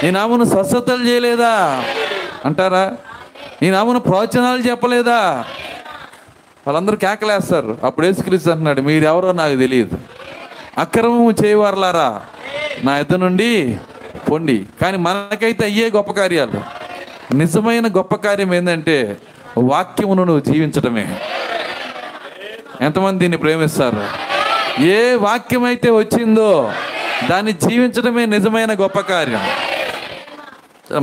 [0.04, 1.84] నీ నామను స్వస్థతలు చేయలేదా?
[2.46, 2.98] అంటారా?
[3.62, 5.46] నీ నామను ప్రవచనాలు చెప్పలేదా?
[6.68, 7.78] వాళ్ళందరూ కేకలేస్తారు.
[7.84, 9.98] అప్పుడు యేసుక్రీస్తు అంటున్నాడు మీరెవరో నాకు తెలియదు.
[10.78, 12.22] అక్రమము చేయవారులారా?
[12.84, 13.78] నా ఎద్ద నుండి
[14.32, 14.66] పొండి.
[14.82, 16.82] కానీ మనకైతే అయ్యే గొప్ప కార్యాలు.
[17.34, 19.18] నిజమైన గొప్ప కార్యం ఏంటంటే
[19.58, 21.20] వాక్యమును నువ్వు జీవించడమే
[22.82, 24.04] ఎంతమంది దీన్ని ప్రేమిస్తారు?
[24.82, 26.72] ఏ వాక్యం అయితే వచ్చిందో
[27.30, 29.42] దాన్ని జీవించడమే నిజమైన గొప్ప కార్యం.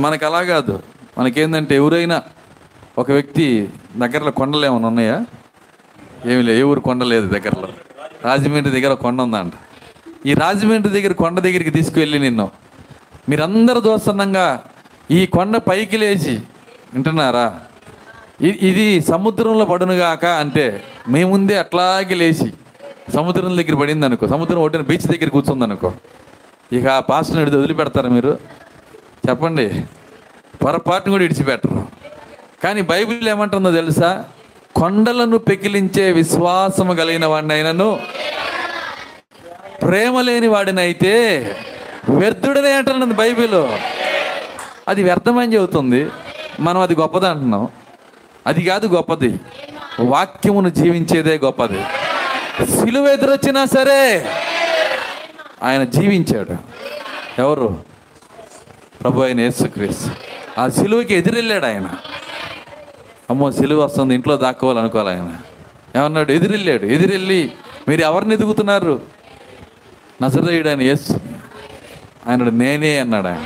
[0.01, 0.83] మనకు అలా కాదు.
[1.17, 2.21] మనకేందంటే ఎవరైనా
[2.97, 5.25] ఒక వ్యక్తి దగ్గరలో కొండలు ఏమైనా ఉన్నాయా?
[6.25, 6.57] ఏమి లేవు.
[6.57, 7.69] ఏ ఊరు కొండ లేదు దగ్గరలో.
[8.25, 9.53] రాజమండ్రి దగ్గర కొండ ఉందంట.
[10.25, 12.51] ఈ రాజమండ్రి దగ్గర కొండ దగ్గరికి తీసుకువెళ్ళి నిన్ను.
[13.29, 14.63] మీరందరూ దోస్తన్నంగా
[15.11, 16.33] ఈ కొండ పైకి లేచి
[16.93, 17.45] వింటున్నారా?
[18.41, 20.65] ఇది సముద్రంలో పడునుగాక అంటే
[21.13, 22.49] మీ ముందే అట్లాగే లేచి
[23.15, 25.89] సముద్రం దగ్గర పడింది అనుకో సముద్రం ఒడ్డిన బీచ్ దగ్గర కూర్చుంది అనుకో
[26.73, 28.33] ఇక ఆ పాస్టర్ని విడిచి వదిలిపెడతారు మీరు?
[29.29, 29.67] చెప్పండి.
[30.63, 31.81] పొరపాటును కూడా విడిచిపెట్టరు
[32.63, 34.25] కానీ బైబిల్ ఏమంటుందో తెలుసా?
[34.75, 37.89] కొండలను పెకిలించే విశ్వాసము కలిగిన వాడినైనను
[39.83, 41.13] ప్రేమ లేని వాడినైతే
[42.09, 43.61] వ్యర్థుడనే అంటున్నది బైబిల్.
[44.89, 46.09] అది వ్యర్థమని చెబుతుంది.
[46.59, 47.67] మనం అది గొప్పది అంటున్నాం.
[48.47, 49.39] అది కాదు గొప్పది.
[49.99, 51.83] వాక్యమును జీవించేదే గొప్పది.
[52.65, 54.25] సిలువ ఎదురొచ్చినా సరే
[55.63, 56.55] ఆయన జీవించాడు.
[57.41, 57.83] ఎవరు?
[59.01, 60.09] ప్రభు అయిన యేసుక్రీస్తు.
[60.59, 61.89] ఆ సిలువకి ఎదురెళ్ళాడు ఆయన.
[63.29, 64.15] అమ్మో సిలువ వస్తుంది.
[64.15, 65.35] ఇంట్లో దాక్కోవాలనుకోవాలి ఆయన.
[65.99, 66.31] ఏమన్నాడు?
[66.31, 66.85] ఎదురెళ్ళాడు.
[66.85, 67.51] ఎదురెళ్ళి
[67.87, 69.01] మీరు ఎవరిని ఎదుగుతున్నారు?
[70.23, 71.13] నజరేయుడు ఆయన యేసు.
[72.27, 73.45] ఆయన నేనే అన్నాడు ఆయన.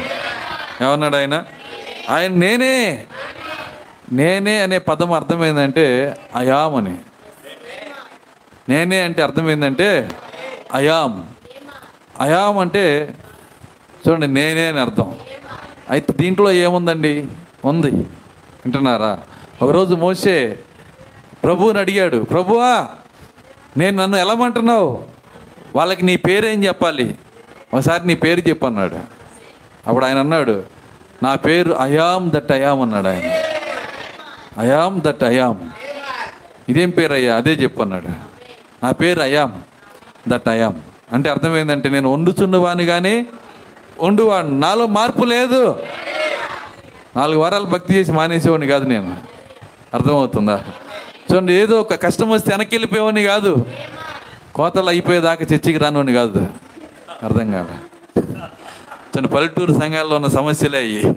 [0.81, 1.43] ఏమన్నాడు ఆయన?
[2.09, 3.05] ఆయన నేనే
[4.11, 6.97] నేనే అనే పదం అర్థమైందంటే అయామ్ అని.
[8.69, 10.09] నేనే అంటే అర్థమైందంటే
[10.73, 11.23] అయామ్.
[12.19, 13.13] అయామ్ అంటే
[14.07, 15.15] చూడండి నేనే అని అర్థం.
[15.89, 17.27] అయితే దీంట్లో ఏముందండి?
[17.65, 17.91] ఉంది.
[18.65, 19.19] వింటున్నారా?
[19.61, 20.59] ఒకరోజు మోసే
[21.43, 22.87] ప్రభువుని అడిగాడు ప్రభువా
[23.77, 25.03] నేను నన్ను ఎలామంటున్నావు?
[25.75, 27.15] వాళ్ళకి నీ పేరేం చెప్పాలి?
[27.73, 29.22] ఒకసారి నీ పేరు చెప్పన్నాడు.
[29.87, 30.63] అప్పుడు ఆయన అన్నాడు
[31.23, 33.31] నా పేరు అయాం దట్ అయాం అన్నాడు ఆయన.
[34.57, 35.71] అయాం దట్ అయాం
[36.69, 38.07] ఇదేం పేరు అయ్యా అదే చెప్పన్నాడు
[38.85, 39.63] నా పేరు అయాం
[40.27, 40.81] దట్ అయాం
[41.13, 43.25] అంటే అర్థం ఏంటంటే నేను వండుచున్నవాని కానీ
[43.99, 44.47] వండువాడు.
[44.47, 45.83] నాలో మార్పు లేదు.
[47.17, 49.17] నాలుగు వారాలు భక్తి చేసి మానేసేవాడిని కాదు నేను.
[49.93, 50.63] అర్థమవుతుందా?
[51.33, 53.65] చూడండి ఏదో ఒక కష్టం వస్తే వెనక్కి వెళ్ళిపోయేవాడిని కాదు.
[54.55, 56.47] కోతలు అయిపోయేదాకా చర్చికి రానివాడిని కాదు.
[57.23, 57.75] అర్థం కాదు
[59.15, 61.15] తన పల్లెటూరు సంఘాల్లో ఉన్న సమస్యలే అయ్యి.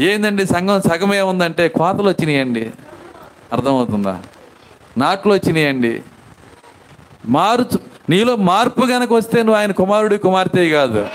[0.00, 2.70] ఏందండి సంఘం సగమే ఉందంటే కోతలు వచ్చినాయండి.
[3.52, 4.22] అర్థమవుతుందా?
[4.98, 6.02] నాట్లు వచ్చినాయండి.
[7.26, 7.78] మారుచు
[8.10, 11.08] నీలో మార్పు కనుక వస్తే నువ్వు ఆయన కుమారుడి కుమార్తె కాదు.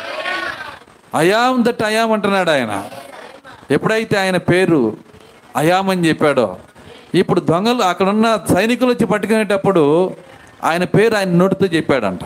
[1.15, 2.83] అయాం దట్ అయాం అంటున్నాడు ఆయన.
[3.71, 4.97] ఎప్పుడైతే ఆయన పేరు
[5.55, 6.57] అయాం అని చెప్పాడో
[7.15, 10.15] ఇప్పుడు దొంగలు అక్కడున్న సైనికులు వచ్చి పట్టుకునేటప్పుడు
[10.63, 12.19] ఆయన పేరు ఆయన నోటితో చెప్పాడంట.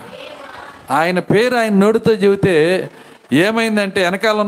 [0.91, 2.89] ఆయన పేరు ఆయన నోటితో చెబితే
[3.33, 4.39] ఏమైందంటే వెనకాల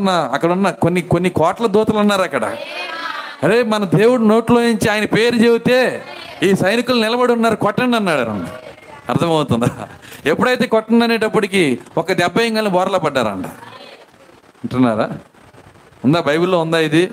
[0.51, 2.45] ఉన్న కొన్ని కొన్ని కోట్ల దూతలు ఉన్నారు అక్కడ.
[3.43, 6.05] అరే మన దేవుడు నోట్లో నుంచి ఆయన పేరు చెబితే
[6.43, 8.29] ఈ సైనికులు నిలబడి ఉన్నారు కొట్టండి అన్నాడు
[9.09, 9.87] అర్థమవుతుందా?
[10.25, 13.45] ఎప్పుడైతే కొట్టండి అనేటప్పటికి ఒక దెబ్బ ఇంగల్ని బోర్లా పడ్డారంట.
[13.45, 15.09] వింటున్నారా?
[16.05, 16.19] ఉందా?
[16.19, 17.11] బైబిల్లో ఉందా ఇది?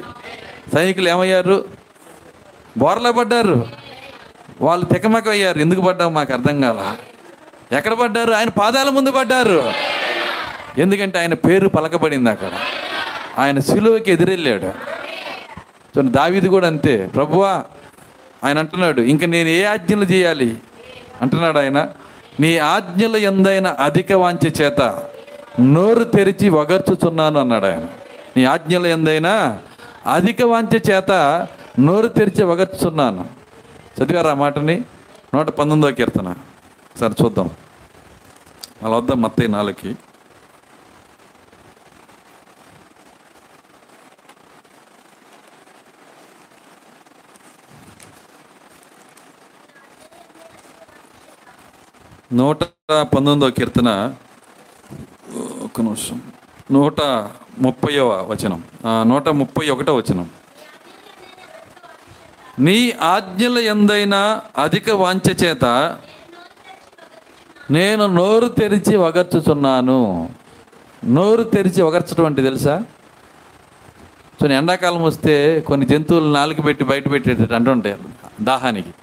[0.74, 1.64] సైనికులు ఏమయ్యారు?
[2.78, 3.66] బోర్లా పడ్డారు.
[4.60, 6.96] వాళ్ళు తెకమక అయ్యారు ఎందుకు పడ్డాం మాకు అర్థం కాల.
[7.76, 8.32] ఎక్కడ పడ్డారు?
[8.32, 9.72] ఆయన పాదాల ముందు పడ్డారు.
[10.78, 12.50] ఎందుకంటే ఆయన పేరు పలకబడింది అక్కడ.
[13.38, 14.96] ఆయన సిలువకి ఎదురెళ్ళాడు.
[16.00, 17.64] దావీది కూడా అంతే ప్రభువా
[18.44, 20.56] ఆయన అంటున్నాడు ఇంకా నేను ఏ ఆజ్ఞలు చేయాలి?
[21.22, 21.88] అంటున్నాడు ఆయన
[22.40, 25.02] నీ ఆజ్ఞలు ఎందైన అధిక వాంఛ చేత
[25.60, 27.84] నోరు తెరిచి వగర్చుచున్నాను అన్నాడు ఆయన.
[28.36, 29.58] నీ ఆజ్ఞలు ఎందైనా
[30.12, 31.10] అధిక వాంఛ చేత
[31.80, 33.26] నోరు తెరిచి వగర్చుచున్నాను.
[34.02, 34.82] చదివారా ఆ మాటని?
[35.34, 36.34] నూట పంతొమ్మిదో కీర్తన.
[37.00, 37.50] సరే చూద్దాం.
[38.82, 39.96] అలా వద్దాం మత్తయి నాలుగుకి.
[52.32, 54.14] నూట పంతొమ్మిదో కీర్తన
[55.64, 56.22] ఒక నిమిషం.
[56.72, 57.00] నూట
[57.58, 58.64] ముప్పైవ వచనం.
[58.86, 60.30] నూట ముప్పై ఒకటో వచనం.
[62.58, 65.64] నీ ఆజ్ఞల ఎందైనా అధిక వాంఛ చేత
[67.70, 70.30] నేను నోరు తెరిచి వగర్చుచున్నాను.
[71.04, 72.82] నోరు తెరిచి వగర్చడం అంటే తెలుసా?
[74.40, 77.96] సో ఎండాకాలం వస్తే కొన్ని జంతువులు నాలుగు పెట్టి బయట పెట్టేటట్టు అంటుంటాయి.
[78.40, 78.94] దాహానికి.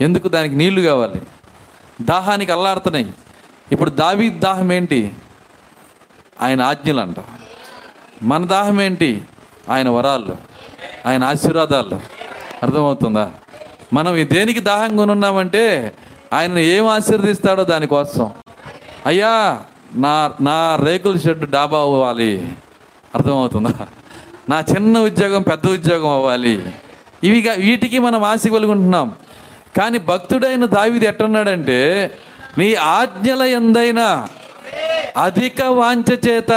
[0.00, 0.28] ఎందుకు?
[0.28, 1.22] దానికి నీళ్ళు కావాలి.
[2.02, 3.14] దాహానికి అల్లాడుతున్నాయి.
[3.72, 5.12] ఇప్పుడు దావీ దాహం ఏంటి?
[6.42, 7.16] ఆయన ఆజ్ఞలు అంట
[8.22, 9.22] మన దాహం ఏంటి?
[9.70, 10.36] ఆయన వరాలు
[11.06, 12.00] ఆయన ఆశీర్వాదాలు.
[12.62, 13.30] అర్థమవుతుందా?
[13.92, 15.94] మనం దేనికి దాహంగా ఉన్నామంటే
[16.32, 18.30] ఆయన ఏం ఆశీర్వదిస్తాడో దానికోసం
[19.06, 19.60] అయ్యా
[19.94, 22.48] నా నా రేకుల షెడ్ డాబా అవ్వాలి.
[23.14, 23.86] అర్థమవుతుందా?
[24.48, 26.72] నా చిన్న ఉద్యోగం పెద్ద ఉద్యోగం అవ్వాలి.
[27.24, 29.12] ఇవిగా వీటికి మనం ఆశ కలుగుంటున్నాం.
[29.76, 32.10] కానీ భక్తుడైన దావిది ఎట్టున్నాడంటే
[32.58, 34.28] నీ ఆజ్ఞల ఎందైనా
[35.22, 36.50] అధిక వాంఛ చేత.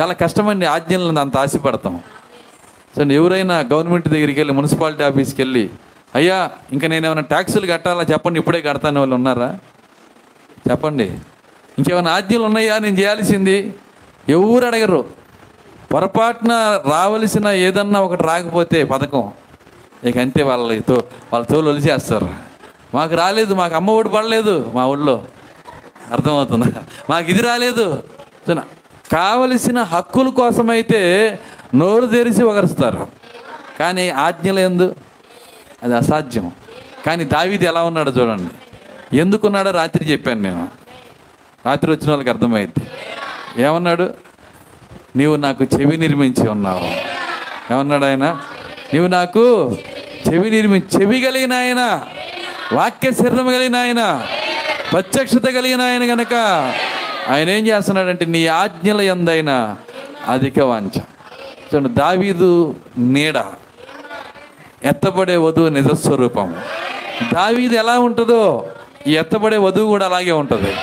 [0.00, 2.00] చాలా కష్టమండి ఆజ్ఞలను అంత ఆశపడతాం.
[2.96, 5.70] సో ఎవరైనా గవర్నమెంట్ దగ్గరికి వెళ్ళి మున్సిపాలిటీ ఆఫీస్కి వెళ్ళి
[6.14, 8.02] అయ్యా ఇంకా నేను ఏమైనా ట్యాక్సులు కట్టాలా?
[8.02, 8.98] చెప్పండి ఇప్పుడే కడతాను.
[9.00, 9.58] వాళ్ళు ఉన్నారా?
[10.70, 11.04] చెప్పండి.
[11.78, 12.78] ఇంకేమైనా ఆజ్ఞలు ఉన్నాయా?
[12.78, 13.74] నేను చేయాల్సింది
[14.28, 15.04] ఎవరు అడగరు.
[15.94, 19.32] పొరపాటున రావలసిన ఏదన్నా ఒకటి రాకపోతే పథకం.
[20.04, 22.34] ఇక అంతే వాళ్ళతో వాళ్ళ తోలు ఒలిచేస్తారు.
[22.94, 25.24] మాకు రాలేదు మాకు అమ్మ ఒడి పడలేదు మా ఊళ్ళో.
[26.12, 26.82] అర్థమవుతుందా?
[27.10, 28.02] మాకు ఇది రాలేదు.
[29.12, 31.38] కావలసిన హక్కుల కోసమైతే
[31.74, 33.08] నోరు తెరిచి ఒకరుస్తారు
[33.78, 34.94] కానీ ఆజ్ఞలు
[35.82, 36.52] అది అసాధ్యం.
[37.06, 38.50] కానీ దావీది ఎలా ఉన్నాడో చూడండి.
[39.18, 40.68] ఎందుకున్నాడో రాత్రి చెప్పాను నేను.
[41.66, 42.90] రాత్రి వచ్చిన వాళ్ళకి అర్థమైంది.
[43.62, 44.14] ఏమన్నాడు?
[45.16, 46.86] నీవు నాకు చెవి నిర్మించి ఉన్నావు.
[47.74, 48.40] ఏమన్నాడు ఆయన?
[48.94, 49.76] నీవు నాకు
[50.28, 52.06] చెవి నిర్మి చెవి కలిగిన ఆయన
[52.72, 54.26] వాక్య శరణం కలిగిన ఆయన
[54.92, 56.34] ప్రత్యక్షత కలిగిన ఆయన గనక
[57.28, 59.76] ఆయన ఏం చేస్తున్నాడంటే నీ ఆజ్ఞల ఎందైనా
[60.28, 60.98] అధిక వాంఛ.
[61.74, 63.44] చూడండి దావీదు నీడ
[64.84, 66.56] ఎత్తబడే వధువు నిజస్వరూపం.
[67.34, 68.66] దావీది ఎలా ఉంటుందో
[69.06, 70.74] ఈ ఎత్తబడే వధువు కూడా అలాగే ఉంటుంది.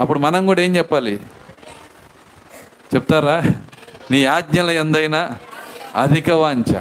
[0.00, 1.20] అప్పుడు మనం కూడా ఏం చెప్పాలి?
[2.94, 3.42] చెప్తారా?
[4.10, 5.30] నీ ఆజ్ఞల ఎందైనా
[5.98, 6.80] అధిక వాంఛ.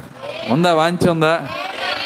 [0.49, 0.73] ఉందా?
[0.73, 1.47] వాంఛ ఉందా?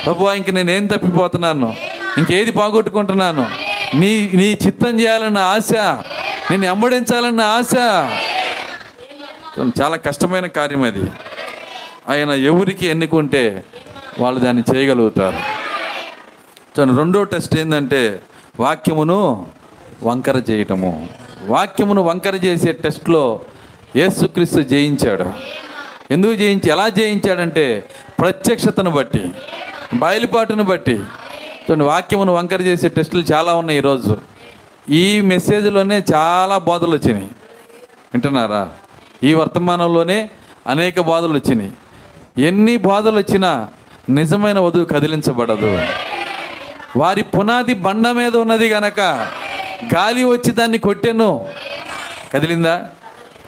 [0.05, 1.74] ప్రభు ఇంక నేనేం తప్పిపోతున్నాను?
[2.18, 3.47] ఇంకేది పోగొట్టుకుంటున్నాను?
[3.95, 5.74] నీ నీ చిత్తం చేయాలన్న ఆశ
[6.51, 7.76] నేను ఎంబడించాలన్న ఆశ.
[9.82, 11.03] చాలా కష్టమైన కార్యం అది.
[12.09, 13.64] ఆయన ఎవరికి ఎన్నుకుంటే
[14.20, 15.36] వాళ్ళు దాన్ని చేయగలుగుతారు.
[16.80, 18.20] చూడండి రెండో టెస్ట్ ఏంటంటే
[18.59, 19.47] వాక్యమును
[20.03, 21.09] వంకర చేయటము.
[21.45, 23.41] వాక్యమును వంకర చేసే టెస్ట్లో
[23.95, 25.34] యేసుక్రీస్తు జయించాడు.
[26.12, 27.84] ఎందుకు జయించి ఎలా జయించాడంటే
[28.20, 29.32] ప్రత్యక్షతను బట్టి
[29.93, 30.95] బయలుపాటును బట్టి.
[30.95, 34.18] చూడండి వాక్యమును వంకర చేసే టెస్టులు చాలా ఉన్నాయి ఈరోజు.
[34.89, 37.24] ఈ మెసేజ్లోనే చాలా బోధలు వచ్చినాయి.
[38.14, 38.70] వింటున్నారా?
[39.24, 40.30] ఈ వర్తమానంలోనే
[40.68, 41.72] అనేక బాధలు వచ్చినాయి.
[42.38, 43.68] ఎన్ని బాధలు వచ్చినా
[44.09, 45.82] నిజమైన వధువు కదిలించబడదు.
[46.97, 48.99] వారి పునాది బండ మీద ఉన్నది గనక
[49.95, 51.47] గాలి వచ్చి దాన్ని కొట్టెను.
[52.34, 52.89] కదిలిందా?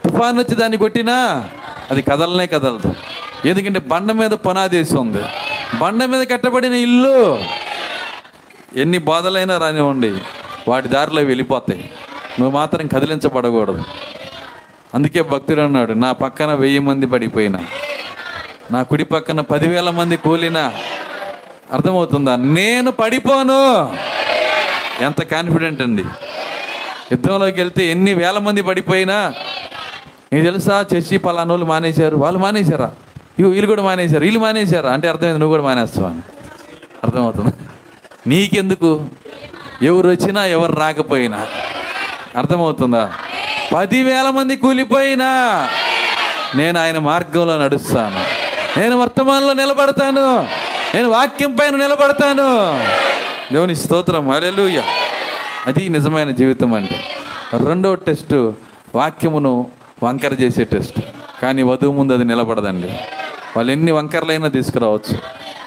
[0.05, 1.49] తుఫాన్ వచ్చి దాన్ని కొట్టినా
[1.93, 2.89] అది కదలనే కదలదు.
[3.45, 5.23] ఎందుకంటే బండ మీద పునాది ఉంది.
[5.77, 7.17] బండ మీద కట్టబడిన ఇల్లు
[8.75, 10.11] ఎన్ని బాధలైనా రానివ్వండి
[10.67, 11.83] వాటి దారిలో వెళ్ళిపోతాయి.
[12.39, 13.83] నువ్వు మాత్రం కదిలించబడకూడదు.
[14.95, 17.59] అందుకే భక్తుడు అన్నాడు నా పక్కన వెయ్యి మంది పడిపోయినా
[18.71, 20.73] నా కుడి పక్కన పదివేల మంది కూలినా
[21.73, 22.35] అర్థమవుతుందా?
[22.35, 23.61] నేను పడిపోను.
[25.01, 26.05] ఎంత కాన్ఫిడెంట్ అండి.
[27.11, 29.33] యుద్ధంలోకి వెళ్తే ఎన్ని వేల మంది పడిపోయినా
[30.33, 30.85] నీకు తెలుసా?
[30.95, 32.15] చర్చి పలానోళ్ళు మానేశారు.
[32.15, 32.91] వాళ్ళు మానేశారా?
[33.39, 34.19] ఇగో వీళ్ళు కూడా మానేశారు.
[34.19, 34.91] వీళ్ళు మానేశారా?
[34.91, 36.19] అంటే అర్థమైంది నువ్వు కూడా మానేస్తావు అని.
[37.03, 37.53] అర్థమవుతుంది?
[38.27, 39.05] నీకెందుకు?
[39.81, 41.47] ఎవరు వచ్చినా ఎవరు రాకపోయినా.
[42.37, 43.11] అర్థమవుతుందా?
[43.75, 45.25] పదివేల మంది కూలిపోయినా
[46.55, 48.25] నేను ఆయన మార్గంలో నడుస్తాను.
[48.79, 50.47] నేను వర్తమానంలో నిలబడతాను.
[50.95, 52.79] నేను వాక్యం పైన నిలబడతాను.
[53.53, 54.29] దేవుని స్తోత్రం.
[54.29, 54.81] అలెలుయ
[55.67, 57.03] అది నిజమైన జీవితం అంటే
[57.67, 58.51] రెండవ టెస్ట్
[58.95, 60.99] వాక్యమును వంకర చేసే టెస్ట్.
[61.41, 62.87] కానీ వధువు ముందు అది నిలబడదండి.
[63.57, 65.17] వాళ్ళు ఎన్ని వంకరలైనా తీసుకురావచ్చు.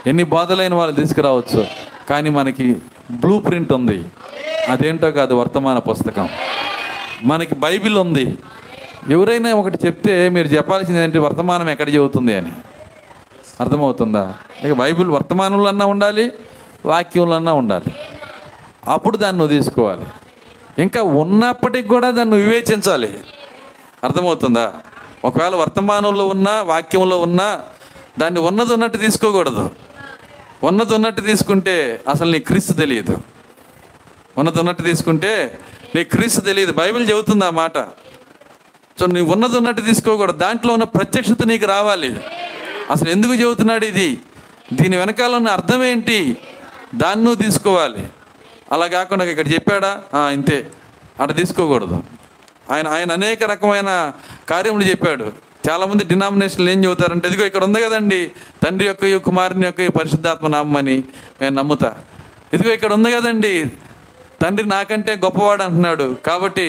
[0.07, 1.67] ఎన్ని బాధలైన వాళ్ళు తీసుకురావచ్చు.
[2.11, 2.77] కానీ మనకి
[3.11, 4.05] బ్లూ ప్రింట్ ఉంది.
[4.69, 6.29] అదేంటో కాదు వర్తమాన పుస్తకం.
[7.23, 8.39] మనకి బైబిల్ ఉంది.
[9.11, 11.19] ఎవరైనా ఒకటి చెప్తే మీరు చెప్పాల్సింది ఏంటి?
[11.19, 12.53] వర్తమానం ఎక్కడ చెబుతుంది అని.
[13.61, 14.35] అర్థమవుతుందా?
[14.65, 16.33] ఇక బైబిల్ వర్తమానంలో అన్నా ఉండాలి
[16.87, 17.95] వాక్యంలో అన్నా ఉండాలి.
[18.89, 20.07] అప్పుడు దాన్ని నువ్వు తీసుకోవాలి.
[20.79, 23.19] ఇంకా ఉన్నప్పటికి కూడా దాన్ని వివేచించాలి.
[24.07, 24.75] అర్థమవుతుందా?
[25.25, 27.63] ఒకవేళ వర్తమానంలో ఉన్నా వాక్యంలో ఉన్నా
[28.19, 29.71] దాన్ని ఉన్నది ఉన్నట్టు తీసుకోకూడదు.
[30.63, 33.19] ఉన్నది ఉన్నట్టు తీసుకుంటే అసలు నీ క్రీస్తు తెలియదు.
[34.39, 35.59] ఉన్నది ఉన్నట్టు తీసుకుంటే
[35.95, 36.73] నీ క్రీస్తు తెలియదు.
[36.73, 37.79] బైబిల్ చెబుతుంది ఆ మాట.
[39.01, 40.37] సో నీ ఉన్నది ఉన్నట్టు తీసుకోకూడదు.
[40.37, 42.21] దాంట్లో ఉన్న ప్రత్యక్షత నీకు రావాలి.
[42.91, 44.19] అసలు ఎందుకు చెబుతున్నాడు ఇది?
[44.73, 46.37] దీని వెనకాల ఉన్న అర్థం ఏంటి?
[46.95, 48.09] దాన్ని తీసుకోవాలి.
[48.73, 50.03] అలా కాకుండా ఇక్కడ చెప్పాడా?
[50.31, 50.71] ఇంతే.
[51.21, 52.03] అట తీసుకోకూడదు.
[52.75, 53.91] ఆయన ఆయన అనేక రకమైన
[54.53, 55.27] కార్యములు చెప్పాడు.
[55.67, 58.21] చాలా మంది డినామినేషన్లు ఏం చెబుతారంటే ఇదిగో ఇక్కడ ఉంది కదండి
[58.65, 60.97] తండ్రి యొక్క కుమారుని యొక్క పరిశుద్ధాత్మ నామని
[61.41, 61.91] నేను నమ్ముతా.
[62.55, 63.55] ఇదిగో ఇక్కడ ఉంది కదండి
[64.43, 66.67] తండ్రి నాకంటే గొప్పవాడు అంటున్నాడు కాబట్టి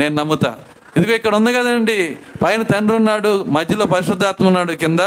[0.00, 0.52] నేను నమ్ముతా.
[0.96, 1.98] ఇదిగో ఇక్కడ ఉంది కదండి
[2.42, 5.00] పైన తండ్రి ఉన్నాడు మధ్యలో పరిశుద్ధాత్మ ఉన్నాడు కింద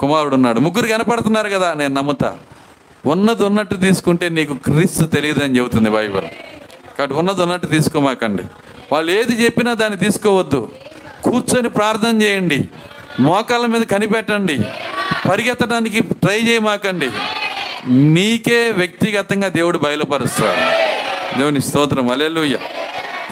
[0.00, 0.58] కుమారుడు ఉన్నాడు.
[0.66, 2.30] ముగ్గురు కనపడుతున్నారు కదా నేను నమ్ముతా.
[3.12, 6.28] ఉన్నది ఉన్నట్టు తీసుకుంటే నీకు క్రీస్తు తెలియదు అని చెబుతుంది బైబిల్.
[6.98, 8.44] కాబట్టి ఉన్నది ఉన్నట్టు తీసుకోమాకండి.
[8.94, 10.60] వాళ్ళు ఏది చెప్పినా దాన్ని తీసుకోవద్దు.
[11.24, 12.58] కూర్చొని ప్రార్థన చేయండి.
[13.20, 14.56] మోకాళ్ళ మీద కనిపెట్టండి.
[15.30, 17.08] పరిగెత్తడానికి ట్రై చేయమాకండి.
[18.12, 20.62] నీకే వ్యక్తిగతంగా దేవుడు బయలుపరుస్తాడు.
[21.38, 22.10] దేవుని స్తోత్రం.
[22.10, 22.58] అలెలుయ్య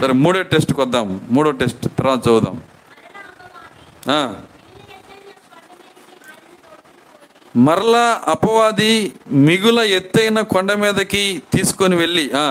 [0.00, 2.56] సరే మూడో టెస్ట్కి వద్దాం మూడో టెస్ట్ తర్వాత చూద్దాం.
[7.56, 12.44] మరలా అపవాది మిగుల ఎత్తైన కొండ మీదకి తీసుకొని వెళ్ళి ఆ,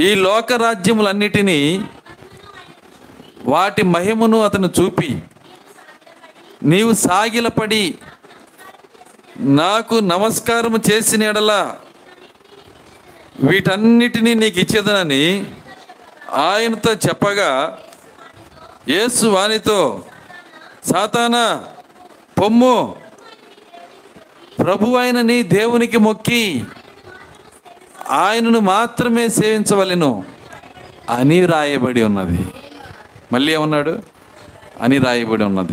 [0.00, 1.88] ఈ లోక రాజ్యములన్నిటినీ
[3.44, 5.10] వాటి మహిమను అతను చూపి
[6.62, 7.94] నీవు సాగిలపడి
[9.38, 11.52] నాకు నమస్కారం చేసిన ఎడల
[13.44, 15.24] వీటన్నిటినీ నీకు ఇచ్చేదనని
[16.34, 17.80] ఆయనతో చెప్పగా
[18.88, 20.04] యేసు వానితో
[20.92, 21.64] సాతానా
[22.40, 22.94] పొమ్ము
[24.58, 26.64] ప్రభు నీ దేవునికి మొక్కి
[28.10, 30.24] ఆయనను మాత్రమే సేవించవలెను
[31.10, 32.46] అని రాయబడి ఉన్నది.
[33.32, 34.02] మళ్ళీ ఏమన్నాడు?
[34.80, 35.72] అని రాయబడి ఉన్నది.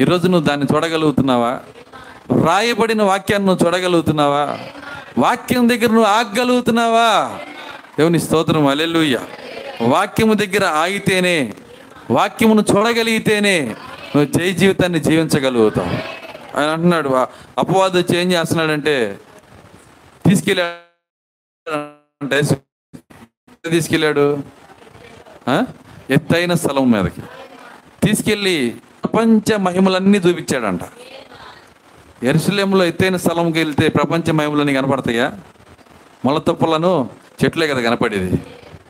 [0.00, 1.60] ఈరోజు నువ్వు దాన్ని చూడగలుగుతున్నావా?
[2.46, 4.58] రాయబడిన వాక్యాన్ని నువ్వు చూడగలుగుతున్నావా?
[5.18, 7.38] వాక్యం దగ్గర నువ్వు ఆగగలుగుతున్నావా?
[7.98, 9.20] దేవుని స్తోత్రం అలెలుయ్య
[9.82, 11.54] వాక్యము దగ్గర ఆగితేనే
[12.10, 13.60] వాక్యమును చూడగలిగితేనే
[14.16, 16.18] నువ్వు జయ జీవితాన్ని జీవించగలుగుతావు.
[16.60, 17.08] ఆయన అంటున్నాడు
[17.58, 19.18] అపవాదు చేంజ్ చేస్తున్నాడంటే
[20.26, 20.87] తీసుకెళ్ళాడు
[21.72, 22.42] అంటే
[23.70, 24.38] తీసుకెళ్ళాడు.
[25.48, 25.64] ఆ?
[26.10, 27.22] ఎత్తైన స్థలం మీదకి.
[28.02, 30.80] తీసుకెళ్ళి ప్రపంచ మహిమలన్నీ చూపించాడంట.
[32.22, 35.38] ఎరుసలేంలో ఎత్తైన స్థలంకి వెళ్తే ప్రపంచ మహిమలన్నీ కనపడతాయా?
[36.24, 37.10] మొలతొప్పలను
[37.44, 38.40] చెట్లే కదా కనపడేది.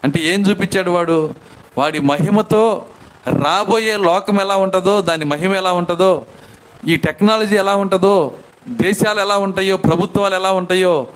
[0.04, 1.34] అంటే ఏం చూపించాడు వాడు?
[1.78, 2.86] వాడి మహిమతో
[3.44, 6.26] రాబోయే లోకం ఎలా ఉంటుందో దాని మహిమ ఎలా ఉంటుందో
[6.88, 8.38] ఈ టెక్నాలజీ ఎలా ఉంటుందో
[8.68, 11.06] దేశాలు ఎలా ఉంటాయో ప్రభుత్వాలు ఎలా ఉంటాయో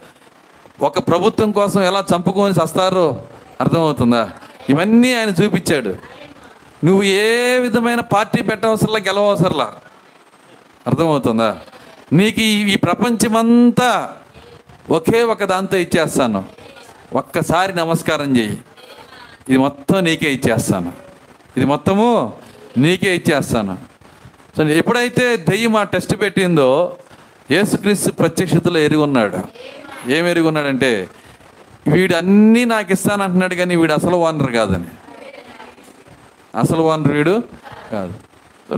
[0.82, 3.22] ఒక ప్రభుత్వం కోసం ఎలా చంపుకొని చస్తారో
[3.60, 4.30] అర్థమవుతుందా?
[4.70, 5.96] ఇవన్నీ ఆయన చూపించాడు.
[6.84, 9.72] నువ్వు ఏ విధమైన పార్టీ పెట్టవసరలా గెలవసరలా
[10.86, 11.58] అర్థమవుతుందా?
[12.12, 14.12] నీకు ఈ- ప్రపంచమంతా
[14.90, 16.44] ఒకే ఒక దాంతో ఇచ్చేస్తాను.
[17.12, 18.58] ఒక్కసారి నమస్కారం చేయి
[19.48, 20.92] ఇది మొత్తం నీకే ఇచ్చేస్తాను.
[21.56, 22.32] ఇది మొత్తము
[22.78, 23.78] నీకే ఇచ్చేస్తాను.
[24.56, 26.96] సో ఎప్పుడైతే దెయ్యం ఆ టెస్ట్ పెట్టిందో
[27.50, 29.38] యేసుక్రీస్తు ప్రత్యక్షతలో ఎరుగున్నాడు.
[30.08, 31.08] ఏం ఎరుగున్నాడంటే
[31.88, 34.84] వీడు అన్నీ నాకు ఇస్తానంటున్నాడు కానీ వీడు అసలు ఓనర్ కాదని.
[36.58, 37.42] అసలు ఓనర్ వీడు
[37.92, 38.14] కాదు.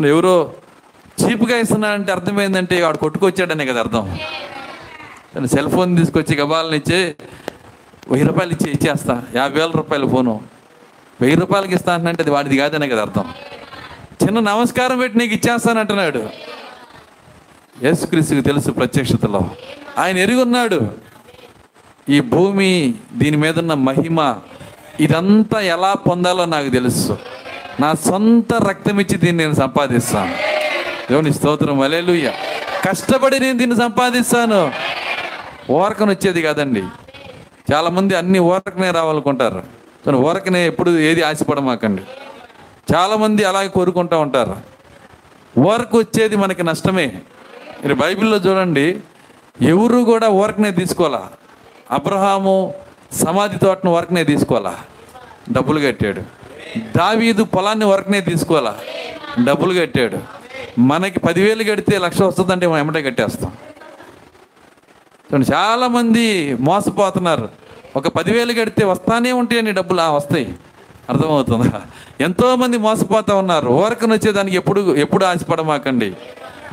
[0.07, 0.55] ఎవరో
[1.23, 4.19] చీప్గా ఇస్తున్నాడంటే అర్థమైందంటే వాడు కొట్టుకొచ్చాడనే కదా అర్థం.
[5.35, 7.15] తను సెల్ ఫోన్ తీసుకొచ్చి గబాలను ఇచ్చి
[8.09, 9.23] వెయ్యి రూపాయలు ఇచ్చి ఇచ్చేస్తా.
[9.35, 10.41] యాభై వేల రూపాయల ఫోను.
[11.21, 13.35] వెయ్యి రూపాయలకి ఇస్తా అంటే అది వాడిది కాదనే కదా అర్థం.
[14.25, 16.29] చిన్న నమస్కారం పెట్టి నీకు ఇచ్చేస్తానంటున్నాడు
[17.83, 19.51] యేసుక్రీస్తుకి తెలుసు ప్రత్యక్షతలో.
[19.99, 21.05] ఆయన ఎరుగున్నాడు.
[22.09, 24.37] ఈ భూమి దీని మీద ఉన్న మహిమ
[25.01, 27.19] ఇదంతా ఎలా పొందాలో నాకు తెలుసు.
[27.81, 30.35] నా సొంత రక్తం ఇచ్చి దీన్ని నేను సంపాదిస్తాను.
[31.11, 32.33] దేవుని స్తోత్రం అలేలుయ్య
[32.89, 34.73] కష్టపడి నేను దీన్ని సంపాదిస్తాను.
[35.73, 36.83] ఓరకన వచ్చేది కాదండి.
[37.73, 39.63] చాలామంది అన్ని ఓరకనే రావాలనుకుంటారు.
[40.07, 42.03] కానీ ఓరకనే ఎప్పుడు ఏది ఆశపడమాకండి.
[42.95, 44.57] చాలామంది అలాగే కోరుకుంటూ ఉంటారు.
[45.61, 47.07] ఓరకు వచ్చేది మనకి నష్టమే.
[47.83, 49.01] మీరు బైబిల్లో చూడండి
[49.63, 51.29] ఎవరు కూడా ఓరకనే తీసుకోవాలా?
[51.91, 52.75] అబ్రహాము
[53.13, 54.79] సమాధి తోటను వరకునే తీసుకోవాలా?
[55.53, 56.23] డబ్బులు కట్టాడు.
[56.99, 58.77] దావీదు పొలాన్ని వరకునే తీసుకోవాలా?
[59.45, 60.19] డబ్బులు కట్టాడు.
[60.79, 63.53] మనకి పదివేలు కడితే లక్ష వస్తుందంటే మనం ఎమ్మటే కట్టేస్తాం.
[65.33, 67.49] చూడండి చాలామంది మోసపోతున్నారు.
[67.97, 70.01] ఒక పదివేలు కడితే వస్తానే ఉంటాయని డబ్బులు.
[70.01, 70.55] ఆ వస్తాయి.
[71.11, 71.83] అర్థమవుతుందా?
[72.21, 73.69] ఎంతోమంది మోసపోతూ మోసపోతా ఉన్నారు.
[73.69, 76.13] ఓరకను వచ్చేదానికి ఎప్పుడు ఎప్పుడు ఆశపడమాకండి.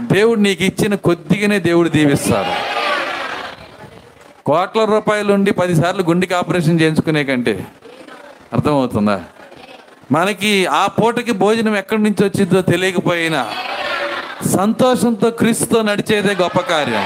[0.01, 2.80] దేవుడు నీకు ఇచ్చిన కొద్దిగానే దేవుడు దీవిస్తాడు.
[4.45, 7.67] కోట్ల రూపాయలు ఉండి పదిసార్లు గుండెకి ఆపరేషన్ చేయించుకునే కంటే
[8.53, 9.23] అర్థమవుతుందా?
[10.11, 13.47] మనకి ఆ పూటకి భోజనం ఎక్కడి నుంచి వచ్చిందో తెలియకపోయినా
[14.57, 17.03] సంతోషంతో క్రీస్తుతో నడిచేదే గొప్ప కార్యం.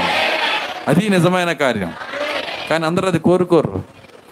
[0.87, 1.93] అది నిజమైన కార్యం.
[2.69, 3.83] కానీ అందరూ అది కోరుకోరు.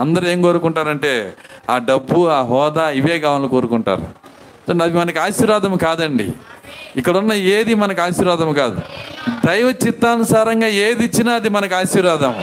[0.01, 1.33] అందరూ ఏం కోరుకుంటారంటే
[1.69, 4.07] ఆ డబ్బు ఆ హోదా ఇవే కావాలని కోరుకుంటారు.
[4.83, 6.31] అది మనకి ఆశీర్వాదం కాదండి.
[6.95, 8.81] ఇక్కడ ఉన్న ఏది మనకు ఆశీర్వాదం కాదు.
[9.47, 12.35] దైవ చిత్తానుసారంగా ఏది ఇచ్చినా అది మనకు ఆశీర్వాదం.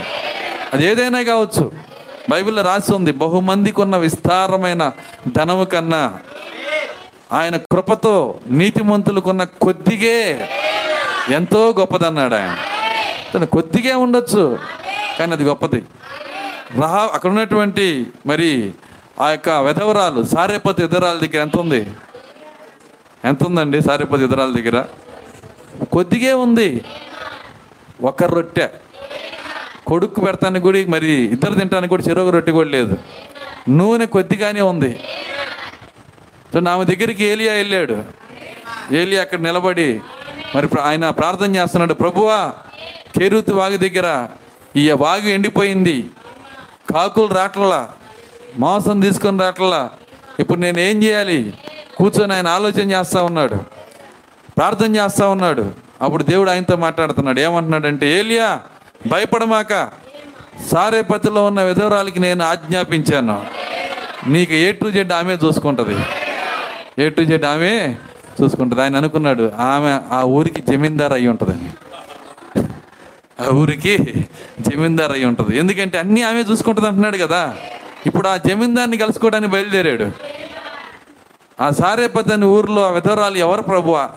[0.73, 1.71] అది ఏదైనా కావచ్చు.
[2.29, 4.91] బైబిల్లో రాసి ఉంది బహుమందికి ఉన్న విస్తారమైన
[5.27, 6.19] ధనము కన్నా
[7.31, 10.49] ఆయన కృపతో నీతిమంతులకున్న కొద్దిగే
[11.29, 12.57] ఎంతో గొప్పదన్నాడు ఆయన.
[13.33, 14.59] తను కొద్దిగా ఉండొచ్చు
[15.19, 15.83] కానీ అది గొప్పది.
[16.79, 18.73] రా అక్కడ ఉన్నటువంటి మరి
[19.21, 21.87] ఆ యొక్క విధవరాలు సారేపతి విధవరాల దగ్గర ఎంత ఉంది?
[23.25, 24.85] ఎంత ఉందండి సారేపతి విధవరాల దగ్గర?
[25.91, 26.85] కొద్దిగే ఉంది.
[28.01, 28.69] ఒక రొట్టె.
[29.87, 32.97] కొడుకు పెడతానికి కూడా మరి ఇద్దరు తినడానికి కూడా చెరువు రొట్టె కూడా లేదు.
[33.69, 34.99] నూనె కొద్దిగానే ఉంది.
[36.53, 38.03] సో నా దగ్గరికి ఏలియా వెళ్ళాడు.
[38.91, 40.01] ఏలియా అక్కడ నిలబడి
[40.55, 42.53] మరి ఆయన ప్రార్థన చేస్తున్నాడు ప్రభువా
[43.19, 44.27] కేరుతు వాగు దగ్గర
[44.75, 46.09] ఈ వాగు ఎండిపోయింది.
[46.93, 47.89] కాకులు రాట్లలా
[48.59, 49.89] మాంసం తీసుకొని రాట్లలా.
[50.39, 51.53] ఇప్పుడు నేను ఏం చేయాలి?
[51.97, 53.55] కూర్చొని ఆయన ఆలోచన చేస్తా ఉన్నాడు.
[54.57, 55.71] ప్రార్థన చేస్తూ ఉన్నాడు.
[56.01, 57.39] అప్పుడు దేవుడు ఆయనతో మాట్లాడుతున్నాడు.
[57.39, 58.61] ఏమంటున్నాడంటే ఏలియా
[59.07, 59.73] భయపడమాక
[60.71, 63.45] సారేపతిలో ఉన్న విధవరాలకి నేను ఆజ్ఞాపించాను.
[64.27, 66.05] నీకు ఏ టు జెడ్ ఆమె చూసుకుంటుంది.
[66.99, 67.95] ఏ టు జెడ్ ఆమె
[68.43, 68.81] చూసుకుంటుంది.
[68.81, 71.69] ఆయన అనుకున్నాడు ఆమె ఆ ఊరికి జమీందార్ అయి ఉంటుందని
[73.43, 73.97] ఆ ఊరికి
[74.59, 75.59] జమీందార్ అయి ఉంటుంది.
[75.59, 77.55] ఎందుకంటే అన్నీ ఆమె చూసుకుంటుంది అంటున్నాడు కదా.
[78.05, 80.11] ఇప్పుడు ఆ జమీందార్ని కలుసుకోవడానికి బయలుదేరాడు.
[81.61, 84.09] ఆ సారేపతి అని ఊర్లో ఆ విధవరాలు ఎవరు ప్రభువా?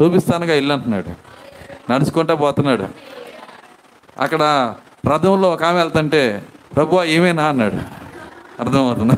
[0.00, 1.28] చూపిస్తానుగా ఇల్లు అంటున్నాడు.
[1.92, 3.17] నడుచుకుంటా పోతున్నాడు.
[4.20, 4.74] అక్కడ
[5.12, 6.46] రథంలో ఒక ఆమె వెళ్తుంటే
[6.76, 7.44] ప్రభు ఏమేనా?
[7.44, 7.74] అన్నాడు.
[8.60, 9.14] అర్థమవుతుందా?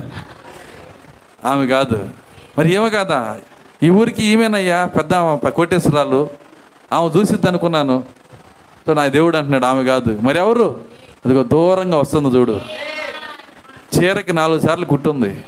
[1.45, 2.11] ఆమె కాదు.
[2.59, 3.41] మరి ఏమో కాదా?
[3.83, 6.31] ఈ ఊరికి ఈమెనయ్యా పెద్ద ఆమె కోటేశ్వరాలు.
[6.93, 8.05] ఆమె చూసిద్ది అనుకున్నాను.
[8.87, 10.19] సో నా దేవుడు అంటున్నాడు ఆమె కాదు.
[10.21, 10.85] మరి ఎవరు?
[11.27, 12.61] అదిగో దూరంగా వస్తుంది చూడు.
[13.99, 15.45] చీరకి నాలుగు సార్లు కుట్టుంది.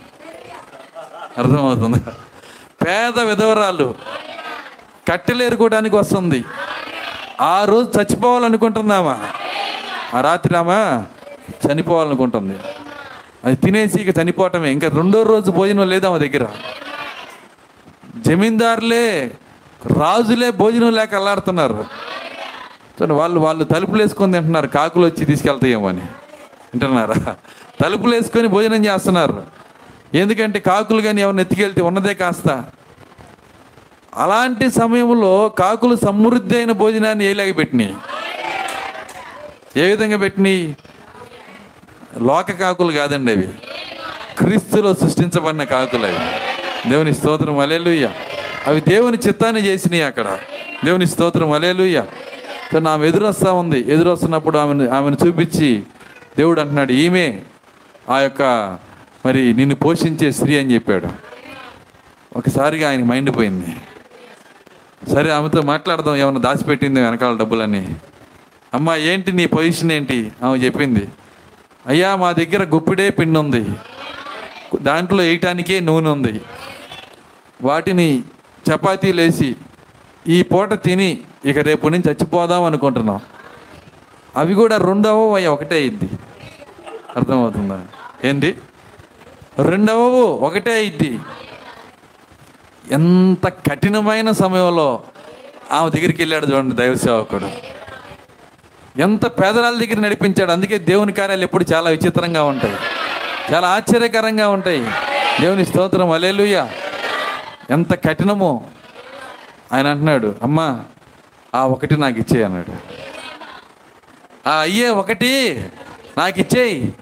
[1.39, 1.99] అర్థమవుతుంది?
[2.87, 3.95] పేద విధవరాలు.
[5.13, 6.45] కట్టెలేరుకోవడానికి వస్తుంది.
[7.41, 9.19] ఆ రోజు చచ్చిపోవాలనుకుంటుందామా
[10.15, 11.03] ఆ రాత్రి ఆమె
[11.67, 12.57] చనిపోవాలనుకుంటుంది.
[13.45, 14.73] అది తినేసి ఇక చనిపోవటమే.
[14.73, 16.49] ఇంకా రెండో రోజు భోజనం లేదు ఆమె దగ్గర?
[18.17, 19.31] జమీందారులే
[19.99, 21.85] రాజులే భోజనం లేక అల్లాడుతున్నారు.
[23.03, 24.67] వాళ్ళు వాళ్ళు తలుపులు వేసుకొని తింటున్నారు.
[24.67, 26.01] కాకులు వచ్చి తీసుకెళ్తాయేమో అని.
[26.01, 27.37] వింటున్నారా?
[27.81, 29.43] తలుపులు వేసుకొని భోజనం చేస్తున్నారు.
[30.15, 32.65] ఎందుకంటే కాకులు కానీ ఎవరిని ఎత్తుకెళ్తే ఉన్నదే కాస్త.
[34.15, 37.95] అలాంటి సమయంలో కాకులు సమృద్ధి అయిన భోజనాన్ని ఏలాగ పెట్టినాయి?
[39.77, 40.77] ఏ విధంగా పెట్టినాయి?
[42.19, 43.49] లోక కాకులు కాదండి అవి.
[44.39, 46.19] క్రీస్తులో సృష్టించబడిన కాకులు అవి.
[46.91, 48.11] దేవుని స్తోత్రం అలేలుయ్య
[48.67, 50.39] అవి దేవుని చిత్తాన్ని చేసినాయి అక్కడ.
[50.85, 52.05] దేవుని స్తోత్రం అలేలుయ్య
[52.73, 53.93] కానీ ఆమె ఎదురొస్తా ఉంది.
[53.93, 55.83] ఎదురొస్తున్నప్పుడు ఆమెను ఆమెను చూపించి
[56.39, 57.41] దేవుడు అంటున్నాడు ఈమె
[58.11, 58.43] ఆ యొక్క
[59.27, 61.09] మరి నిన్ను పోషించే స్త్రీ అని చెప్పాడు.
[62.37, 63.77] ఒకసారిగా ఆయన మైండ్ పోయింది.
[65.11, 66.17] సరే ఆమెతో మాట్లాడదాం.
[66.17, 67.95] ఏమైనా దాచిపెట్టింది వెనకాల డబ్బులని
[68.75, 70.33] అమ్మ ఏంటి నీ పొజిషన్ ఏంటి?
[70.43, 71.09] ఆమె చెప్పింది.
[71.87, 73.67] అయ్యా మా దగ్గర గుప్పిడే పిండి ఉంది.
[74.83, 76.41] దాంట్లో వేయటానికే నూనె ఉంది.
[77.63, 78.23] వాటిని
[78.71, 79.57] చపాతీలు వేసి
[80.29, 83.21] ఈ పూట తిని ఇక రేపు నుంచి చచ్చిపోదాం అనుకుంటున్నాం.
[84.37, 86.11] అవి కూడా రెండవ అయ్యా ఒకటే అయింది.
[87.17, 87.87] అర్థమవుతుందా?
[88.25, 88.55] ఏంటి
[89.59, 89.99] రెండవ
[90.47, 91.19] ఒకటే అయింది.
[92.91, 95.03] ఎంత కఠినమైన సమయంలో
[95.73, 97.49] ఆమె దగ్గరికి వెళ్ళాడు చూడండి దైవ సేవకుడు.
[99.01, 100.51] ఎంత పేదరాల దగ్గర నడిపించాడు.
[100.51, 102.75] అందుకే దేవుని కార్యాలు ఎప్పుడు చాలా విచిత్రంగా ఉంటాయి.
[103.55, 104.87] చాలా ఆశ్చర్యకరంగా ఉంటాయి.
[105.41, 106.69] దేవుని స్తోత్రం అలేలుయ్య
[107.71, 108.63] ఎంత కఠినమో
[109.73, 110.81] ఆయన అంటున్నాడు అమ్మా
[111.55, 112.73] ఆ ఒకటి నాకు ఇచ్చేయి అన్నాడు.
[114.49, 115.65] ఆ అయ్యే ఒకటి
[116.19, 116.93] నాకు ఇచ్చేయి.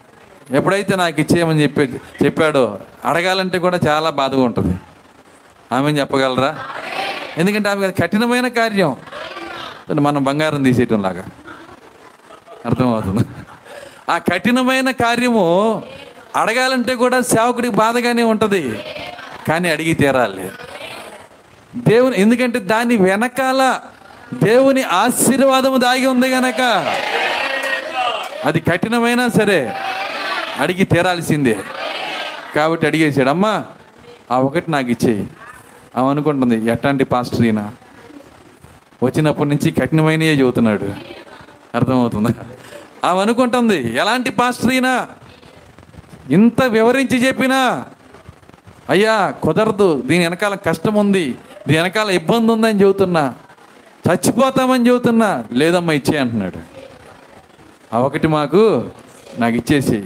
[0.50, 4.76] ఎప్పుడైతే నాకు ఇచ్చేయమని చెప్పి చెప్పాడో అడగాలంటే కూడా చాలా బాధగా ఉంటుంది.
[5.72, 6.58] ఆమె చెప్పగలరా?
[7.38, 8.96] ఎందుకంటే ఆమె కఠినమైన కార్యం.
[9.90, 11.24] మనం బంగారం తీసేయటం లాగా.
[12.66, 13.24] అర్థమవుతుంది.
[14.08, 15.82] ఆ కఠినమైన కార్యము
[16.36, 18.84] అడగాలంటే కూడా సేవకుడికి బాధగానే ఉంటుంది.
[19.48, 20.50] కానీ అడిగి తీరాలి.
[21.76, 23.80] దేవుని ఎందుకంటే దాని వెనకాల
[24.34, 26.60] దేవుని ఆశీర్వాదము దాగి ఉంది గనక
[28.44, 29.72] అది కఠినమైనా సరే
[30.58, 31.58] అడిగి తీరాల్సిందే.
[32.56, 33.64] కాబట్టి అడిగేసాడు అమ్మా
[34.30, 35.26] ఆ ఒకటి నాకు ఇచ్చేయి.
[35.96, 37.70] ఆమె అనుకుంటుంది ఎట్లాంటి పాస్టర్ ఈయన?
[39.02, 40.88] వచ్చినప్పటి నుంచి కఠినమైనయే చెబుతున్నాడు
[41.74, 42.30] అర్థమవుతుందా?
[43.04, 45.06] ఆమె అనుకుంటుంది ఎలాంటి పాస్టర్ ఈయన?
[46.30, 47.84] ఇంత వివరించి చెప్పినా
[48.88, 51.34] అయ్యా కుదరదు దీని వెనకాల కష్టం ఉంది
[51.68, 53.34] దీని వెనకాల ఇబ్బంది ఉందని చెబుతున్నా
[54.08, 56.60] చచ్చిపోతామని చెబుతున్నా లేదమ్మా ఇచ్చే అంటున్నాడు.
[57.94, 58.90] ఆ ఒకటి మాకు
[59.38, 60.04] నాకు ఇచ్చేసి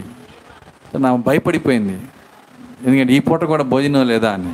[0.97, 1.99] నా భయపడిపోయింది.
[2.85, 4.53] ఎందుకంటే ఈ పూట కూడా భోజనం లేదా అని.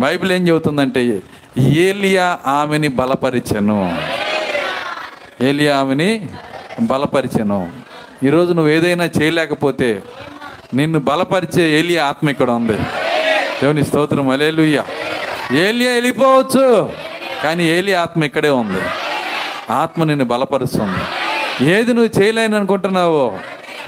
[0.00, 1.22] బైబిల్ ఏం చెబుతుందంటే
[1.58, 3.98] ఏలియా ఆమెని బలపరిచను.
[5.40, 6.28] ఏలియా ఆమెని
[6.80, 7.72] బలపరిచను.
[8.24, 10.02] ఈరోజు నువ్వు ఏదైనా చేయలేకపోతే
[10.74, 12.76] నిన్ను బలపరిచే ఏలియా ఆత్మ ఇక్కడ ఉంది.
[13.62, 14.84] దేవుని స్తోత్రం అలేలుయ్య
[15.52, 16.92] ఏలియా వెళ్ళిపోవచ్చు
[17.44, 18.82] కానీ ఏలియా ఆత్మ ఇక్కడే ఉంది.
[19.70, 21.00] ఆత్మ నిన్ను బలపరుస్తుంది.
[21.72, 23.38] ఏది నువ్వు చేయలేని అనుకుంటున్నావో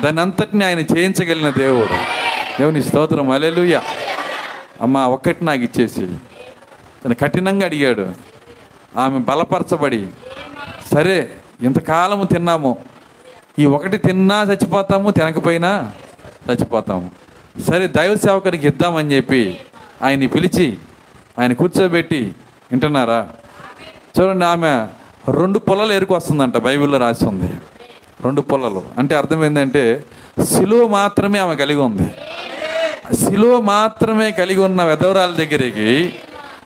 [0.05, 1.97] దాని అంతటిని ఆయన చేయించగలిగిన దేవుడు.
[2.61, 3.81] దేవుని స్తోత్రం అలేలుయ్య
[4.83, 6.07] అమ్మ ఒక్కటి నాకు ఇచ్చేసి.
[7.05, 8.15] తను కఠినంగా అడిగాడు.
[8.97, 10.09] ఆమె బలపరచబడి
[10.95, 11.31] సరే
[11.63, 12.77] ఇంతకాలము తిన్నాము.
[13.59, 15.93] ఈ ఒకటి తిన్నా చచ్చిపోతాము తినకపోయినా
[16.51, 17.11] చచ్చిపోతాము.
[17.61, 19.61] సరే దైవ సేవకుడికి ఇద్దామని చెప్పి
[20.03, 20.79] ఆయన్ని పిలిచి
[21.39, 22.35] ఆయన కూర్చోబెట్టి
[22.71, 23.29] వింటున్నారా?
[24.21, 24.87] చూడండి ఆమె
[25.33, 27.53] రెండు పొలలు ఎరుకొస్తుందంట బైబిల్లో రాసి ఉంది.
[28.25, 30.05] రెండు పొలలు అంటే అర్థం ఏంటంటే
[30.45, 32.15] సిలువ మాత్రమే ఆమె కలిగి ఉంది.
[33.15, 36.15] శిలువ మాత్రమే కలిగి ఉన్న వెధవరాల దగ్గరికి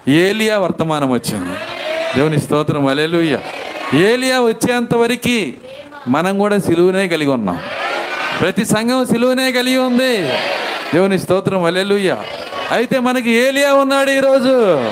[0.08, 1.56] ఏలియా వర్తమానం వచ్చింది.
[2.16, 3.38] దేవుని స్తోత్రం అలెలుయ్య
[3.94, 5.52] ఏలియా వచ్చేంత వరకు
[6.08, 7.62] మనం కూడా సిలువునే కలిగి ఉన్నాం.
[8.40, 10.28] ప్రతి సంఘం సిలువునే కలిగి ఉంది.
[10.94, 12.16] దేవుని స్తోత్రం అలెలుయ్య
[12.70, 14.84] అయితే మనకి ఏలియా ఉన్నాడు ఈరోజు.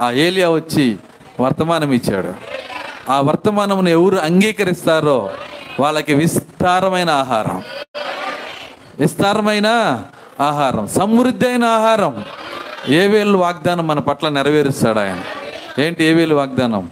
[0.00, 0.96] ఆ ఏలియా వచ్చి
[1.40, 2.34] వర్తమానం ఇచ్చాడు.
[3.10, 5.30] ఆ వర్తమానమును ఎవరు అంగీకరిస్తారో
[5.80, 7.62] వాళ్ళకి విస్తారమైన ఆహారం.
[9.00, 9.68] విస్తారమైన
[10.40, 12.24] ఆహారం సమృద్ధి అయిన ఆహారం.
[12.88, 15.20] ఏవేళ్ళు వాగ్దానం మన పట్ల నెరవేరుస్తాడు ఆయన.
[15.80, 16.90] ఏంటి ఏవేలు వాగ్దానం?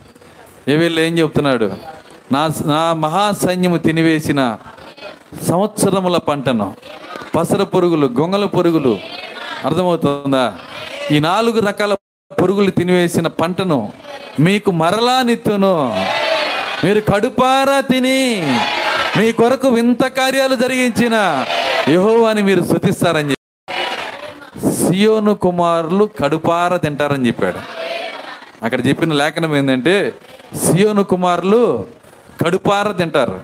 [0.68, 1.72] ఏవేళ్ళు ఏం చెప్తున్నాడు?
[2.32, 4.58] నా నా మహాసైన్యము తినివేసిన
[5.48, 6.74] సంవత్సరముల పంటను
[7.36, 8.98] పసర పురుగులు గొంగల పురుగులు
[9.64, 10.54] అర్థమవుతుందా?
[11.10, 11.94] ఈ నాలుగు రకాల
[12.42, 13.92] పురుగులు తినివేసిన పంటను
[14.40, 16.06] మీకు మరలా నిత్తును.
[16.84, 18.20] మీరు కడుపారా తిని
[19.18, 21.46] మీ కొరకు వింత కార్యాలు జరిగించిన
[21.88, 27.60] యెహోవాని మీరు శృతిస్తారని చెప్పి సియోను కుమారులు కడుపార తింటారని చెప్పాడు.
[28.64, 30.14] అక్కడ చెప్పిన లేఖనం ఏంటంటే
[30.64, 31.86] సియోను కుమారులు
[32.44, 33.40] కడుపార తింటారు.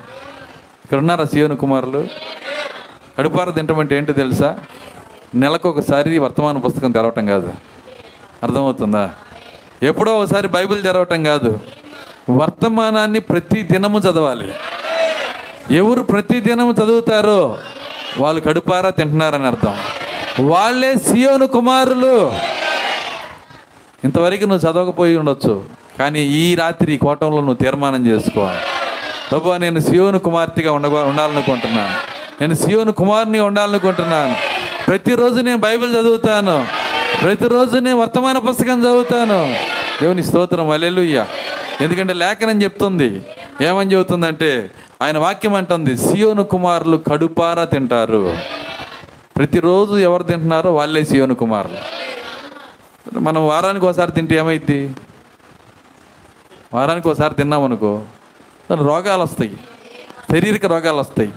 [0.84, 2.08] ఇక్కడ ఉన్నారా సియోను కుమారులు?
[3.18, 4.58] కడుపార తింటమంటే ఏంటో తెలుసా?
[5.34, 7.52] నెలకు ఒకసారి వర్తమాన పుస్తకం తెరవటం కాదు.
[8.42, 9.10] అర్థమవుతుందా?
[9.82, 11.60] ఎప్పుడో ఒకసారి బైబిల్ తెరవటం కాదు.
[12.30, 14.52] వర్తమానాన్ని ప్రతి దినము చదవాలి.
[15.70, 17.58] ఎవరు ప్రతి దినము చదువుతారో
[18.18, 19.74] వాళ్ళు కడుపారా తింటున్నారని అర్థం.
[20.46, 22.32] వాళ్ళే సియోను కుమారులు.
[24.04, 25.64] ఇంతవరకు నువ్వు చదవకపోయి ఉండొచ్చు
[25.98, 28.58] కానీ ఈ రాత్రి ఈ కోటంలో నువ్వు తీర్మానం చేసుకోవాలి
[29.30, 31.94] ప్రభు నేను సియోను కుమార్తెగా ఉండ ఉండాలనుకుంటున్నాను
[32.40, 34.36] నేను సియోను కుమారుని ఉండాలనుకుంటున్నాను
[34.86, 36.66] ప్రతిరోజు నేను బైబిల్ చదువుతాను.
[37.22, 39.54] ప్రతిరోజు నేను వర్తమాన పుస్తకం చదువుతాను.
[40.02, 41.26] దేవుని స్తోత్రం అలెలుయ్య
[41.80, 43.22] ఎందుకంటే లేఖనం చెప్తుంది.
[43.60, 44.70] ఏమని చెబుతుందంటే
[45.02, 48.38] ఆయన వాక్యం అంటుంది సియోను కుమారులు కడుపారా తింటారు.
[49.36, 51.98] ప్రతిరోజు ఎవరు తింటున్నారో వాళ్ళే సియోను కుమారులు.
[53.18, 54.94] మనం వారానికి ఒకసారి తింటే ఏమైద్ది?
[56.74, 58.02] వారానికి ఒకసారి తిన్నామనుకో
[58.70, 59.56] దాని రోగాలు వస్తాయి.
[60.30, 61.32] శారీరక రోగాలు వస్తాయి.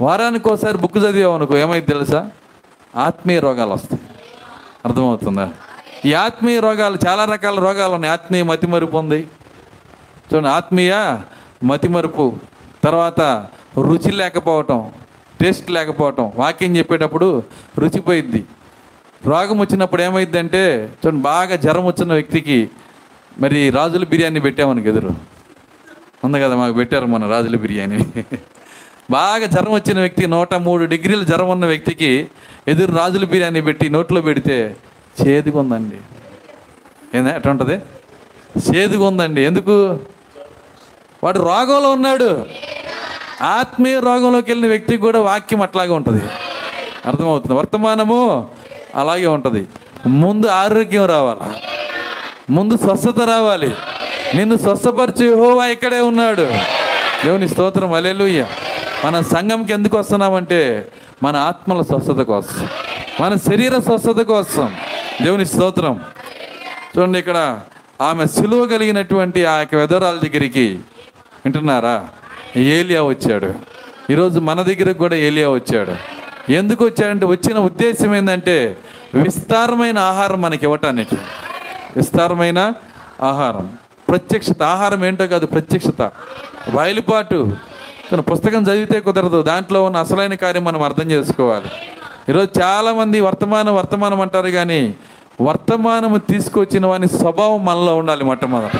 [0.00, 2.30] వారానికి ఒకసారి బుక్ చదివామనుకో ఏమైంది తెలుసా?
[2.96, 4.02] ఆత్మీయ రోగాలు వస్తాయి.
[4.84, 5.52] అర్థమవుతుందా?
[6.04, 8.12] ఈ ఆత్మీయ రోగాలు చాలా రకాల రోగాలు ఉన్నాయి.
[8.12, 9.28] ఆత్మీయ మతిమరుపు ఉంది.
[10.34, 11.18] చూడండి ఆత్మీయ
[11.64, 12.36] మతిమరుపు.
[12.84, 13.20] తర్వాత
[13.88, 14.80] రుచి లేకపోవటం
[15.40, 17.28] టేస్ట్ లేకపోవటం వాక్యం చెప్పేటప్పుడు
[17.82, 18.42] రుచిపోయిద్ది.
[19.30, 20.62] రోగం వచ్చినప్పుడు ఏమైందంటే
[21.00, 22.58] చూడండి బాగా జ్వరం వచ్చిన వ్యక్తికి
[23.42, 25.12] మరి రాజుల బిర్యానీ పెట్టామని ఎదురు.
[26.26, 27.98] ఉంది కదా మాకు పెట్టారు మన రాజుల బిర్యానీ.
[29.16, 32.10] బాగా జ్వరం వచ్చిన వ్యక్తి నూట మూడు డిగ్రీల జ్వరం ఉన్న వ్యక్తికి
[32.72, 34.56] ఎదురు రాజుల బిర్యానీ పెట్టి నోట్లో పెడితే
[35.22, 35.98] చేదుగా ఉందండి
[37.16, 37.76] ఏందా ఎట్లా ఉంటుంది
[38.68, 39.76] చేదుగా ఉందండి ఎందుకు?
[41.24, 42.46] వాడు రోగంలో ఉన్నాడు.
[43.42, 46.24] ఆత్మీయ రోగంలోకి వెళ్ళిన వ్యక్తికి కూడా వాక్యం అట్లాగే ఉంటుంది.
[47.06, 47.54] అర్థమవుతుంది?
[47.54, 48.48] వర్తమానము
[48.94, 49.66] అలాగే ఉంటుంది.
[50.06, 51.40] ముందు ఆరోగ్యం రావాలి.
[52.50, 53.74] ముందు స్వస్థత రావాలి.
[54.34, 56.48] నిన్ను స్వస్థపరిచి హోవా ఇక్కడే ఉన్నాడు.
[57.24, 57.92] దేవుని స్తోత్రం.
[57.92, 58.46] అలెలుయ్య
[59.04, 60.88] మన సంఘంకి ఎందుకు వస్తున్నామంటే
[61.22, 62.68] మన ఆత్మల స్వస్థత కోసం.
[63.20, 64.74] మన శరీర స్వస్థత కోసం.
[65.22, 66.00] దేవుని స్తోత్రం.
[66.98, 67.60] చూడండి ఇక్కడ
[68.00, 70.80] ఆమె సిలువ కలిగినటువంటి ఆ యొక్క వెదరాల దగ్గరికి
[71.44, 72.08] వింటున్నారా?
[72.56, 73.54] ఏలియా వచ్చాడు.
[74.10, 75.94] ఈరోజు మన దగ్గరకు కూడా ఏలియా వచ్చాడు.
[76.52, 78.76] ఎందుకు వచ్చాడంటే వచ్చిన ఉద్దేశం ఏంటంటే
[79.14, 81.16] విస్తారమైన ఆహారం మనకి ఇవ్వటానికి.
[81.96, 82.72] విస్తారమైన
[83.22, 83.72] ఆహారం.
[84.08, 84.62] ప్రత్యక్షత.
[84.62, 86.12] ఆహారం ఏంటో కాదు ప్రత్యక్షత.
[86.74, 87.56] బయలుపాటు
[88.12, 89.42] తన పుస్తకం చదివితే కుదరదు.
[89.42, 91.66] దాంట్లో ఉన్న అసలైన కార్యం మనం అర్థం చేసుకోవాలి.
[92.28, 94.94] ఈరోజు చాలామంది వర్తమానం వర్తమానం అంటారు కానీ
[95.40, 98.76] వర్తమానము తీసుకొచ్చిన వాని స్వభావం మనలో ఉండాలి మొట్టమొదట.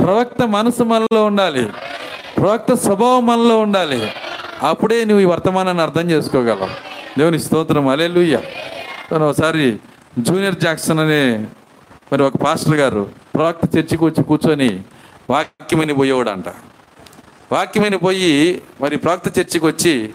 [0.00, 1.68] ప్రవక్త మనసు మనలో ఉండాలి.
[2.36, 4.12] ప్రవక్త స్వభావం మనలో ఉండాలి.
[4.62, 6.68] అప్పుడే నువ్వు ఈ వర్తమానాన్ని అర్థం చేసుకోగలవు.
[7.18, 7.88] దేవుని స్తోత్రం.
[7.88, 8.36] అలెలుయ్య
[9.12, 9.78] ఒకసారి
[10.18, 11.46] జూనియర్ జాక్సన్ అనే
[12.12, 14.80] మరి ఒక పాస్టర్ గారు ప్రవక్త చర్చికి వచ్చి కూర్చొని
[15.30, 16.48] వాక్యమని పోయేవాడు అంట
[17.52, 20.10] వాక్యమని పోయి మరి ప్రవక్త చర్చికి వచ్చి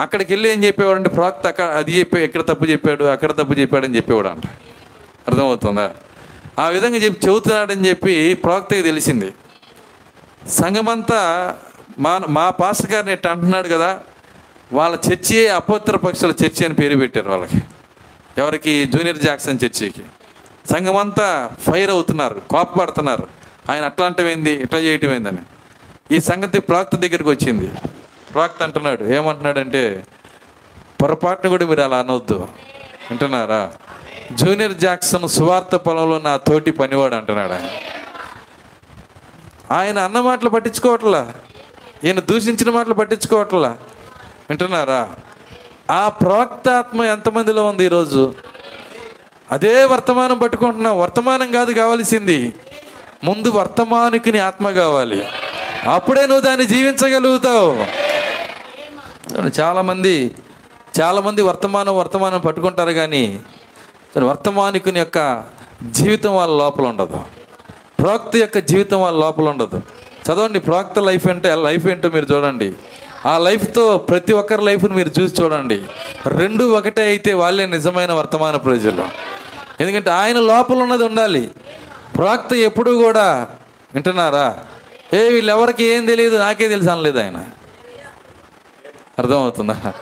[0.00, 3.86] అక్కడికి వెళ్ళి ఏం చెప్పేవాడు అంటే ప్రవక్త అక్కడ అది చెప్పే ఎక్కడ తప్పు చెప్పాడు అక్కడ తప్పు చెప్పాడు
[3.86, 4.46] అని చెప్పేవాడు అంట
[5.28, 5.90] అర్థమవుతుందా?
[6.58, 9.32] ఆ విధంగా చెప్పి చెబుతున్నాడని చెప్పి ప్రవక్తకి తెలిసింది.
[10.48, 11.20] సంఘమంతా
[11.98, 14.00] మా మా పాస్టర్ గారిని ఇట్ట అంటున్నాడు కదా
[14.72, 17.62] వాళ్ళ చర్చి అపోత్తర పక్షుల చర్చి అని పేరు పెట్టారు వాళ్ళకి.
[18.38, 18.84] ఎవరికి?
[18.84, 20.02] జూనియర్ జాక్సన్ చర్చికి.
[20.72, 23.28] సంఘమంతా ఫైర్ అవుతున్నారు కోపపడుతున్నారు.
[23.70, 25.38] ఆయన అట్లా అంటమేంది ఇట్లా చేయటం ఏందని.
[26.16, 27.70] ఈ సంగతి ప్రాక్త దగ్గరికి వచ్చింది.
[28.34, 30.04] ప్రాక్త అంటున్నాడు ఏమంటున్నాడంటే
[31.02, 32.48] పొరపాటును కూడా మీరు అలా అనవద్దు
[33.10, 33.72] వింటున్నారా?
[34.32, 37.70] జూనియర్ జాక్సన్ సువార్త పొలంలో నా తోటి పనివాడు అంటున్నాడు ఆయన.
[39.72, 41.34] ఆయన అన్న మాటలు పట్టించుకోవట్లా?
[42.04, 43.68] ఈయన దూషించిన మాటలు పట్టించుకోవట్లా?
[44.50, 45.08] వింటున్నారా?
[45.90, 48.34] ఆ ప్రవక్తాత్మ ఎంతమందిలో ఉంది ఈరోజు?
[49.50, 51.00] అదే వర్తమానం పట్టుకుంటున్నాం.
[51.00, 52.54] వర్తమానం కాదు కావాల్సింది.
[53.24, 55.28] ముందు వర్తమానికిని ఆత్మ కావాలి.
[55.88, 57.86] అప్పుడే నువ్వు దాన్ని జీవించగలుగుతావు.
[59.60, 60.34] చాలామంది
[61.00, 63.40] చాలామంది వర్తమానం వర్తమానం పట్టుకుంటారు కానీ
[64.22, 65.44] వర్తమానికుని యొక్క
[65.90, 67.20] జీవితం వాళ్ళ లోపల ఉండదు.
[68.00, 69.82] ప్రవక్త యొక్క జీవితం వాళ్ళ లోపల ఉండదు.
[70.28, 72.74] చదవండి ప్రవక్త లైఫ్ అంటే లైఫ్ ఏంటో మీరు చూడండి.
[73.26, 75.82] ఆ లైఫ్తో ప్రతి ఒక్కరి లైఫ్ని మీరు చూసి చూడండి.
[76.26, 79.04] రెండు ఒకటే అయితే వాళ్ళే నిజమైన వర్తమాన ప్రజలు.
[79.80, 81.50] ఎందుకంటే ఆయన లోపల ఉన్నది ఉండాలి.
[82.16, 83.48] ప్రవక్త ఎప్పుడూ కూడా
[83.94, 84.58] వింటున్నారా?
[85.14, 87.44] ఏ వీళ్ళెవరికి ఏం తెలియదు నాకే తెలుసు అనలేదు ఆయన.
[89.18, 89.92] అర్థమవుతుందా?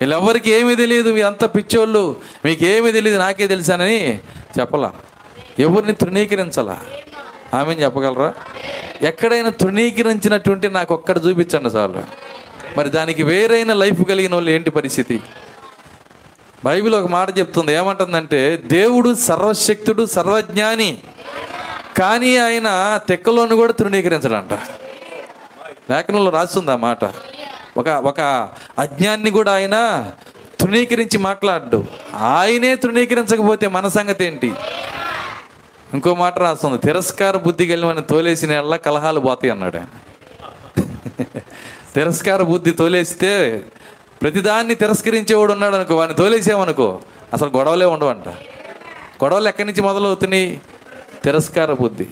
[0.00, 2.16] వీళ్ళెవ్వరికి ఏమీ తెలియదు మీరంతా పిచ్చోళ్ళు.
[2.44, 4.18] మీకు ఏమి తెలియదు నాకే తెలుసానని
[4.60, 4.92] చెప్పలా.
[5.58, 6.80] ఎవరిని తృణీకరించాలా?
[7.54, 8.34] ఆమె చెప్పగలరా?
[9.02, 12.02] ఎక్కడైనా తృణీకరించినటువంటి నాకు ఒక్కడ చూపించండి చాలు
[12.78, 15.22] మరి దానికి వేరైన లైఫ్ కలిగిన వాళ్ళు ఏంటి పరిస్థితి?
[16.64, 20.98] బైబిల్ ఒక మాట చెప్తుంది ఏమంటుందంటే దేవుడు సర్వశక్తుడు సర్వజ్ఞాని.
[21.98, 24.52] కానీ ఆయన తెక్కలోను కూడా తృణీకరించడంట.
[25.92, 27.04] లేఖనంలో రాస్తుంది ఆ మాట?
[27.76, 28.20] ఒక ఒక
[28.78, 30.10] అజ్ఞాన్ని కూడా ఆయన
[30.60, 31.84] తృణీకరించి మాట్లాడు.
[32.14, 34.52] ఆయనే తృణీకరించకపోతే మన సంగతి ఏంటి?
[35.94, 39.86] ఇంకో మాట రాస్తుంది తిరస్కార బుద్ధి కలిగిన తోలేసిన ఎల్ల కలహాలు పోతాయి అన్నాడు ఆయన.
[41.94, 43.62] తిరస్కార బుద్ధి తోలేస్తే
[44.22, 47.00] ప్రతిదాన్ని తిరస్కరించేవాడు ఉన్నాడు అనుకో వాడిని తోలేసామనుకో
[47.32, 48.28] అసలు గొడవలే ఉండవంట.
[49.24, 50.60] గొడవలు ఎక్కడి నుంచి మొదలవుతున్నాయి?
[51.24, 52.06] తిరస్కార బుద్ధి.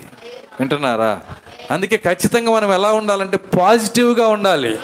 [0.61, 1.21] వింటున్నారా?
[1.71, 4.79] అందుకే ఖచ్చితంగా మనం ఎలా ఉండాలంటే పాజిటివ్గా ఉండాలి.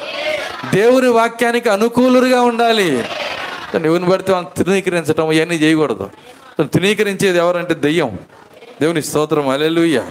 [0.74, 3.04] దేవుని వాక్యానికి అనుకూలుగా ఉండాలి.
[3.74, 6.10] ఎవరిని పడితే వాళ్ళని తృణీకరించడం ఇవన్నీ చేయకూడదు.
[6.60, 8.18] తృణీకరించేది ఎవరంటే దెయ్యం.
[8.80, 10.02] దేవుని స్తోత్రం అలెలుయ్య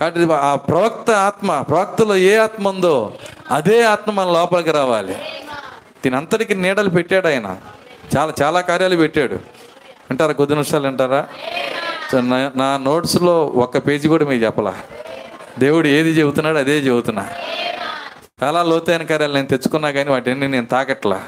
[0.00, 3.14] కాబట్టి ఆ ప్రవక్త ఆత్మ ప్రవక్తలో ఏ ఆత్మ ఉందో
[3.50, 5.12] అదే ఆత్మ మన లోపలికి రావాలి.
[6.04, 7.56] దీని అంతటికి నీడలు పెట్టాడు ఆయన.
[8.18, 9.38] చాలా చాలా కార్యాలు పెట్టాడు.
[10.10, 11.26] అంటారా కొద్ది నిమిషాలు అంటారా
[12.20, 14.74] నా- నా నోట్స్లో ఒక్క పేజీ కూడా మీకు చెప్పలా.
[15.58, 17.26] దేవుడు ఏది చెబుతున్నాడు అదే చెబుతున్నా.
[18.42, 21.22] చాలా లోతైన కార్యాలు నేను తెచ్చుకున్నా కానీ వాటిని నేను తాకట్లా.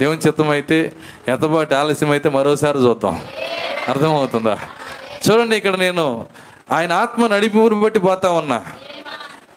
[0.00, 0.92] దేవుని చిత్తం అయితే
[1.28, 3.20] ఎంతబాటు ఆలస్యం అయితే మరోసారి చూద్దాం.
[3.88, 4.58] అర్థమవుతుందా?
[5.30, 6.26] చూడండి ఇక్కడ నేను
[6.72, 8.64] ఆయన ఆత్మ నడిపి ఊరు బట్టి పోతా ఉన్నా.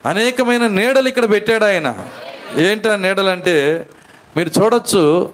[0.05, 1.95] అనేకమైన నీడలు ఇక్కడ పెట్టాడు ఆయన.
[2.57, 3.87] ఏంటి ఆ నీడలు అంటే
[4.37, 5.31] మీరు చూడొచ్చు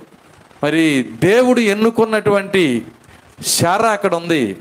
[0.63, 2.85] మరి దేవుడు ఎన్నుకున్నటువంటి
[3.45, 4.57] శారా అక్కడ ఉంది.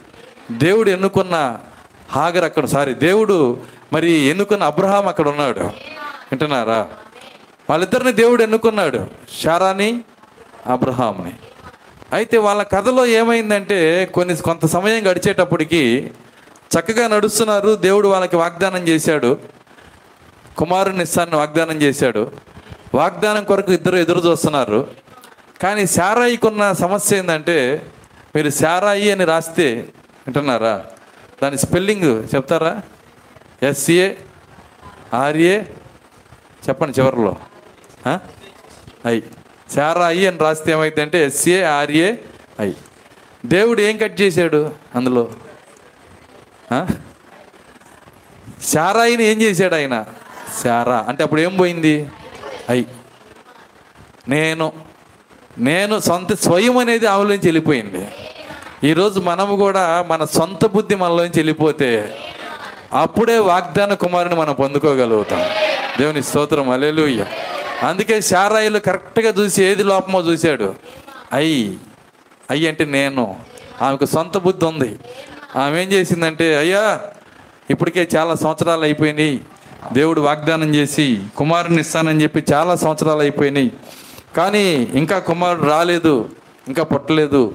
[0.52, 1.58] దేవుడు ఎన్నుకున్న
[2.08, 3.60] హాగర్ అక్కడ సారీ దేవుడు
[3.92, 5.60] మరి ఎన్నుకున్న అబ్రహాం అక్కడ ఉన్నాడు.
[5.60, 6.88] వింటున్నారా?
[7.70, 9.06] వాళ్ళిద్దరిని దేవుడు ఎన్నుకున్నాడు.
[9.42, 10.00] శారాని
[10.66, 11.32] అబ్రహాంని
[12.12, 16.10] అయితే వాళ్ళ కథలో ఏమైందంటే కొన్ని కొంత సమయం గడిచేటప్పటికి
[16.78, 17.74] చక్కగా నడుస్తున్నారు.
[17.74, 19.38] దేవుడు వాళ్ళకి వాగ్దానం చేశాడు.
[20.58, 22.32] కుమారుని ఇస్తానని వాగ్దానం చేశాడు.
[22.94, 24.88] వాగ్దానం కొరకు ఇద్దరు ఎదురు చూస్తున్నారు.
[25.62, 27.86] కానీ శారాయికున్న సమస్య ఏంటంటే
[28.36, 29.88] మీరు శారాయి అని రాస్తే
[30.28, 30.84] వింటున్నారా?
[31.42, 32.80] దాని స్పెల్లింగ్ చెప్తారా?
[33.62, 34.14] ఎస్ఏ
[35.14, 35.60] ఆర్ఏ
[36.68, 37.36] చెప్పండి చివరిలో.
[38.06, 38.18] ఆ?
[39.06, 39.20] ఐ.
[39.74, 42.16] శారాయి అని రాస్తే ఏమైందంటే ఎస్ఏ ఆర్ఏ
[42.60, 42.72] ఐ.
[43.46, 45.32] దేవుడు ఏం కట్ చేశాడు అందులో?
[48.62, 50.04] శారాయిని ఏం చేశాడు ఆయన?
[50.62, 51.04] శారా.
[51.08, 52.10] అంటే అప్పుడు ఏం పోయింది?
[52.70, 52.84] ఐ.
[54.28, 54.72] నేను
[55.58, 58.08] నేను సొంత స్వయం అనేది ఆవులోంచి వెళ్ళిపోయింది.
[58.84, 62.16] ఈరోజు మనము కూడా మన సొంత బుద్ధి మనలోంచి వెళ్ళిపోతే
[62.92, 65.44] అప్పుడే వాగ్దాన కుమారుని మనం పొందుకోగలుగుతాం.
[65.98, 67.24] దేవుని స్తోత్రం అలెలుయ్య
[67.82, 70.74] అందుకే శారాయిలు కరెక్ట్గా చూసి ఏది లోపమో చూశాడు.
[71.32, 71.78] అయ్యి
[72.50, 73.36] అయ్యి అంటే నేను.
[73.82, 74.98] ఆమెకు సొంత బుద్ధి ఉంది.
[75.56, 77.00] ఆమె ఏం చేసిందంటే అయ్యా
[77.70, 79.40] ఇప్పటికే చాలా సంవత్సరాలు అయిపోయినాయి.
[79.92, 83.72] దేవుడు వాగ్దానం చేసి కుమారుని ఇస్తానని చెప్పి చాలా సంవత్సరాలు అయిపోయినాయి.
[84.36, 86.28] కానీ ఇంకా కుమారుడు రాలేదు
[86.68, 87.54] ఇంకా పుట్టలేదు.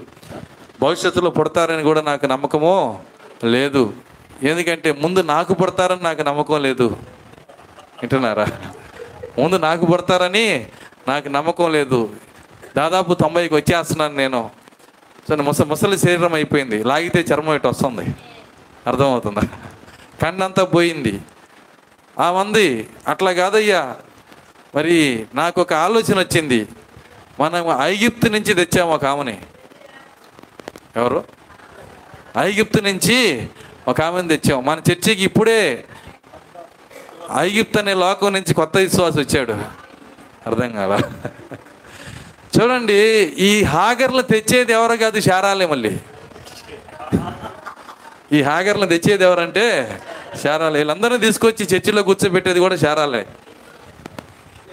[0.83, 2.99] భవిష్యత్తులో పుడతారని కూడా నాకు నమ్మకమో
[3.43, 3.93] లేదు.
[4.43, 6.97] ఎందుకంటే ముందు నాకు పుడతారని నాకు నమ్మకం లేదు.
[8.01, 8.47] వింటున్నారా?
[9.39, 10.67] ముందు నాకు పుడతారని
[11.07, 12.15] నాకు నమ్మకం లేదు.
[12.77, 14.49] దాదాపు తొంభైకి వచ్చేస్తున్నాను నేను.
[15.29, 16.83] సో ముస ముసలి శరీరం అయిపోయింది.
[16.83, 18.15] లాగితే చర్మం ఇటు వస్తుంది.
[18.87, 19.41] అర్థమవుతుందా?
[20.21, 21.21] కన్నంతా పోయింది.
[22.19, 23.95] ఆ మంది అట్లా కాదయ్యా.
[24.75, 26.67] మరి నాకు ఒక ఆలోచన వచ్చింది.
[27.39, 29.37] మనం ఐగిప్తు నుంచి తెచ్చాము ఒక ఆమెని
[30.95, 31.23] ఎవరు?
[32.37, 33.47] ఐగిప్తు నుంచి
[33.87, 34.65] ఒక ఆమెను తెచ్చాం.
[34.65, 35.83] మన చర్చికి ఇప్పుడే
[37.37, 39.53] ఐగిప్తు అనే లోకం నుంచి కొత్త విశ్వాసం వచ్చాడు.
[40.47, 40.99] అర్థం కాల?
[42.55, 42.93] చూడండి
[43.23, 45.97] ఈ హాగర్లు తెచ్చేది ఎవరు కాదు శారాలే మళ్ళీ.
[48.31, 50.01] ఈ హాగర్లు తెచ్చేది ఎవరంటే
[50.43, 50.77] శారాలే.
[50.77, 53.27] వీళ్ళందరినీ తీసుకొచ్చి చర్చిలో కూర్చోబెట్టేది కూడా శారాలే.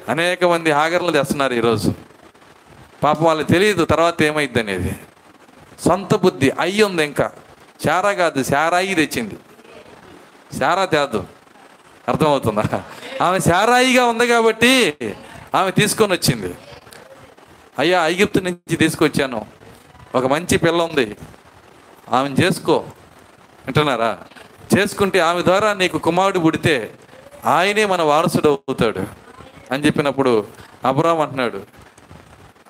[0.08, 1.94] అనేక మంది హాగర్లు తెస్తున్నారు ఈరోజు.
[3.02, 4.96] పాపం వాళ్ళకి తెలియదు తర్వాత ఏమైద్ది అనేది.
[5.84, 7.30] సొంత బుద్ధి అయ్యి ఉంది ఇంకా.
[7.84, 9.36] శారా కాదు శారాయి తెచ్చింది.
[10.58, 11.24] శారా తేదు
[12.08, 12.84] అర్థమవుతుందా?
[13.22, 14.96] ఆమె శారాయిగా ఉంది కాబట్టి
[15.54, 16.54] ఆమె తీసుకొని వచ్చింది.
[17.78, 19.46] అయ్యా ఐగిప్తు నుంచి తీసుకొచ్చాను.
[20.14, 21.16] ఒక మంచి పిల్ల ఉంది.
[22.10, 22.76] ఆమెను చేసుకో.
[23.66, 24.18] వింటున్నారా?
[24.78, 26.94] చేసుకుంటే ఆమె ద్వారా నీకు కుమారుడు పుడితే
[27.46, 29.06] ఆయనే మన వారసుడు అవుతాడు
[29.70, 30.46] అని చెప్పినప్పుడు
[30.84, 31.62] అబ్రామ్ అంటున్నాడు.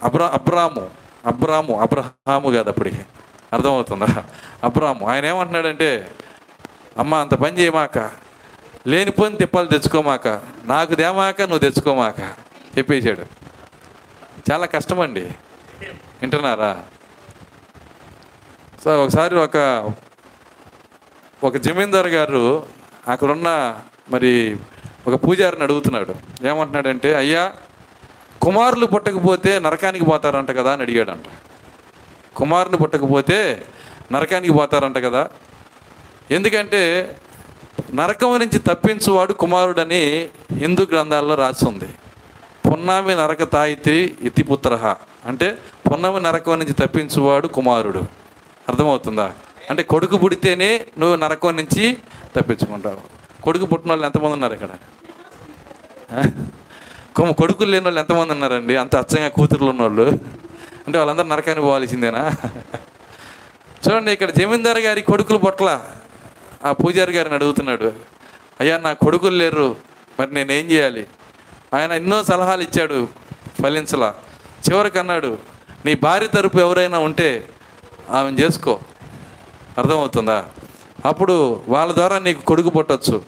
[0.02, 0.90] అబ్రా అబ్రాము.
[1.26, 3.00] అబ్రాము అబ్రహాము కాదు అప్పటికి.
[3.52, 4.24] అర్థమవుతుందా?
[4.64, 5.08] అబ్రాము.
[5.08, 6.10] ఆయన ఏమంటున్నాడంటే
[6.98, 8.10] అమ్మ అంత పని చేయమాక.
[8.86, 10.28] లేనిపోని తిప్పాలు తెచ్చుకోమాక.
[10.64, 12.20] నాకు దేమాక నువ్వు తెచ్చుకోమాక.
[12.78, 13.26] చెప్పేశాడు.
[14.52, 15.20] చాలా కష్టమండి.
[16.22, 16.84] వింటున్నారా?
[18.84, 19.90] సో ఒకసారి ఒక
[21.44, 22.66] ఒక జమీందార్ గారు
[23.08, 23.80] అక్కడున్న
[24.10, 24.56] మరి
[25.06, 26.14] ఒక పూజారిని అడుగుతున్నాడు.
[26.48, 27.52] ఏమంటున్నాడంటే అయ్యా
[28.40, 31.24] కుమారులు పుట్టకపోతే నరకానికి పోతారంట కదా అని అడిగాడంట.
[32.36, 33.64] కుమారుని పుట్టకపోతే
[34.12, 35.30] నరకానికి పోతారంట కదా.
[36.30, 36.80] ఎందుకంటే
[37.94, 41.88] నరకం నుంచి తప్పించువాడు కుమారుడని హిందూ గ్రంథాల్లో రాసి ఉంది
[42.66, 45.58] పున్నామి నరక తాయితి ఇతిపుత్ర అంటే
[45.92, 47.98] పున్నమి నరకం నుంచి తప్పించువాడు కుమారుడు.
[48.68, 49.32] అర్థమవుతుందా?
[49.70, 51.96] అంటే కొడుకు పుడితేనే నువ్వు నరకం నుంచి
[52.36, 53.00] తప్పించుకుంటావు.
[53.42, 54.68] కొడుకు పుట్టిన వాళ్ళు ఎంతమంది ఉన్నారు ఇక్కడ?
[57.16, 58.76] కొడుకులు లేని వాళ్ళు ఎంతమంది ఉన్నారండి?
[58.76, 60.02] అంత అచ్చంగా కూతురులు ఉన్నవాళ్ళు
[60.86, 62.32] అంటే వాళ్ళందరూ నరకానికి పోవాల్సిందేనా?
[63.84, 65.80] చూడండి ఇక్కడ జమీందార్ గారి కొడుకులు పొట్ల
[66.64, 67.92] ఆ పూజారి గారిని అడుగుతున్నాడు.
[68.60, 69.76] అయ్యా నా కొడుకులు లేరు.
[70.20, 71.06] మరి నేనేం చేయాలి?
[71.74, 73.08] ఆయన ఎన్నో సలహాలు ఇచ్చాడు
[73.62, 74.14] ఫలించలా.
[74.68, 75.38] చివరికి అన్నాడు
[75.86, 77.48] నీ భార్య తరపు ఎవరైనా ఉంటే
[78.10, 78.80] ఆమెను చేసుకో.
[79.78, 80.46] అర్థమవుతుందా?
[81.04, 83.22] అప్పుడు వాళ్ళ ద్వారా నీకు కొడుకు పుట్టచ్చు.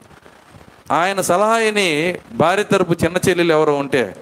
[0.93, 4.17] ఆయన సలహాని భార్య తరపు చిన్న చెల్లెలు ఎవరో ఉంటే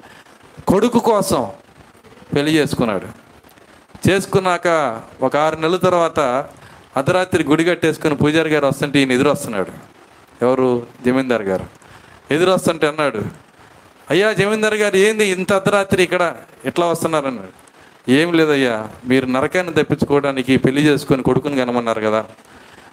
[0.68, 1.48] కొడుకు కోసం
[2.34, 3.08] పెళ్ళి చేసుకున్నాడు.
[4.08, 4.68] చేసుకున్నాక
[5.22, 6.20] ఒక ఆరు నెలల తర్వాత
[6.96, 9.72] అర్ధరాత్రి గుడి కట్టేసుకుని పూజారి గారు వస్తుంటే ఈయన ఎదురు వస్తున్నాడు
[10.44, 10.86] ఎవరు?
[11.06, 11.66] జమీందార్ గారు.
[12.34, 13.22] ఎదురు వస్తుంటే అన్నాడు
[14.10, 16.34] అయ్యా జమీందార్ గారు ఏంది ఇంత అర్ధరాత్రి ఇక్కడ?
[16.64, 17.52] ఎట్లా వస్తున్నారు అన్నాడు
[18.10, 22.24] ఏం లేదయ్యా మీరు నరకాన్ని తప్పించుకోవడానికి పెళ్ళి చేసుకొని కొడుకుని కనమన్నారు కదా.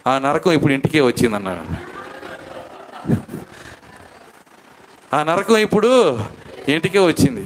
[0.07, 1.96] ఆ నరకం ఇప్పుడు ఇంటికే వచ్చిందన్నాడు.
[5.13, 5.89] ఆ నరకం ఇప్పుడు
[6.67, 7.43] ఇంటికే వచ్చింది.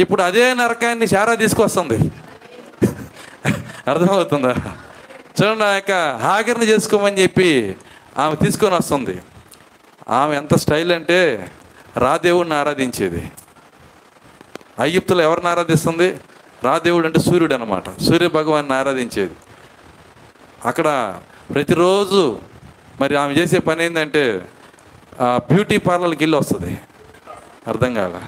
[0.00, 1.98] ఇప్పుడు అదే నరకాన్ని శారా తీసుకొస్తుంది.
[3.90, 4.54] అర్థమవుతుందా?
[5.38, 5.92] చూడండి ఆ యొక్క
[6.22, 7.76] హాగర్ని చేసుకోమని చెప్పి
[8.18, 9.14] ఆమె తీసుకొని వస్తుంది.
[10.08, 11.18] ఆమె ఎంత స్టైల్ అంటే
[11.96, 13.22] రాదేవుడిని ఆరాధించేది.
[14.78, 16.08] అయ్యిప్తులు ఎవరిని ఆరాధిస్తుంది?
[16.64, 19.34] రాదేవుడు అంటే సూర్యుడు అనమాట సూర్య భగవాన్ని ఆరాధించేది.
[20.64, 20.88] అక్కడ
[21.54, 22.38] ప్రతిరోజు
[23.00, 24.24] మరి ఆమె చేసే పని ఏంటంటే
[25.22, 26.78] బ్యూటీ పార్లర్కి వెళ్ళి వస్తుంది.
[27.70, 28.22] అర్థం కాల.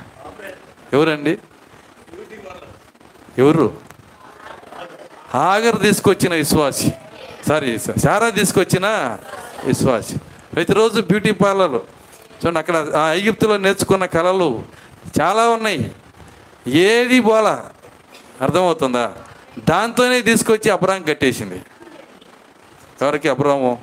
[0.93, 1.39] ఎవరండి?
[3.39, 3.81] ఎవరు?
[5.35, 6.93] ఆగర్ తీసుకొచ్చిన విశ్వాసి.
[7.49, 9.19] సారీ సారా తీసుకొచ్చిన
[9.65, 10.17] విశ్వాసి.
[10.53, 14.63] ప్రతిరోజు బ్యూటీ పార్లర్ చూడండి అక్కడ ఆ ఐగిప్తులో నేర్చుకున్న కళలు
[15.21, 15.95] చాలా ఉన్నాయి.
[16.67, 17.71] ఏది పోలా
[18.41, 19.15] అర్థమవుతుందా?
[19.69, 21.63] దాంతోనే తీసుకొచ్చి అబ్రాహం కట్టేసింది.
[23.03, 23.29] ఎవరికి?
[23.29, 23.83] అబ్రాము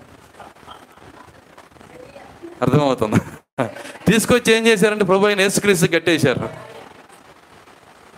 [2.61, 3.17] అర్థమవుతుందా?
[4.07, 6.49] తీసుకొచ్చి ఏం చేశారంటే ప్రభు ఆయన యేసుక్రీస్తు కట్టేశారు.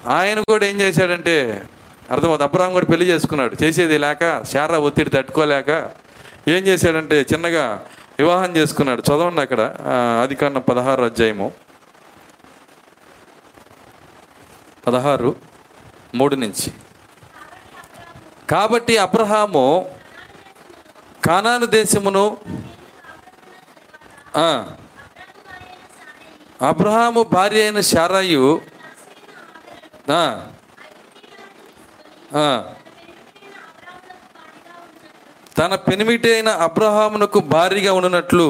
[0.09, 1.63] ఆయన కూడా ఏం చేశాడంటే
[2.11, 3.63] అర్థమవుతుంది అబ్రాహం కూడా పెళ్ళి చేసుకున్నాడు.
[3.63, 5.91] చేసేది లేక శారా ఒత్తిడి తట్టుకోలేక
[6.47, 7.85] ఏం చేశాడంటే చిన్నగా
[8.19, 9.01] వివాహం చేసుకున్నాడు.
[9.01, 9.61] చదవండి అక్కడ
[10.23, 11.51] అది కన్నా పదహారు అధ్యాయము.
[14.87, 15.35] పదహారు
[16.15, 16.71] మూడు నుంచి.
[18.49, 19.95] కాబట్టి అబ్రహాము
[21.25, 22.37] కానాను దేశమును
[26.61, 28.43] అబ్రహాము భార్య అయిన శారాయు
[35.55, 38.47] తన పెనిమిటి అయిన అబ్రహామునకు భారీగా ఉండినట్లు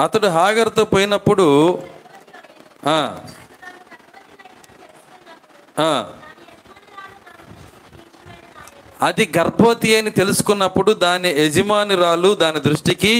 [0.00, 1.46] అతడు హాగర్తో పోయినప్పుడు
[9.00, 13.14] అది గర్భవతి అని తెలుసుకున్నప్పుడు దాని యజమానురాలు దాని దృష్టికి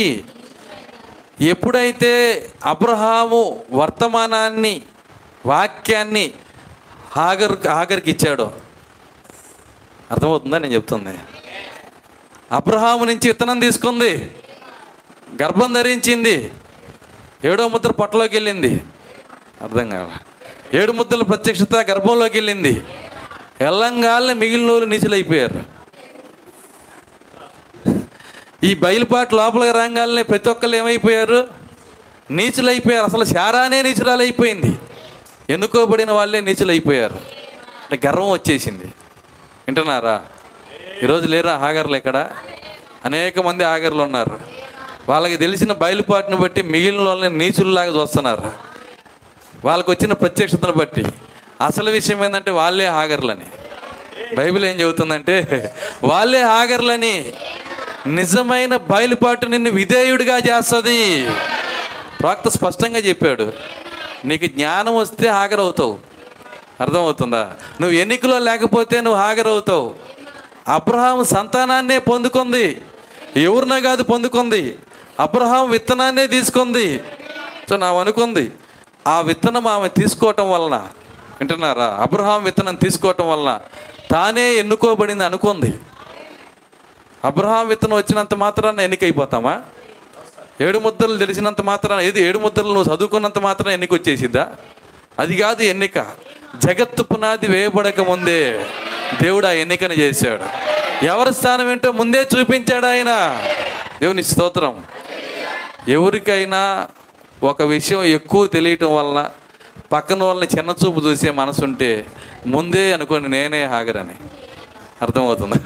[1.41, 4.83] ఎప్పుడైతే అబ్రహాము వర్తమానాన్ని
[5.47, 6.33] వాక్యాన్ని
[7.11, 8.53] హాగర్ హాగర్కి ఇచ్చాడో?
[10.11, 11.19] అర్థమవుతుందా నేను చెప్తుంది?
[12.53, 14.37] అబ్రహాము నుంచి విత్తనం తీసుకుంది.
[15.43, 16.53] గర్భం ధరించింది.
[17.45, 18.85] ఏడో ముద్ర పొట్టలోకి వెళ్ళింది.
[19.63, 20.11] అర్థం కాల.
[20.75, 22.85] ఏడు ముద్రల ప్రత్యక్షత గర్భంలోకి వెళ్ళింది.
[23.61, 25.80] ఎల్లంగాల్ని మిగిలిన వాళ్ళు నీచులైపోయారు.
[28.65, 31.49] ఈ బయలుపాటు లోపలికి రంగాలనే ప్రతి ఒక్కళ్ళు ఏమైపోయారు?
[32.31, 33.05] నీచులైపోయారు.
[33.05, 34.79] అసలు శారానే నీచురాలైపోయింది.
[35.51, 37.21] ఎన్నుకోబడిన వాళ్ళే నీచులైపోయారు.
[37.91, 38.85] అంటే గర్వం వచ్చేసింది.
[39.69, 40.23] వింటున్నారా?
[41.03, 42.31] ఈరోజు లేరా హాగర్లు ఇక్కడ?
[43.05, 44.41] అనేక మంది హాగర్లు ఉన్నారు.
[45.09, 48.53] వాళ్ళకి తెలిసిన బయలుపాటును బట్టి మిగిలిన వాళ్ళని నీచుల్లాగా చూస్తున్నారు.
[49.65, 51.05] వాళ్ళకి వచ్చిన ప్రత్యక్షతను బట్టి.
[51.65, 53.47] అసలు విషయం ఏంటంటే వాళ్ళే హాగర్లని
[54.37, 55.75] బైబిల్ ఏం చెబుతుందంటే
[56.05, 57.33] వాళ్ళే హాగర్లని
[58.07, 61.31] నిజమైన బయలుపాటు నిన్ను విధేయుడిగా చేస్తుంది.
[62.21, 63.53] ప్రాక్త స్పష్టంగా చెప్పాడు.
[64.25, 65.99] నీకు జ్ఞానం వస్తే హాగరవుతావు
[66.81, 67.53] అర్థమవుతుందా?
[67.81, 69.95] నువ్వు ఎన్నికలో లేకపోతే నువ్వు హాగరవుతావు
[70.69, 72.83] అబ్రహాం సంతానాన్నే పొందుకుంది.
[73.37, 74.79] ఎవరినో కాదు పొందుకుంది.
[75.21, 77.01] అబ్రహాం విత్తనాన్నే తీసుకుంది.
[77.71, 78.53] సో నా అనుకుంది
[79.07, 80.77] ఆ విత్తనం ఆమె తీసుకోవటం వలన
[81.41, 81.99] వింటున్నారా?
[82.01, 83.61] అబ్రహాం విత్తనం తీసుకోవటం వలన
[84.11, 85.75] తానే ఎన్నుకోబడింది అనుకుంది.
[87.25, 89.63] అబ్రహాం విత్తనం వచ్చినంత మాత్రాన ఎన్నికైపోతామా?
[90.61, 92.23] ఏడు ముద్రలు తెలిసినంత మాత్రాన ఏది?
[92.23, 94.55] ఏడు ముద్రలు నువ్వు చదువుకున్నంత మాత్రాన ఎన్నిక వచ్చేసిద్దా
[95.19, 95.99] అది కాదు ఎన్నిక.
[96.57, 98.67] జగత్తు పునాది వేయబడక ముందే
[99.23, 100.43] దేవుడు ఆ ఎన్నికను చేశాడు.
[101.05, 103.41] ఎవరి స్థానం ఏంటో ముందే చూపించాడు ఆయన.
[104.01, 104.85] దేవుని స్తోత్రం.
[105.89, 106.89] ఎవరికైనా
[107.43, 109.31] ఒక విషయం ఎక్కువ తెలియటం వలన
[109.93, 112.07] పక్కన వాళ్ళని చిన్న చూపు చూసే మనసు ఉంటే
[112.47, 114.15] ముందే అనుకోండి నేనే హాగరని.
[115.03, 115.57] అర్థమవుతుందా?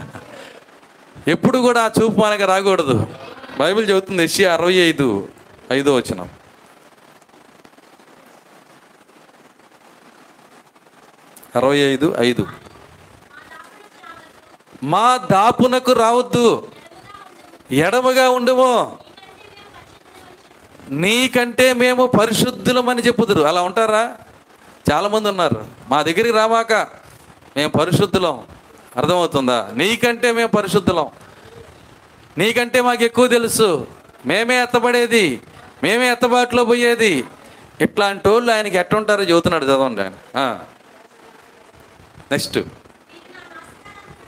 [1.29, 3.07] ఎప్పుడు కూడా ఆ చూపు మనకి రాకూడదు.
[3.59, 5.29] బైబిల్ చెబుతుంది ఎస్సి అరవై ఐదు
[5.73, 6.29] ఐదో వచనం.
[11.57, 12.47] అరవై ఐదు ఐదు.
[14.83, 16.69] మా దాపునకు రావద్దు.
[17.73, 18.99] ఎడమగా ఉండము.
[20.91, 23.43] నీకంటే మేము పరిశుద్ధులమని చెప్పుదురు.
[23.43, 24.17] అలా ఉంటారా?
[24.93, 25.67] చాలామంది ఉన్నారు.
[25.89, 26.73] మా దగ్గరికి రామాక
[27.57, 28.43] మేము పరిశుద్ధులం.
[28.97, 29.71] అర్థమవుతుందా?
[29.75, 31.07] నీకంటే మేము పరిశుద్ధులం.
[32.39, 33.87] నీకంటే మాకు ఎక్కువ తెలుసు.
[34.27, 35.41] మేమే ఎత్తబడేది.
[35.83, 37.25] మేమే ఎత్తబాటులో పోయేది.
[37.81, 40.13] ఇట్లాంటి వాళ్ళు ఆయనకి ఎట్టుంటారో చెబుతున్నాడు చదవండి ఆయన.
[42.33, 42.59] నెక్స్ట్.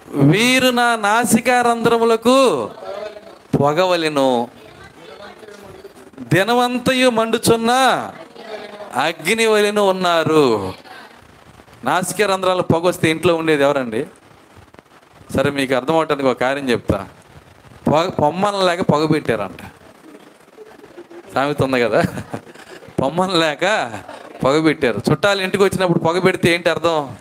[0.09, 2.70] వీరు నా నాసికా రంధ్రములకు
[3.60, 4.48] పొగవలెను.
[6.20, 7.70] దినవంతయు మండుచున్న
[8.94, 10.74] అగ్ని వలెను ఉన్నారు.
[11.84, 14.06] నాసిక రంధ్రాలు పొగ వస్తే ఇంట్లో ఉండేది ఎవరండి?
[15.35, 17.09] సరే మీకు అర్థమవటానికి ఒక కార్యం చెప్తా.
[17.89, 19.61] పొగ పొమ్మన లేక పొగ పెట్టారంట.
[21.35, 22.03] సామెత ఉంది కదా.
[23.03, 23.93] పొమ్మన లేక
[24.44, 25.01] పొగ పెట్టారు.
[25.11, 27.16] చుట్టాలు ఇంటికి వచ్చినప్పుడు పొగ పెడితే ఏంటి అర్థం?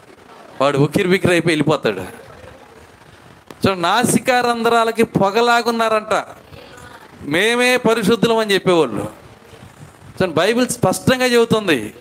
[0.61, 2.01] వాడు ఉక్కిరి బిక్కిరి అయిపోయి వెళ్ళిపోతాడు.
[3.65, 6.25] సో నాసికా రంధ్రాలకి పొగలాగున్నారంట.
[7.23, 9.09] మేమే పరిశుద్ధులం అని చెప్పేవాళ్ళు.
[10.19, 11.93] సో బైబిల్ స్పష్టంగా చెబుతుంది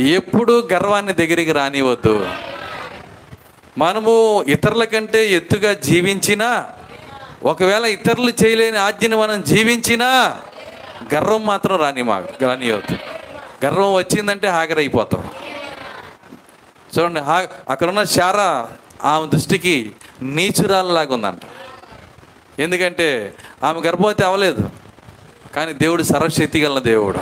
[0.00, 2.28] ఎప్పుడు గర్వాన్ని దగ్గరికి రానివద్దు
[3.78, 6.70] మనము ఇతరుల కంటే ఎత్తుగా జీవించినా
[7.42, 10.40] ఒకవేళ ఇతరులు చేయలేని ఆజ్ఞను మనం జీవించినా
[11.14, 12.96] గర్వం మాత్రం రాని మా రానివద్దు
[13.66, 15.30] గర్వం వచ్చిందంటే హాగరైపోతాం.
[16.92, 18.68] చూడండి హా అక్కడున్న శారా
[19.02, 19.92] ఆమె దృష్టికి
[20.22, 21.40] నీచురాలలాగా ఉందంట
[22.60, 24.70] ఎందుకంటే ఆమె గర్భవతి అవ్వలేదు
[25.54, 27.18] కానీ దేవుడు సర్వశక్తి గల దేవుడు.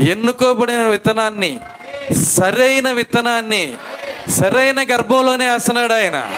[0.00, 1.60] ఎన్నుకోబడిన విత్తనాన్ని
[2.22, 3.76] సరైన విత్తనాన్ని
[4.30, 6.36] సరైన గర్భంలోనే వేస్తున్నాడు ఆయన.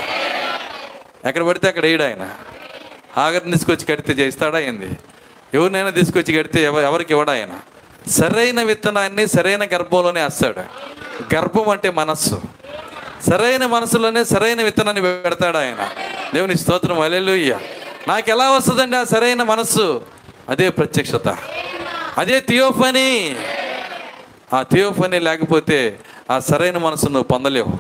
[1.25, 2.31] ఎక్కడ పడితే అక్కడ వేయడు ఆయన.
[3.17, 4.89] ఆగరిని తీసుకొచ్చి కడితే చేస్తాడా అయింది
[5.55, 7.49] ఎవరినైనా తీసుకొచ్చి కడితే ఎవ ఎవరికి ఇవ్వడా ఆయన.
[8.11, 10.61] సరైన విత్తనాన్ని సరైన గర్భంలోనే వేస్తాడు.
[11.35, 12.43] గర్భం అంటే మనస్సు.
[13.31, 15.89] సరైన మనసులోనే సరైన విత్తనాన్ని పెడతాడు ఆయన.
[16.35, 17.59] దేవుని స్తోత్రం అలెలుయ్య
[18.09, 20.03] నాకు ఎలా వస్తుందండి ఆ సరైన మనస్సు?
[20.49, 21.37] అదే ప్రత్యక్షత.
[22.19, 23.37] అదే థియోఫనీ.
[24.55, 25.99] ఆ థియోఫనీ లేకపోతే
[26.31, 27.73] ఆ సరైన మనసు నువ్వు పొందలేవు.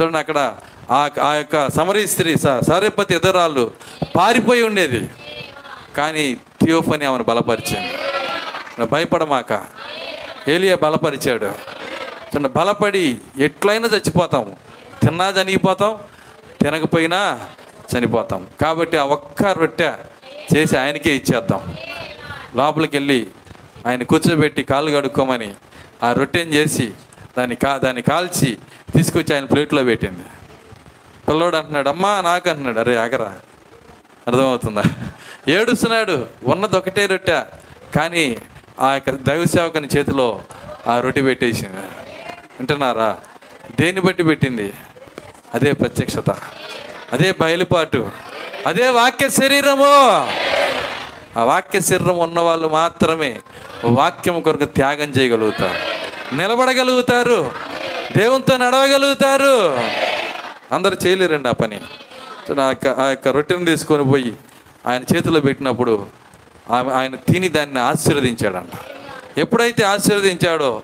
[0.00, 0.54] చూడండి అక్కడ
[0.90, 3.70] ఆ ఆ యొక్క సమరీ స్త్రీ స- సారేపతి ఎదురాళ్ళు
[4.16, 5.10] పారిపోయి ఉండేది.
[5.96, 7.86] కానీ థియోఫని ఆమెను బలపరిచింది
[8.78, 9.64] నువ్వు భయపడమాక.
[10.48, 11.46] ఏలియా బలపరిచాడు.
[12.34, 14.52] చిన్న బలపడి ఎట్లయినా చచ్చిపోతాం
[15.02, 15.98] తిన్నా చనిగిపోతాం
[16.62, 17.40] తినకపోయినా
[17.98, 18.46] చనిపోతాం.
[18.60, 19.92] కాబట్టి ఆ ఒక్క రొట్టె
[20.56, 21.76] చేసి ఆయనకే ఇచ్చేద్దాం.
[22.56, 23.26] లోపలికి వెళ్ళి
[23.86, 25.54] ఆయన కూర్చోబెట్టి కాళ్ళు కడుక్కోమని
[26.02, 26.92] ఆ రొట్టెని చేసి
[27.38, 28.58] దాన్ని కా దాన్ని కాల్చి
[28.96, 30.24] తీసుకొచ్చి ఆయన ప్లేట్లో పెట్టింది.
[31.28, 33.34] పిల్లోడు అంటున్నాడు అమ్మా నాకు అంటున్నాడు అరే ఆగరా
[34.28, 34.82] అర్థమవుతుందా?
[35.48, 37.42] ఏడుస్తున్నాడు ఉన్నది ఒకటే రొట్టె
[37.96, 38.36] కానీ
[38.80, 40.42] ఆ యొక్క దైవ సేవకుని చేతిలో
[40.86, 41.76] ఆ రొట్టె పెట్టేసింది.
[42.58, 43.18] వింటున్నారా?
[43.80, 44.72] దేన్ని బట్టి పెట్టింది?
[45.54, 46.30] అదే ప్రత్యక్షత
[47.12, 48.10] అదే బయలుపాటు
[48.66, 49.84] అదే వాక్య శరీరము.
[51.38, 53.40] ఆ వాక్య శరీరం ఉన్న వాళ్ళు మాత్రమే
[53.84, 55.85] వాక్యం కొరకు త్యాగం చేయగలుగుతారు.
[56.32, 57.52] నిలబడగలుగుతారు.
[58.16, 59.80] దేవునితో నడవగలుగుతారు.
[60.74, 61.80] అందరు చేయలేరండి ఆ పని.
[62.54, 64.34] నా యొక్క ఆ యొక్క రొట్టెను తీసుకొని పోయి
[64.86, 66.06] ఆయన చేతిలో పెట్టినప్పుడు
[66.70, 68.70] ఆమె ఆయన తిని దాన్ని ఆశీర్వదించాడంట.
[69.38, 70.82] ఎప్పుడైతే ఆశీర్వదించాడో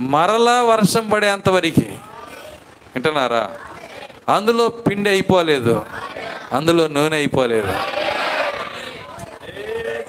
[0.00, 1.80] మరలా వర్షం పడేంత వరకు.
[2.94, 3.50] వింటున్నారా?
[4.28, 5.84] అందులో పిండి అయిపోలేదు.
[6.52, 7.72] అందులో నూనె అయిపోలేదు.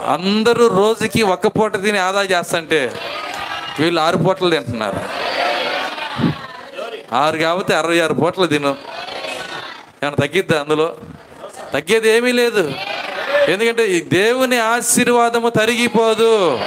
[0.07, 2.91] అందరూ రోజుకి ఒక్క పూట తిని ఆదా చేస్తుంటే
[3.79, 4.99] వీళ్ళు ఆరు పూటలు తింటున్నారు.
[7.15, 8.75] ఆరు కాబట్టి అరవై ఆరు పూటలు తిను.
[10.03, 10.95] ఏమైనా తగ్గిద్దా అందులో?
[11.73, 12.73] తగ్గేది ఏమీ లేదు.
[13.49, 16.59] ఎందుకంటే ఈ దేవుని ఆశీర్వాదము తరిగిపోదు.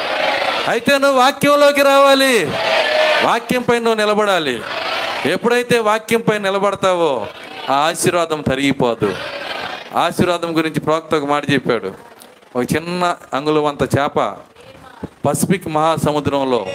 [0.68, 2.44] అయితే నువ్వు వాక్యంలోకి రావాలి.
[3.24, 4.60] వాక్యం పైన నువ్వు నిలబడాలి.
[5.26, 7.26] ఎప్పుడైతే వాక్యం పైన నిలబడతావో
[7.70, 9.16] ఆ ఆశీర్వాదం తరిగిపోదు.
[9.96, 11.92] ఆశీర్వాదం గురించి ప్రవక్త ఒక మాట చెప్పాడు.
[12.56, 14.36] ఒక చిన్న అంగుళం అంత చేప
[15.26, 16.66] పసిఫిక్ మహాసముద్రంలో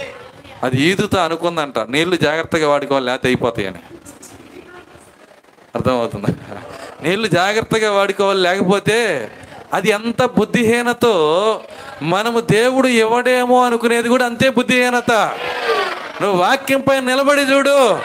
[0.62, 1.78] అది ఈదుతా అనుకుందంట.
[1.78, 3.78] నీళ్ళు జాగ్రత్తగా వాడుకోవాలి లేకపోతే అయిపోతాయని.
[5.74, 6.36] అర్థమవుతుంది?
[7.02, 9.30] నీళ్ళు జాగ్రత్తగా వాడుకోవాలి లేకపోతే
[9.72, 11.60] అది ఎంత బుద్ధిహీనతో
[12.02, 15.12] మనము దేవుడు ఎవడేమో అనుకునేది కూడా అంతే బుద్ధిహీనత.
[16.22, 17.98] నువ్వు వాక్యంపై నిలబడి చూడు.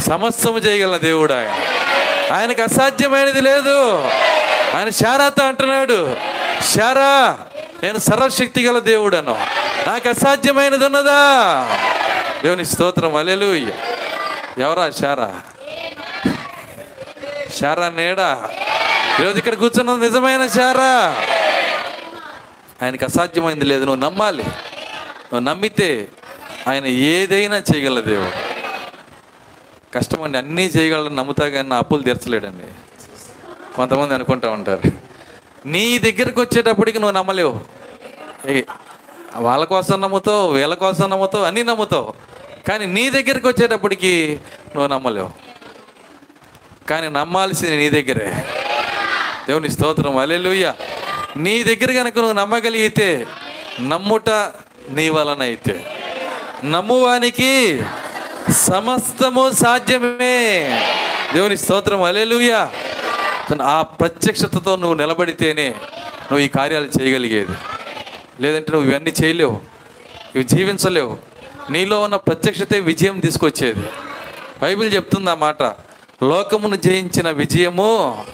[0.00, 1.54] సమస్తము చేయగల దేవుడు ఆయన.
[2.34, 4.08] ఆయనకు అసాధ్యమైనది లేదు.
[4.76, 6.16] ఆయన శారాతో అంటున్నాడు
[6.74, 7.38] శారా
[7.82, 9.34] నేను సర్వశక్తి గల దేవుడను.
[9.86, 11.20] నాకు అసాధ్యమైనది ఉన్నదా
[12.42, 13.54] దేవుని స్తోత్రం అలెలు
[14.60, 15.40] ఎవరా శారా
[17.60, 18.50] శారా నేడా?
[19.20, 21.16] ఈరోజు ఇక్కడ కూర్చున్నది నిజమైన శారా
[22.82, 24.42] ఆయనకి అసాధ్యమైంది లేదు నువ్వు నమ్మాలి.
[24.42, 26.08] నువ్వు నమ్మితే
[26.68, 28.50] ఆయన ఏదైనా చేయగల దేవుడు.
[29.94, 32.64] కష్టమండి అన్నీ చేయగలని నమ్ముతా కానీ నా అప్పులు తీర్చలేడండి.
[33.76, 35.09] కొంతమంది అనుకుంటా ఉంటారు.
[35.66, 37.60] నీ దగ్గరికి వచ్చేటప్పటికి నువ్వు నమ్మలేవు.
[38.46, 38.62] ఏ,
[39.36, 42.14] వాళ్ళ కోసం నమ్ముతావు వీళ్ళ కోసం నమ్ముతావు అన్నీ నమ్ముతావు.
[42.68, 44.40] కానీ నీ దగ్గరికి వచ్చేటప్పటికి
[44.76, 45.30] నువ్వు నమ్మలేవు.
[46.88, 48.44] కానీ నమ్మాల్సింది నీ దగ్గరే.
[49.48, 50.74] దేవుని స్తోత్రం అలెలుయ్య
[51.36, 53.26] నీ దగ్గర కనుక నువ్వు నమ్మగలిగితే
[53.80, 54.30] నమ్ముట
[54.90, 55.86] నీ వలన అయితే.
[56.64, 57.82] నమ్మువానికి
[58.52, 60.68] సమస్తము సాధ్యమే.
[61.34, 62.70] దేవుని స్తోత్రం అలెలుయ్యా
[63.62, 67.52] ఆ ప్రత్యక్షతతో నువ్వు నిలబడితేనే నువ్వు ఈ కార్యాలు చేయగలిగేది.
[68.40, 69.60] లేదంటే నువ్వు ఇవన్నీ చేయలేవు.
[70.34, 71.18] ఇవి జీవించలేవు.
[71.70, 73.82] నీలో ఉన్న ప్రత్యక్షతే విజయం తీసుకొచ్చేది.
[74.62, 75.62] బైబిల్ చెప్తుంది ఆ మాట.
[76.22, 78.24] లోకమును జయించిన విజయము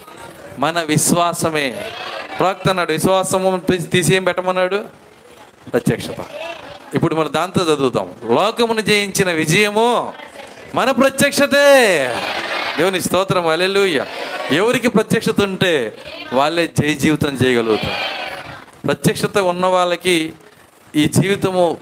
[0.59, 1.91] మన విశ్వాసమే.
[2.39, 4.85] ప్రవక్త అన్నాడు విశ్వాసము తీసి- తీసి ఏం పెట్టమన్నాడు?
[5.73, 6.15] ప్రత్యక్షత.
[6.95, 8.13] ఇప్పుడు మనం దాంతో చదువుతాం.
[8.23, 10.13] లోకమును జయించిన విజయము
[10.77, 12.07] మన ప్రత్యక్షతే.
[12.77, 14.05] దేవుని స్తోత్రం అలెలుయ్య
[14.51, 15.97] ఎవరికి ప్రత్యక్షత ఉంటే
[16.33, 17.93] వాళ్ళే జయ జీవితం చేయగలుగుతారు.
[18.87, 20.33] ప్రత్యక్షత ఉన్న వాళ్ళకి
[20.95, 21.77] ఈ జీవితము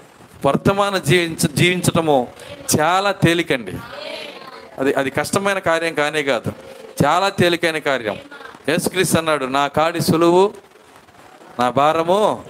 [0.46, 2.28] వర్తమాన జీవించ జీవించటము
[2.80, 3.72] చాలా తేలికండి.
[4.78, 6.54] అది అది కష్టమైన కార్యం కానే కాదు.
[7.06, 8.18] చాలా తేలికైన కార్యం.
[8.70, 10.54] యేసుక్రీస్తు అన్నాడు నా కాడి సులువు
[11.60, 12.44] నా భారము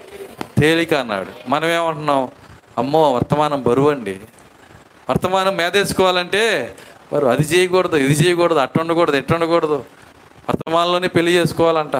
[0.59, 1.49] తేలిక అన్నాడు.
[1.49, 2.29] మనం ఏమంటున్నాం
[2.77, 4.19] అమ్మో వర్తమానం బరువు అండి
[5.09, 6.75] వర్తమానం మేదేసుకోవాలంటే
[7.13, 9.85] వారు అది చేయకూడదు ఇది చేయకూడదు అట్ట ఉండకూడదు ఎట్ట ఉండకూడదు.
[10.49, 11.97] వర్తమానంలోనే పెళ్ళి చేసుకోవాలంట.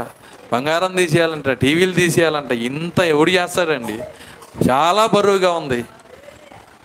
[0.54, 2.52] బంగారం తీసేయాలంట టీవీలు తీసేయాలంట.
[2.52, 4.00] ఇంత ఎవడు చేస్తాడండి?
[4.72, 5.86] చాలా బరువుగా ఉంది.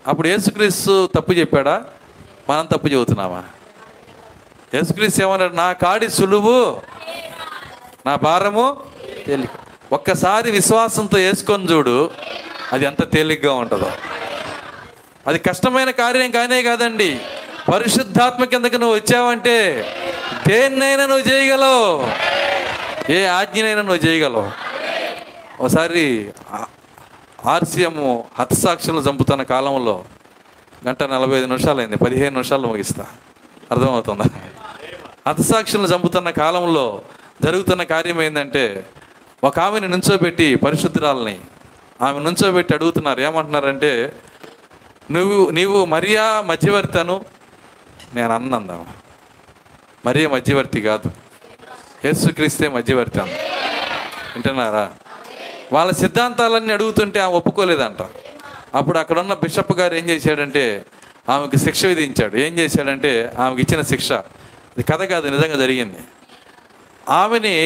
[0.06, 1.84] అప్పుడు యేసుక్రీస్తు తప్పు చెప్పాడా?
[2.50, 3.42] మనం తప్పు చెబుతున్నామా?
[4.74, 5.54] యేసుక్రీస్తు ఏమన్నాడు?
[5.54, 6.80] నా కాడి సులువు
[8.06, 8.76] నా భారము
[9.26, 9.50] తేలిక.
[9.92, 12.10] ఒక్కసారి విశ్వాసంతో వేసుకొని చూడు
[12.72, 13.90] అది ఎంత తేలిగ్గా ఉంటుందో.
[15.30, 17.20] అది కష్టమైన కార్యం కానే కాదండి.
[17.72, 19.56] పరిశుద్ధాత్మ కిందకి నువ్వు వచ్చావంటే
[20.48, 22.08] దేన్నైనా నువ్వు చేయగలవు.
[23.12, 24.50] ఏ ఆజ్ఞనైనా నువ్వు చేయగలవు.
[25.60, 26.32] ఒకసారి
[27.46, 30.04] ఆర్సీఎం హతసాక్షులు చంపుతున్న కాలంలో
[30.88, 33.06] గంట నలభై ఐదు నిమిషాలు అయింది పదిహేను నిమిషాలు ముగిస్తా.
[33.70, 34.24] అర్థమవుతుందా?
[35.28, 37.02] హతసాక్షులను చంపుతున్న కాలంలో
[37.42, 38.86] జరుగుతున్న కార్యం ఏంటంటే
[39.44, 41.38] ఒక ఆమెను నుంచోబెట్టి పరిశుద్ధురాలని
[42.02, 43.20] ఆమె నుంచోబెట్టి అడుగుతున్నారు.
[43.20, 44.12] ఏమంటున్నారంటే
[45.10, 47.24] నువ్వు నీవు మరియా మధ్యవర్తను?
[48.14, 48.86] నేను అన్నందాము
[50.06, 51.10] మరియా మధ్యవర్తి కాదు.
[52.04, 53.32] యేసుక్రీస్తే మధ్యవర్తి అన్న
[54.34, 54.90] వింటున్నారా?
[55.72, 58.02] వాళ్ళ సిద్ధాంతాలన్నీ అడుగుతుంటే ఆమె ఒప్పుకోలేదంట.
[58.74, 60.86] అప్పుడు అక్కడ ఉన్న బిషప్ గారు ఏం చేశాడంటే
[61.28, 62.36] ఆమెకు శిక్ష విధించాడు.
[62.36, 64.12] ఏం చేశాడంటే ఆమెకి ఇచ్చిన శిక్ష.
[64.78, 65.98] ఇది కథ కాదు నిజంగా జరిగింది.
[67.08, 67.56] ఆమెని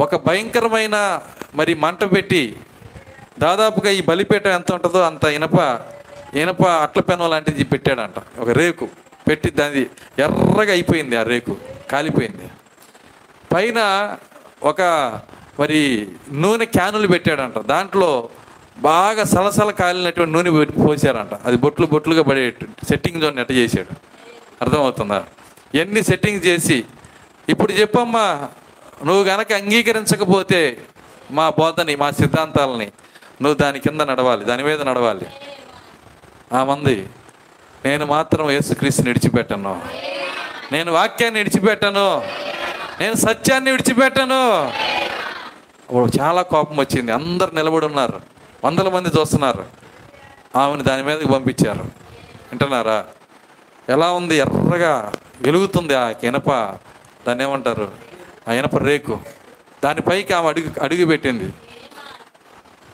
[0.00, 1.20] ఒక భయంకరమైన
[1.54, 2.56] మరి మంట పెట్టి
[3.38, 5.60] దాదాపుగా ఈ బలిపేట ఎంత ఉంటుందో అంత ఇనప
[6.34, 8.40] ఇనప అట్ల పెనం లాంటిది పెట్టాడంట.
[8.40, 8.88] ఒక రేకు
[9.28, 9.86] పెట్టి దాన్ని
[10.18, 11.56] ఎర్రగా అయిపోయింది ఆ రేకు
[11.90, 12.46] కాలిపోయింది.
[13.54, 13.80] పైన
[14.62, 14.80] ఒక
[15.60, 17.58] మరి నూనె క్యానులు పెట్టాడంట.
[17.58, 18.28] దాంట్లో
[18.78, 21.34] బాగా సలసల కాలినటువంటి నూనె పోసారంట.
[21.44, 23.92] అది బొట్లు బొట్లుగా పడేట్టు సెట్టింగ్ జోన్ నెట్ట చేశాడు.
[24.62, 25.24] అర్థమవుతుందా?
[25.74, 26.84] ఎన్ని సెట్టింగ్ చేసి
[27.48, 28.48] ఇప్పుడు చెప్పమ్మా
[29.04, 30.78] నువ్వు గనక అంగీకరించకపోతే
[31.30, 32.88] మా బోధని మా సిద్ధాంతాలని
[33.42, 35.26] నువ్వు దాని కింద నడవాలి దాని మీద నడవాలి.
[36.54, 37.08] ఆ మంది
[37.84, 39.82] నేను మాత్రం యేసుక్రీస్తుని విడిచిపెట్టను.
[40.72, 42.22] నేను వాక్యాన్ని విడిచిపెట్టను.
[43.00, 44.64] నేను సత్యాన్ని విడిచిపెట్టను.
[45.84, 47.12] అప్పుడు చాలా కోపం వచ్చింది.
[47.12, 48.20] అందరు నిలబడి ఉన్నారు.
[48.64, 49.64] వందల మంది చూస్తున్నారు.
[50.56, 51.82] ఆమెను దాని మీదకి పంపించారు.
[52.52, 53.04] వింటున్నారా?
[53.88, 54.36] ఎలా ఉంది?
[54.36, 56.50] ఎర్రగా వెలుగుతుంది ఆ ఇనప.
[57.26, 57.92] దాన్ని ఏమంటారు?
[58.48, 59.20] ఆ ఇనప రేకు.
[59.84, 61.52] దానిపైకి ఆమె అడుగు అడుగు పెట్టింది.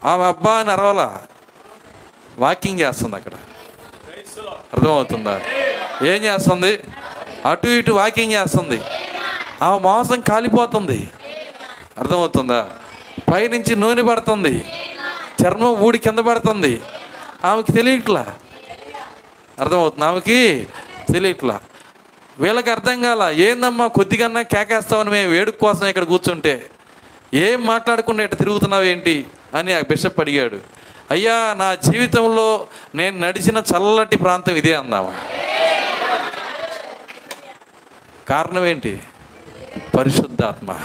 [0.05, 1.21] ఆమె అబ్బా అని అరవలా
[2.41, 3.33] వాకింగ్ చేస్తుంది అక్కడ.
[4.73, 5.41] అర్థమవుతుందా?
[6.03, 6.81] ఏం చేస్తుంది?
[7.45, 8.81] అటు ఇటు వాకింగ్ చేస్తుంది.
[9.63, 11.09] ఆమె మాంసం కాలిపోతుంది.
[11.99, 12.71] అర్థమవుతుందా?
[13.33, 14.65] పైనుంచి నూనె పడుతుంది.
[15.43, 16.81] చర్మం ఊడి కింద పడుతుంది.
[17.45, 18.35] ఆమెకి తెలియట్లా?
[19.59, 20.69] అర్థమవుతుంది ఆమెకి?
[21.13, 21.61] తెలియట్లా?
[22.39, 26.67] వీళ్ళకి అర్థం కాల ఏందమ్మా కొద్దిగన్నా కేకేస్తామని మేము వేడుక కోసం ఇక్కడ కూర్చుంటే?
[27.35, 30.80] ఏం మాట్లాడకుండా ఇట్లా తిరుగుతున్నావు ఏంటి అని ఆ బిషప్ అడిగాడు.
[31.11, 35.15] అయ్యా నా జీవితంలో నేను నడిచిన చల్లటి ప్రాంతం ఇదే అందామా
[38.29, 38.99] కారణం ఏంటి?
[39.99, 40.77] పరిశుద్ధాత్మ.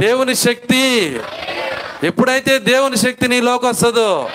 [0.00, 1.20] దేవుని శక్తి.
[2.02, 4.30] ఎప్పుడైతే దేవుని శక్తి నీలోకి వస్తుందో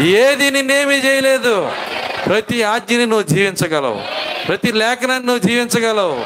[0.00, 1.72] ఏది నిన్నేమీ చేయలేదు.
[2.26, 4.00] ప్రతి ఆజ్ఞని నువ్వు జీవించగలవు.
[4.46, 6.24] ప్రతి లేఖనాన్ని నువ్వు జీవించగలవు.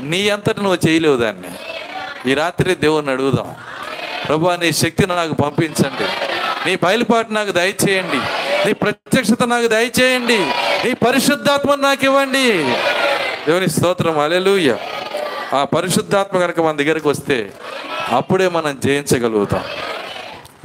[0.00, 1.48] నీ అంతటి నువ్వు చేయలేవు దాన్ని.
[2.30, 3.56] ఈ రాత్రి దేవుణ్ణి అడుగుదాం.
[4.28, 6.04] ప్రభా నీ శక్తిని నాకు పంపించండి.
[6.68, 8.16] నీ బయలుపాటు నాకు దయచేయండి.
[8.66, 10.38] నీ ప్రత్యక్షత నాకు దయచేయండి.
[10.84, 12.52] నీ పరిశుద్ధాత్మను నాకు ఇవ్వండి.
[13.46, 14.76] దేవుని స్తోత్రం అలెలుయ్య
[15.54, 17.52] ఆ పరిశుద్ధాత్మ కనుక మన దగ్గరకు వస్తే
[18.08, 19.64] అప్పుడే మనం జయించగలుగుతాం.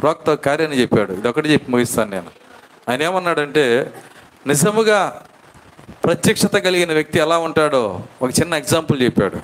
[0.01, 1.13] ప్రోక్త కార్యాన్ని చెప్పాడు.
[1.13, 2.27] ఇది ఒకటి చెప్పి ముగిస్తాను నేను.
[2.89, 3.93] ఆయన ఏమన్నాడంటే
[4.47, 5.21] నిజముగా
[6.03, 9.37] ప్రత్యక్షత కలిగిన వ్యక్తి ఎలా ఉంటాడో ఒక చిన్న ఎగ్జాంపుల్ చెప్పాడు.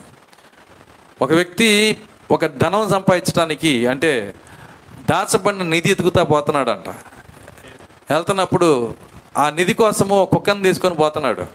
[1.22, 1.98] ఒక వ్యక్తి
[2.32, 4.36] ఒక ధనం సంపాదించడానికి అంటే
[5.10, 6.90] దాచబడిన నిధి ఎదుగుతా పోతున్నాడంట.
[8.12, 8.96] వెళ్తున్నప్పుడు
[9.38, 11.46] ఆ నిధి కోసము కుక్కను తీసుకొని పోతున్నాడు.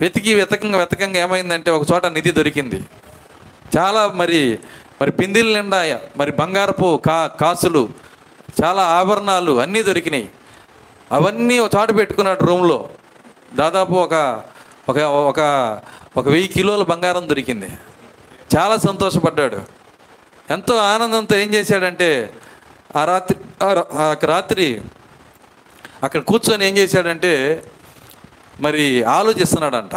[0.00, 2.84] వెతికి వెతకంగా వెతకంగా ఏమైందంటే ఒక చోట నిధి దొరికింది.
[3.78, 4.58] చాలా మరి
[5.00, 7.88] మరి పిందిల నిండా మరి బంగారపు కా కాసులు
[8.64, 10.28] చాలా ఆభరణాలు అన్నీ దొరికినాయి.
[11.12, 12.88] అవన్నీ ఒక చోట పెట్టుకున్నాడు రూమ్లో.
[13.54, 14.42] దాదాపు ఒక
[14.88, 15.40] ఒక ఒక
[16.16, 17.70] ఒక వెయ్యి కిలోల బంగారం దొరికింది.
[18.56, 19.60] చాలా సంతోషపడ్డాడు.
[20.50, 22.32] ఎంతో ఆనందంతో ఏం చేశాడంటే
[22.96, 24.82] ఆ రాత్రి ఆ రాత్రి
[26.02, 27.32] అక్కడ కూర్చొని ఏం చేశాడంటే
[28.60, 29.94] మరి ఆలోచిస్తున్నాడంట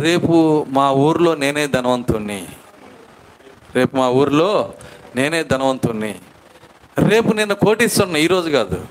[0.00, 2.46] రేపు మా ఊర్లో నేనే ధనవంతుణ్ణి.
[3.74, 4.74] రేపు మా ఊర్లో
[5.16, 6.14] నేనే ధనవంతుణ్ణి.
[7.08, 8.86] రేపు నేను కోటిస్తున్నా ఈరోజు కాదు.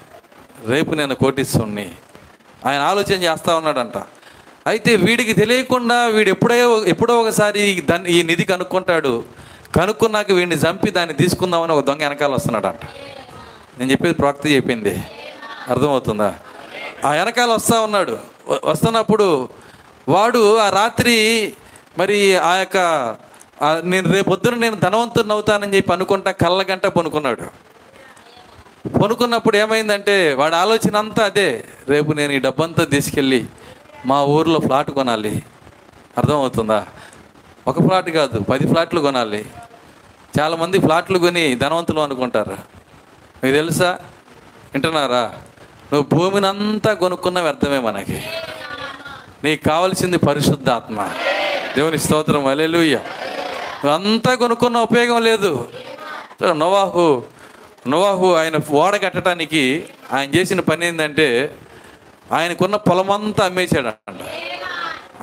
[0.65, 1.91] రేపు నేను కోటిస్తుణ్ణి
[2.65, 3.97] ఆయన ఆలోచన చేస్తూ ఉన్నాడంట.
[4.67, 9.23] అయితే వీడికి తెలియకుండా వీడు ఎప్పుడో ఎప్పుడో ఒకసారి దాన్ని ఈ నిధి కనుక్కుంటాడు.
[9.75, 12.83] కనుక్కున్నాక వీడిని చంపి దాన్ని తీసుకుందామని ఒక దొంగ వెనకాల వస్తున్నాడంట.
[13.79, 15.03] నేను చెప్పేది ప్రవక్త చెప్పింది
[15.67, 16.35] అర్థమవుతుందా?
[17.05, 18.17] ఆ వెనకాల వస్తా ఉన్నాడు.
[18.65, 19.49] వస్తున్నప్పుడు
[20.07, 21.53] వాడు ఆ రాత్రి
[21.97, 22.77] మరి ఆ యొక్క
[23.83, 27.45] నేను రేపు పొద్దున నేను ధనవంతుని అవుతానని చెప్పి అనుకుంటా కళ్ళ గంట పనుకున్నాడు.
[29.01, 31.63] పనుకున్నప్పుడు ఏమైందంటే వాడి ఆలోచన అంతా అదే.
[31.89, 33.45] రేపు నేను ఈ డబ్బంతా తీసుకెళ్ళి
[34.05, 35.43] మా ఊర్లో ఫ్లాట్ కొనాలి.
[36.17, 36.87] అర్థమవుతుందా?
[37.67, 39.45] ఒక ఫ్లాట్ కాదు పది ఫ్లాట్లు కొనాలి.
[40.39, 42.57] చాలామంది ఫ్లాట్లు కొని ధనవంతులు అనుకుంటారు.
[43.43, 43.91] మీకు తెలుసా?
[44.73, 45.33] వింటున్నారా?
[45.93, 48.23] నువ్వు భూమిని అంతా కొనుక్కున్న వ్యర్థమే మనకి.
[49.43, 51.09] నీకు కావాల్సింది పరిశుద్ధాత్మ.
[51.75, 52.95] దేవుని స్తోత్రం అలెలుయ్య
[53.85, 55.69] నువ్వు అంతా కొనుక్కున్న ఉపయోగం లేదు.
[56.51, 57.23] నోవాహు
[57.87, 61.55] నోవాహు ఆయన ఓడ కట్టడానికి ఆయన చేసిన పని ఏంటంటే
[62.31, 64.19] ఆయనకున్న పొలమంతా అమ్మేశాడు అంట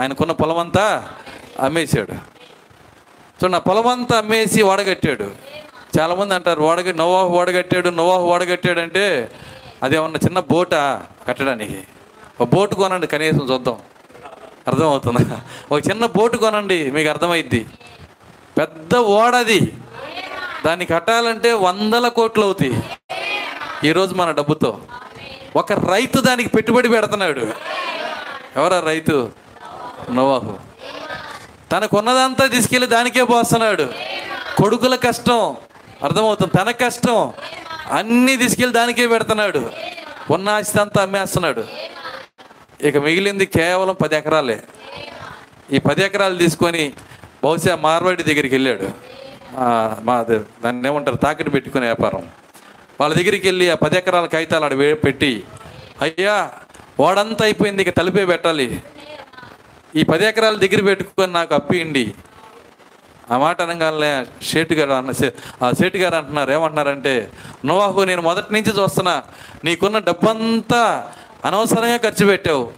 [0.00, 1.08] ఆయనకున్న పొలమంతా
[1.60, 2.12] అమ్మేశాడు.
[3.40, 5.30] సో నా పొలమంతా అమ్మేసి వాడగట్టాడు.
[6.00, 9.30] చాలామంది అంటారు వాడగ నోవాహు వాడగట్టాడు నోవాహు వాడగట్టాడు అంటే
[9.82, 11.82] అదేమన్నా చిన్న బోటా కట్టడానికి?
[12.40, 13.78] ఒక బోటు కొనండి కనీసం చూద్దాం.
[14.68, 15.40] అర్థమవుతుందా?
[15.72, 17.66] ఒక చిన్న బోటు కొనండి మీకు అర్థమైద్ది.
[18.58, 19.72] పెద్ద ఓడది.
[20.66, 22.82] దాన్ని కట్టాలంటే వందల కోట్లు అవుతాయి
[23.84, 24.80] ఈరోజు మన డబ్బుతో.
[25.56, 27.42] ఒక రైతు దానికి పెట్టుబడి పెడుతున్నాడు.
[28.56, 29.30] ఎవరా రైతు?
[30.10, 30.58] నోవాహు.
[31.72, 33.86] తనకున్నదంతా తీసుకెళ్ళి దానికే పోస్తున్నాడు.
[34.58, 35.56] కొడుకుల కష్టం
[36.02, 36.52] అర్థమవుతుంది.
[36.58, 37.32] తన కష్టం
[37.90, 39.70] అన్నీ తీసుకెళ్ళి దానికే పెడుతున్నాడు.
[40.30, 41.64] ఉన్న ఆస్తి అంతా అమ్మేస్తున్నాడు.
[42.82, 44.62] ఇక మిగిలింది కేవలం పది ఎకరాలే.
[45.72, 46.92] ఈ పది ఎకరాలు తీసుకొని
[47.44, 48.88] బహుశా మార్వాడి దగ్గరికి వెళ్ళాడు.
[50.02, 50.16] మా
[50.64, 51.16] దాన్ని ఏమంటారు?
[51.16, 52.24] తాకట్టు పెట్టుకునే వ్యాపారం.
[53.00, 55.44] వాళ్ళ దగ్గరికి వెళ్ళి ఆ పది ఎకరాల కాగితాలు ఆడ పెట్టి
[56.00, 56.50] అయ్యా
[57.00, 58.82] వాడంతా అయిపోయింది ఇక తలిపే పెట్టాలి.
[59.96, 62.14] ఈ పది ఎకరాల దగ్గర పెట్టుకొని నాకు అప్పియండి
[63.30, 65.10] ఆ మాట అనగానే షేటు గారు అన్న
[65.62, 67.30] ఆ షేటు గారు అంటున్నారు ఏమంటున్నారంటే
[67.64, 69.22] నోవాహు నేను మొదటి నుంచి చూస్తున్నా
[69.64, 71.10] నీకున్న డబ్బంతా
[71.44, 72.72] అనవసరంగా ఖర్చు పెట్టావు.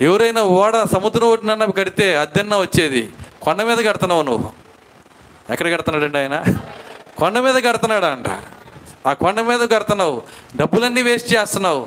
[0.00, 3.08] ఎవరైనా ఓడ సముద్రం ఒడ్డునన్న కడితే అద్దెన్న వచ్చేది.
[3.42, 4.52] కొండ మీద కడుతున్నావు నువ్వు.
[5.50, 6.44] ఎక్కడ కడుతున్నాడండి ఆయన?
[7.18, 8.28] కొండ మీద కడుతున్నాడు అంట
[9.06, 10.22] ఆ కొండ మీద కడుతున్నావు
[10.56, 11.86] డబ్బులన్నీ వేస్ట్ చేస్తున్నావు.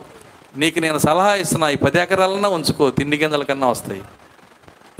[0.58, 4.02] నీకు నేను సలహా ఇస్తున్నా ఈ పది ఎకరాలన్నా ఉంచుకో తిండి గింజల కన్నా వస్తాయి.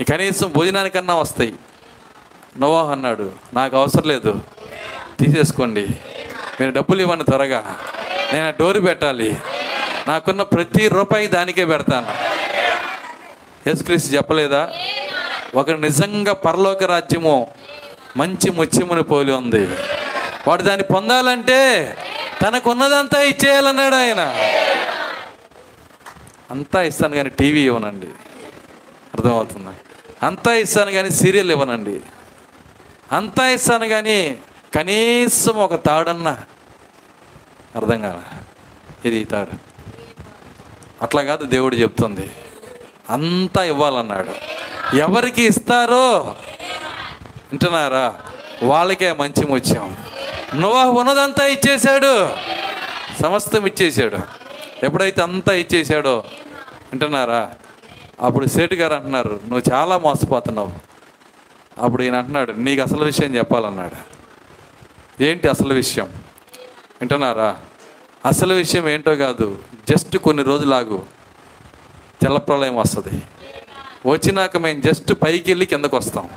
[0.00, 1.54] నీ కనీసం భోజనానికన్నా వస్తాయి.
[2.58, 4.40] నోవాహ్ అన్నాడు నాకు అవసరం లేదు
[5.20, 5.86] తీసేసుకోండి.
[6.60, 7.76] మీరు డబ్బులు ఇవ్వండి త్వరగా.
[8.32, 9.36] నేను డోరు పెట్టాలి.
[10.08, 12.06] నాకున్న ప్రతి రూపాయి దానికే పెడతాను.
[13.66, 14.72] యేసుక్రీస్తు చెప్పలేదా?
[15.54, 17.46] ఒక నిజంగా పరలోక రాజ్యము
[18.16, 19.68] మంచి ముత్యముని పోలి ఉంది.
[20.46, 21.96] వాడు దాన్ని పొందాలంటే
[22.42, 24.36] తనకున్నదంతా ఇచ్చేయాలన్నాడు ఆయన.
[26.50, 28.06] అంతా ఇస్తాను కానీ టీవీ ఇవ్వనండి.
[29.14, 29.74] అర్థమవుతుందా?
[30.22, 32.00] అంతా ఇస్తాను కానీ సీరియల్ ఇవ్వనండి.
[33.12, 34.38] అంతా ఇస్తాను కానీ
[34.74, 36.38] కనీసం ఒక తాడన్నా
[37.76, 38.22] అర్థం కాల.
[39.04, 39.56] ఇది ఈ తాడు.
[41.02, 42.30] అట్లా కాదు దేవుడు చెప్తుంది.
[43.10, 44.30] అంతా ఇవ్వాలన్నాడు.
[44.96, 46.18] ఎవరికి ఇస్తారో
[47.52, 48.20] వింటున్నారా?
[48.62, 49.96] వాళ్ళకే మంచి ముత్యం.
[50.54, 52.30] నువ్వు ఉన్నదంతా ఇచ్చేశాడు.
[53.22, 54.18] సమస్తం ఇచ్చేశాడు.
[54.82, 56.24] ఎప్పుడైతే అంతా ఇచ్చేశాడో
[56.92, 57.50] అంటున్నారా?
[58.20, 60.72] అప్పుడు సేటు గారు అంటున్నారు నువ్వు చాలా మోసపోతున్నావు.
[61.78, 64.12] అప్పుడు ఈయన అంటున్నాడు నీకు అసలు విషయం చెప్పాలన్నాడు.
[65.22, 66.06] ఏంటి అసలు విషయం?
[67.00, 67.56] వింటున్నారా
[68.26, 69.58] అసలు విషయం ఏంటో కాదు
[69.90, 71.02] జస్ట్ కొన్ని రోజులాగు
[72.22, 73.22] జలప్రలయం వస్తుంది.
[74.06, 76.30] వచ్చినాక మేము జస్ట్ పైకి వెళ్ళి కిందకు వస్తాం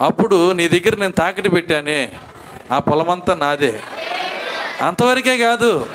[0.00, 2.12] అప్పుడు నీ దగ్గర నేను తాకటి పెట్టానే.
[2.72, 3.80] ఆ పొలమంతా నాదే.
[4.82, 5.86] అంతవరకే కాదు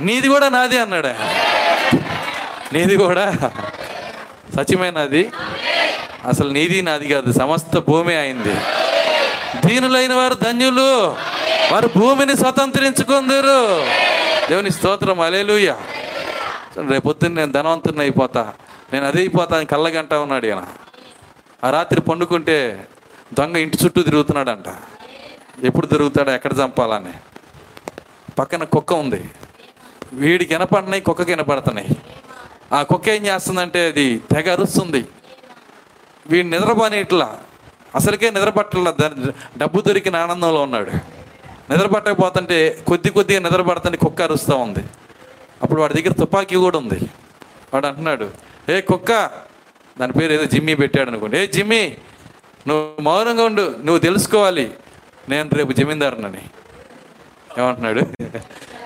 [0.00, 1.06] నీది కూడా నాదే అన్నాడు?
[1.06, 1.32] ఆయన.
[2.72, 3.50] నీది కూడా
[4.56, 5.30] సత్యమైనది
[6.28, 8.54] అసలు నీది నాది కాదు సమస్త భూమి అయింది.
[9.66, 11.16] దీనులైన వారు ధన్యులు.
[11.72, 13.86] వారు భూమిని స్వతంత్రించుకుందరు.
[14.48, 15.76] దేవుని స్తోత్రం అలేలుయ్య
[16.90, 18.52] రేపొద్దున నేను ధనవంతుని అయిపోతా.
[18.92, 20.64] నేను అదే అయిపోతా అని కళ్ళగంట ఉన్నాడు ఈయన.
[21.64, 22.86] ఆ రాత్రి పండుకుంటే
[23.38, 24.68] దొంగ ఇంటి చుట్టూ తిరుగుతున్నాడంట.
[25.64, 27.14] ఎప్పుడు తిరుగుతాడో ఎక్కడ చంపాలని.
[28.38, 29.20] పక్కన కుక్క ఉంది.
[30.12, 31.90] వీడికి వినపడినాయి కుక్కకి వినపడుతున్నాయి
[32.72, 35.02] ఆ కుక్క ఏం చేస్తుందంటే అది తెగ అరుస్తుంది.
[36.26, 37.28] వీడు నిద్రపోని ఇట్లా.
[37.94, 38.90] అసలుకే నిద్రపట్టల
[39.58, 40.92] డబ్బు దొరికిన ఆనందంలో ఉన్నాడు.
[41.70, 42.58] నిద్రపట్టకపోతుంటే
[42.88, 44.82] కొద్ది కొద్దిగా నిద్రపడుతుంటే కుక్క అరుస్తూ ఉంది.
[45.62, 46.98] అప్పుడు వాడి దగ్గర తుపాకీ కూడా ఉంది.
[47.74, 48.26] వాడు అంటున్నాడు
[48.70, 49.10] ఏ కుక్క!
[49.98, 51.82] దాని పేరు ఏదో జిమ్మీ పెట్టాడు అనుకోండి ఏ జిమ్మీ!
[52.68, 54.74] నువ్వు మౌనంగా ఉండు నువ్వు తెలుసుకోవాలి.
[55.28, 56.42] నేను రేపు జమీందారునని.
[57.58, 58.00] ఏమంటున్నాడు?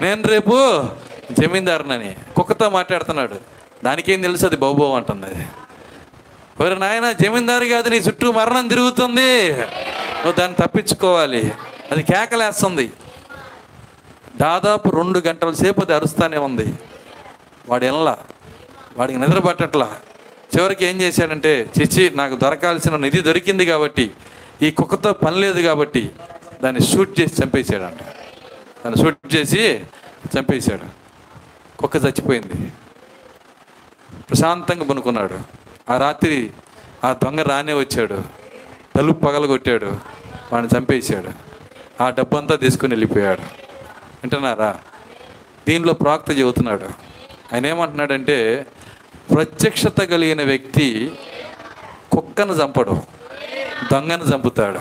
[0.02, 0.84] నేను రేపు
[1.40, 2.16] జమీందారునని.
[2.36, 3.34] కుక్కతో మాట్లాడుతున్నాడు.
[3.84, 5.26] దానికేం తెలుసు అది బాబు అంటుంది.
[5.26, 5.46] అది
[6.60, 9.52] ఒరే నాయన జమీందారు కాదు నీ చుట్టూ మరణం తిరుగుతుంది.
[9.52, 11.52] నువ్వు దాన్ని తప్పించుకోవాలి.
[11.92, 12.92] అది కేకలేస్తుంది.
[14.40, 16.72] దాదాపు రెండు గంటల సేపు అది అరుస్తానే ఉంది.
[17.68, 18.18] వాడు ఎనలా
[18.96, 19.96] వాడికి నిద్ర పట్టట్లా.
[20.56, 24.10] చివరికి ఏం చేశాడంటే చిచ్చి నాకు దొరకాల్సిన నిధి దొరికింది కాబట్టి
[24.62, 26.10] ఈ కుక్కతో పని లేదు కాబట్టి
[26.64, 28.02] దాన్ని షూట్ చేసి చంపేశాడంట.
[28.84, 29.84] దాన్ని షూట్ చేసి
[30.38, 30.84] చంపేశాడు.
[31.78, 32.72] కుక్క చచ్చిపోయింది.
[34.28, 35.40] ప్రశాంతంగా పనుకున్నాడు.
[35.90, 36.50] ఆ రాత్రి
[37.04, 38.22] ఆ దొంగ రానే వచ్చాడు.
[38.96, 39.96] తలుపు పగలగొట్టాడు.
[40.52, 41.28] వాడిని చంపేశాడు.
[42.02, 43.40] ఆ డబ్బంతా తీసుకుని వెళ్ళిపోయాడు.
[44.22, 44.80] వింటున్నారా?
[45.68, 46.84] దీనిలో ప్రాక్త చెబుతున్నాడు.
[47.52, 48.66] ఆయన ఏమంటున్నాడంటే
[49.34, 51.12] ప్రత్యక్షత కలిగిన వ్యక్తి
[52.12, 53.02] కుక్కను చంపడు
[53.92, 54.80] దొంగను చంపుతాడు.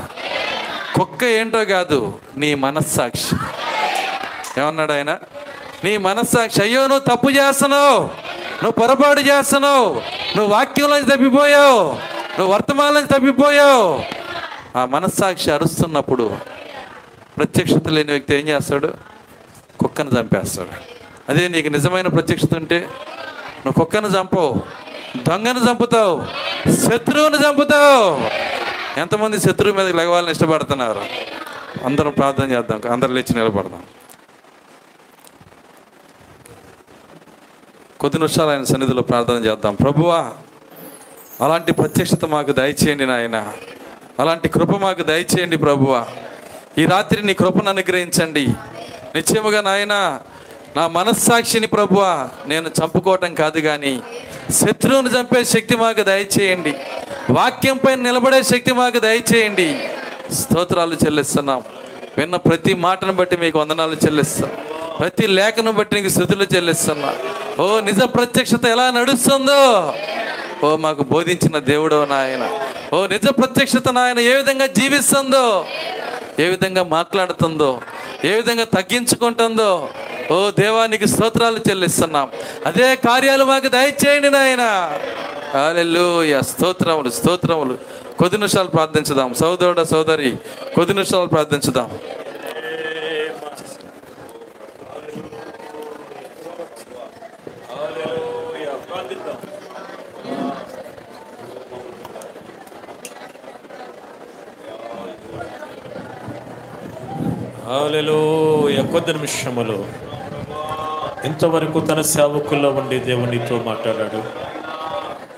[1.00, 3.36] కుక్క ఏంటో కాదు నీ మనస్సాక్షి.
[4.62, 5.18] ఏమన్నాడు ఆయన?
[5.84, 8.00] నీ మనస్సాక్షి అయ్యో నువ్వు తప్పు చేస్తున్నావు
[8.64, 10.02] నువ్వు పొరపాటు చేస్తున్నావు
[10.38, 11.84] నువ్వు వాక్యంలోంచి తప్పిపోయావు
[12.40, 14.04] నువ్వు వర్తమానంలోంచి తప్పిపోయావు.
[14.78, 16.38] ఆ మనస్సాక్షి అరుస్తున్నప్పుడు
[17.38, 18.94] ప్రత్యక్షత లేని వ్యక్తి ఏం చేస్తాడు?
[19.80, 20.70] కుక్కను చంపేస్తాడు.
[21.30, 22.88] అదే నీకు నిజమైన ప్రత్యక్షత ఉంటే
[23.68, 24.62] నువ్వు కుక్కను చంపవు
[25.30, 26.26] దొంగను చంపుతావు
[26.72, 28.22] శత్రువును చంపుతావు.
[29.00, 31.02] ఎంతమంది శత్రువు మీద లెగవాలని ఇష్టపడుతున్నారు?
[31.86, 33.84] అందరం ప్రార్థన చేద్దాం అందరు లేచి నిలబడదాం.
[38.00, 39.76] కొద్ది నిమిషాలు ఆయన సన్నిధిలో ప్రార్థన చేద్దాం.
[39.76, 40.32] ప్రభువా
[41.42, 43.54] అలాంటి ప్రత్యక్షత మాకు దయచేయండి నాయన.
[44.20, 46.08] అలాంటి కృప మాకు దయచేయండి ప్రభువా.
[46.78, 48.48] ఈ రాత్రి నీ కృపను అనుగ్రహించండి.
[49.16, 50.20] నిశ్చయముగా నాయన
[50.78, 53.94] నా మనస్సాక్షిని ప్రభువ నేను చంపుకోవటం కాదు కానీ
[54.52, 56.74] శత్రువును చంపే శక్తి మాకు దయచేయండి.
[57.30, 59.68] వాక్యంపై నిలబడే శక్తి మాకు దయచేయండి.
[60.34, 61.64] స్తోత్రాలు చెల్లిస్తున్నాం.
[62.18, 64.52] విన్న ప్రతి మాటను బట్టి మీకు వందనాలు చెల్లిస్తాం
[65.00, 67.12] ప్రతి లేఖను బట్టి నీకు స్థుతులు చెల్లిస్తున్నా.
[67.64, 69.94] ఓ నిజ ప్రత్యక్షత ఎలా నడుస్తుందో?
[70.64, 72.46] ఓ మాకు బోధించిన దేవుడో నాయన.
[72.94, 75.66] ఓ నిజ ప్రత్యక్షత నాయన ఏ విధంగా జీవిస్తుందో?
[76.40, 77.82] ఏ విధంగా మాట్లాడుతుందో
[78.26, 79.90] ఏ విధంగా తగ్గించుకుంటుందో
[80.32, 82.30] ఓ దేవానికి స్తోత్రాలు చెల్లిస్తున్నాం.
[82.66, 84.64] అదే కార్యాలు మాకు దయచేయండి నాయన.
[85.54, 86.42] హల్లెలూయా.
[86.42, 87.78] స్తోత్రములు స్తోత్రములు.
[88.20, 89.34] కొద్ది నిమిషాలు ప్రార్థించుదాం.
[89.34, 90.36] సోదరుడ సోదరి
[90.76, 91.92] కొద్ది నిమిషాలు ప్రార్థించుదాం.
[107.88, 108.82] హల్లెలూయా.
[108.82, 109.86] కొద్ది నిమిషములు.
[111.26, 114.24] ఇంతవరకు తన సేవకుల్లో ఉండి దేవునితో మాట్లాడాడు.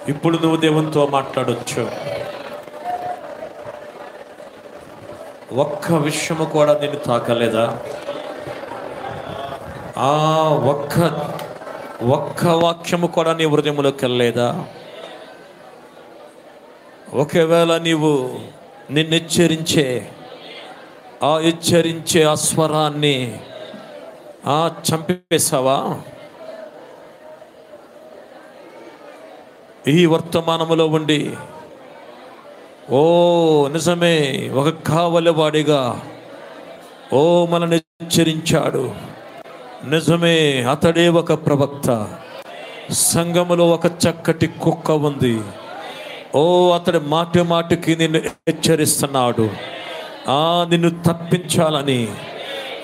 [0.09, 1.91] ఇప్పుడు నువ్వు దేవునితో మాట్లాడొచ్చు.
[5.53, 7.79] ఒక్క విషయము కూడా నేను తాకలేదా?
[9.97, 11.21] ఆ ఒక్క
[12.03, 14.65] ఒక్క వాక్యము కూడా నీ హృదయములోకి వెళ్ళలేదా?
[17.13, 18.39] ఒకవేళ నీవు
[18.91, 20.11] నిన్ను హెచ్చరించే
[21.23, 23.39] ఆ హెచ్చరించే ఆ స్వరాన్ని
[24.45, 26.01] ఆ చంపేశావా
[29.87, 31.31] ఈ వర్తమానములో ఉండి
[32.89, 33.01] ఓ
[33.67, 36.01] నిజమే ఒక కావలివాడిగా
[37.13, 38.91] ఓ మనల్ని హెచ్చరించాడు.
[39.87, 42.15] నిజమే అతడే ఒక ప్రవక్త.
[42.91, 45.41] సంఘములో ఒక చక్కటి కుక్క ఉంది.
[46.35, 49.49] ఓ అతడు మాటి మాటికి నిన్ను హెచ్చరిస్తున్నాడు.
[50.29, 52.07] ఆ నిన్ను తప్పించాలని.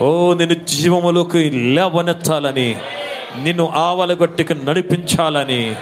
[0.02, 2.76] ఓ నిన్ను జీవములోకి లేవనెత్తాలని.
[3.44, 5.76] నిన్ను ఆవలగొట్టికి నడిపించాలని.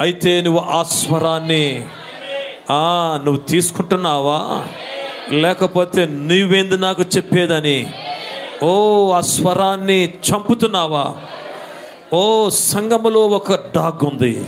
[0.00, 1.84] అయితే నువ్వు ఆ స్వరాన్ని
[2.70, 4.64] ఆ నువ్వు తీసుకుంటున్నావా?
[5.30, 7.92] లేకపోతే నువ్వేంది నాకు చెప్పేదని?
[8.62, 11.14] ఓ ఆ స్వరాన్ని చంపుతున్నావా?
[12.12, 14.44] ఓ సంగములో ఒక డాగ్ ఉంది.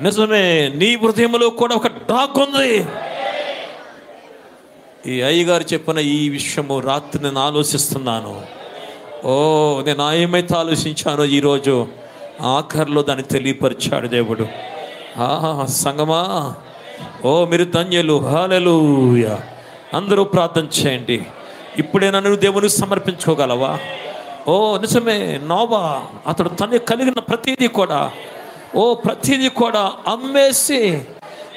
[0.00, 2.84] నిజమే నీ హృదయంలో కూడా ఒక డాగ్ ఉంది.
[5.06, 8.42] ఈ అయ్యగారు చెప్పిన ఈ విషయము రాత్రి నేను ఆలోచిస్తున్నాను.
[9.24, 9.32] ఓ
[9.86, 11.86] నేను ఏమైతే ఆలోచించానో ఈరోజు
[12.40, 14.46] ఆఖరిలో దాన్ని తెలియపరిచాడు దేవుడు.
[15.20, 16.54] ఆహా సంగమా?
[17.24, 18.18] ఓ మీరు ధన్యులు.
[18.18, 19.36] హాలెలూయ
[19.94, 21.26] అందరూ ప్రార్థన చేయండి.
[21.78, 23.78] ఇప్పుడే నన్ను దేవునికి సమర్పించుకోగలవా?
[24.48, 26.02] ఓ నిజమే నోవా.
[26.26, 28.10] అతడు తను కలిగిన ప్రతిదీ కూడా
[28.74, 31.00] ఓ ప్రతిదీ కూడా అమ్మేసి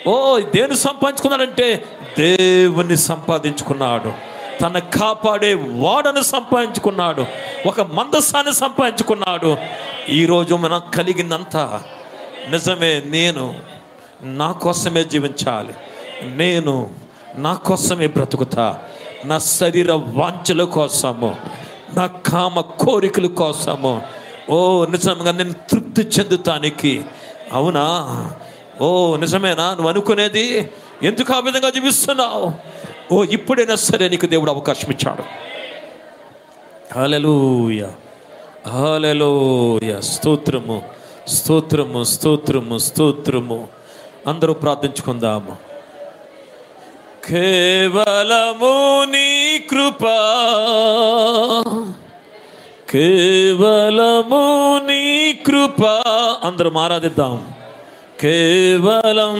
[0.08, 1.86] ఓ దేని సంపాదించుకున్నాడంటే
[2.20, 4.14] దేవుని సంపాదించుకున్నాడు.
[4.62, 7.26] తన కాపాడే వాడను సంపాదించుకున్నాడు.
[7.68, 9.58] ఒక మందస్సాన్ని సంపాదించుకున్నాడు.
[10.10, 11.58] ఈరోజు మనం కలిగినంత
[12.50, 13.56] నిజమే నేను
[14.24, 15.74] నా కోసమే జీవించాలి.
[16.24, 16.90] నేను
[17.36, 18.80] నా కోసమే బ్రతుకుతా.
[19.26, 21.36] నా శరీర వాంఛల కోసము
[21.94, 24.02] నా కామ కోరికల కోసము.
[24.50, 27.06] ఓ నిజంగా నేను తృప్తి చెందుతానికి.
[27.54, 28.32] అవునా?
[28.82, 29.66] ఓ నిజమేనా?
[29.74, 30.46] నువ్వు అనుకునేది
[31.04, 32.52] ఎందుకు ఆ విధంగా జీవిస్తున్నావు?
[33.14, 35.24] ఓ ఇప్పుడైనా సరే నీకు దేవుడు అవకాశం ఇచ్చాడు.
[37.00, 37.90] హల్లెలూయా
[38.70, 40.78] హల్లెలూయా స్తోత్రము
[41.28, 43.60] స్తోత్రము స్తోత్రము స్తోత్రము.
[44.28, 45.54] అందరూ ప్రార్థించుకుందాము
[47.28, 48.76] కేవలము
[49.14, 49.30] నీ
[49.70, 50.04] కృప
[52.90, 54.44] కేవలము
[54.88, 55.02] నీ
[55.48, 55.82] కృప.
[56.44, 57.61] అందరం ఆరాధిద్దాము
[58.22, 59.38] కేవలం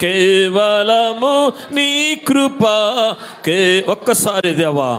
[0.00, 2.64] కేవలము నీ కృప.
[3.46, 4.90] కే ఒక్కసారి దేవా.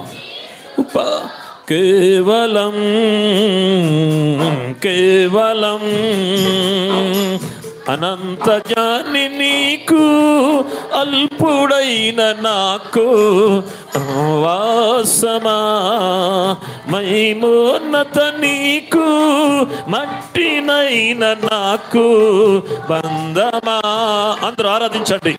[0.80, 0.98] ఉప
[1.69, 2.76] కేవలం
[4.84, 5.82] కేవలం.
[7.90, 10.03] అనంత జాని నీకు
[10.99, 13.06] అల్పుడైన నాకు
[14.44, 15.60] వాసమా
[16.90, 19.06] మైమోన్నత నీకు
[19.88, 22.08] మట్టినైన నాకు
[22.90, 23.82] బంధమా.
[24.48, 25.34] అందరూ ఆరాధించండి.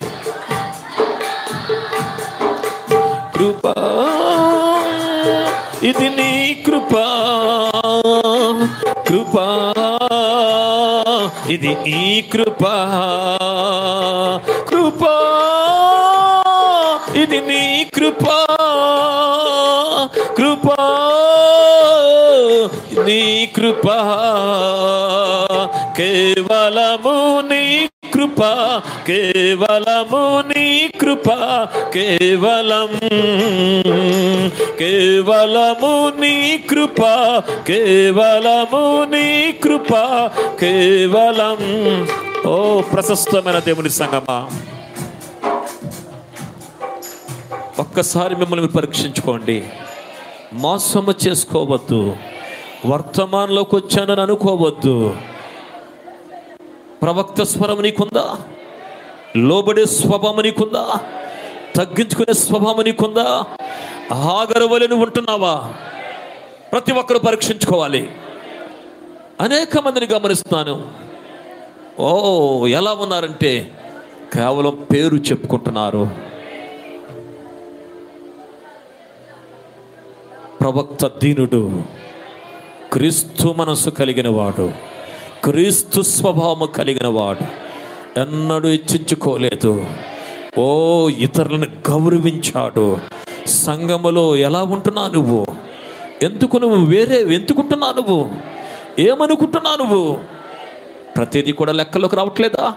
[3.35, 3.73] కృపా
[5.83, 7.62] ఇది నీ కృపా కృపా.
[11.47, 12.63] ఇది ఈ కృప
[14.69, 15.03] కృప
[17.17, 18.25] ఇది నీ కృప
[20.37, 20.67] కృప
[23.05, 23.87] నీ కృప.
[25.97, 27.89] కేవలము నీ
[28.23, 28.43] కృప
[29.07, 31.29] కేవలము నీ కృప
[31.93, 32.99] కేవలం
[34.79, 37.01] కేవలము నీ కృప
[37.67, 39.93] కేవలము నీ కృప
[40.59, 41.57] కేవలం.
[42.47, 44.49] ఓ ప్రశస్తమైన దేవుని సంగమా.
[47.79, 49.63] ఒక్కసారి మిమ్మల్ని పరీక్షించుకోండి.
[50.53, 52.15] మోసము చేసుకోవద్దు.
[52.85, 55.15] వర్తమానంలోకి వచ్చానని అనుకోవద్దు.
[57.03, 58.37] ప్రవక్త స్వరం నీకుందా?
[59.37, 60.99] లోబడే స్వభావం నీకుందా?
[61.75, 63.43] తగ్గించుకునే స్వభావం నీకుందా?
[64.13, 65.73] ఆగరవలని ఉంటున్నావా?
[66.71, 68.11] ప్రతి ఒక్కరు పరీక్షించుకోవాలి.
[69.41, 70.91] అనేక మందిని గమనిస్తున్నాను.
[71.99, 73.71] ఓ ఎలా ఉన్నారంటే
[74.33, 76.09] కేవలం పేరు చెప్పుకుంటున్నారు.
[80.61, 81.83] ప్రవక్త దీనుడు
[82.93, 84.92] క్రీస్తు మనసు కలిగిన వాడు
[85.43, 87.45] క్రీస్తు స్వభావము కలిగిన వాడు
[88.19, 89.85] ఎన్నడూ ఇచ్చించుకోలేదు.
[90.57, 92.97] ఓ ఇతరులను గౌరవించాడు.
[93.47, 95.45] సంఘములో ఎలా ఉంటున్నావు నువ్వు?
[96.21, 98.29] ఎందుకు నువ్వు వేరే ఎందుకుంటున్నావు నువ్వు?
[98.99, 100.17] ఏమనుకుంటున్నావు నువ్వు?
[101.17, 102.73] ప్రతిదీ కూడా లెక్కలోకి రావట్లేదా?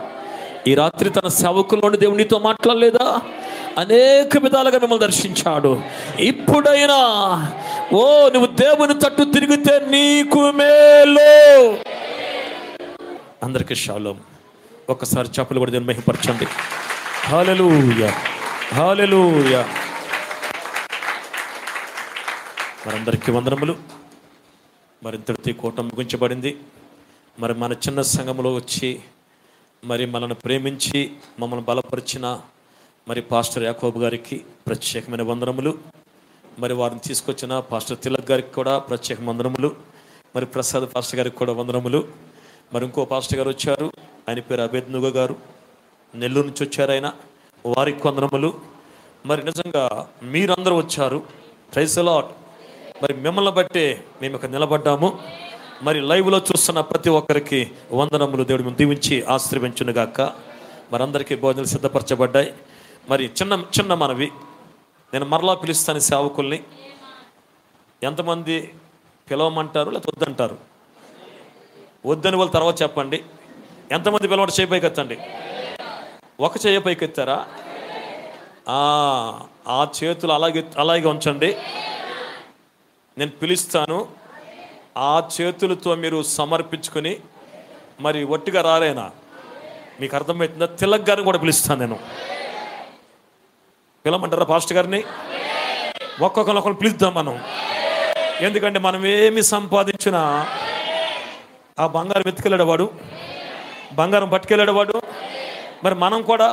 [0.68, 3.18] ఈ రాత్రి తన సేవకుల్లోని దేవునితో మాట్లాడలేదా?
[3.78, 5.80] అనేక విధాలుగా మిమ్మల్ని దర్శించాడు.
[6.20, 6.98] ఇప్పుడైనా
[7.92, 11.76] ఓ నువ్వు దేవుని తట్టు తిరిగితే నీకు మేలు.
[13.46, 14.20] అందరికీ షాలోం.
[14.90, 16.46] ఒక్కసారి చేపలు కూడా దీన్ని మహిపరచండి.
[17.24, 18.06] Hallelujah
[18.74, 19.62] hallelujah.
[22.86, 23.76] మరందరికీ వందనములు.
[25.02, 26.58] మరింతటి కూటం ముగించబడింది.
[27.38, 29.00] మరి మన చిన్న సంఘంలో వచ్చి
[29.84, 32.40] మరి మనల్ని ప్రేమించి మమ్మల్ని బలపరిచిన
[33.08, 35.78] మరి పాస్టర్ యాకోబు గారికి ప్రత్యేకమైన వందనములు.
[36.58, 39.76] మరి వారిని తీసుకొచ్చిన పాస్టర్ తిలక్ గారికి కూడా ప్రత్యేక వందనములు.
[40.36, 42.25] మరి ప్రసాద్ పాస్టర్ గారికి కూడా వందనములు.
[42.72, 43.92] మరి ఇంకో పాస్టర్ గారు వచ్చారు.
[44.28, 45.36] ఆయన పేరు అభేద్నుగ గారు.
[46.14, 47.12] నెల్లూరు నుంచి వచ్చారు ఆయన.
[47.66, 48.60] వారికి కొందరములు
[49.26, 51.22] మరి నిజంగా మీరందరూ వచ్చారు.
[51.74, 52.26] ప్రైస్ అలాట్
[53.02, 55.18] మరి మిమ్మల్ని బట్టే మేము ఇక్కడ నిలబడ్డాము.
[55.82, 58.44] మరి లైవ్లో చూస్తున్న ప్రతి ఒక్కరికి వందనములు.
[58.44, 60.20] దేవుడు దీవించి ఆశ్రయించునుగాక
[60.92, 62.54] మరి అందరికీ భోజనాలు సిద్ధపరచబడ్డాయి.
[63.08, 64.32] మరి చిన్న చిన్న మనవి.
[65.12, 66.64] నేను మరలా పిలుస్తాను సేవకుల్ని.
[68.02, 68.74] ఎంతమంది
[69.30, 70.75] పిలవమంటారు లేకపోతే వద్దంటారు?
[72.06, 73.24] వద్దని వాళ్ళు తర్వాత చెప్పండి.
[73.90, 75.18] ఎంతమంది పిలవట చేయి పైకెత్తండి?
[76.40, 77.46] ఒక చేయి పైకెత్తారా?
[78.68, 81.56] ఆ, ఆ చేతులు అలాగే అలాగే ఉంచండి.
[83.18, 84.08] నేను పిలుస్తాను.
[84.96, 87.16] ఆ చేతులతో మీరు సమర్పించుకొని
[88.00, 89.10] మరి ఒట్టిగా రారేనా
[90.00, 90.66] మీకు అర్థమవుతుందా?
[90.66, 91.98] తిలక్ గారిని కూడా పిలుస్తాను నేను.
[94.06, 95.04] పిలమంటారా పాస్టర్ గారిని?
[96.20, 97.44] ఒక్కొక్కరు ఒకరు పిలుద్దాం మనం.
[98.40, 100.46] ఎందుకంటే మనం ఏమి సంపాదించినా
[101.78, 102.86] ఆ బంగారం ఎత్తుకెళ్ళాడు వాడు
[103.92, 104.94] బంగారం పట్టుకెళ్ళాడు వాడు
[105.84, 106.48] మరి మనం కూడా?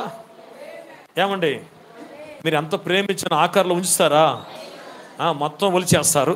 [1.18, 1.52] ఏమండి?
[2.44, 4.24] మీరు ఎంత ప్రేమించిన ఆకారంలో ఉంచుతారా?
[5.32, 6.34] మొత్తం ఒలిచేస్తారు.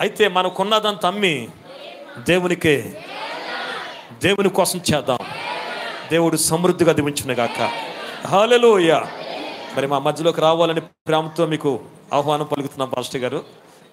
[0.00, 1.34] అయితే మనకున్నదంతా అమ్మి
[2.30, 2.74] దేవునికే.
[4.22, 5.22] దేవుని కోసం చేద్దాం.
[6.10, 7.60] దేవుడు సమృద్ధిగా దీవించునుగాక.
[8.26, 8.92] హాలెలూయ
[9.76, 11.72] మరి మా మధ్యలోకి రావాలని ప్రేమతో మీకు
[12.12, 13.40] ఆహ్వానం పలుకుతున్నాం పాస్టర్ గారు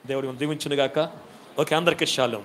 [0.08, 1.00] దేవుడు దీవించునుగాక.
[1.62, 2.44] ఓకే అందరికీ శాలం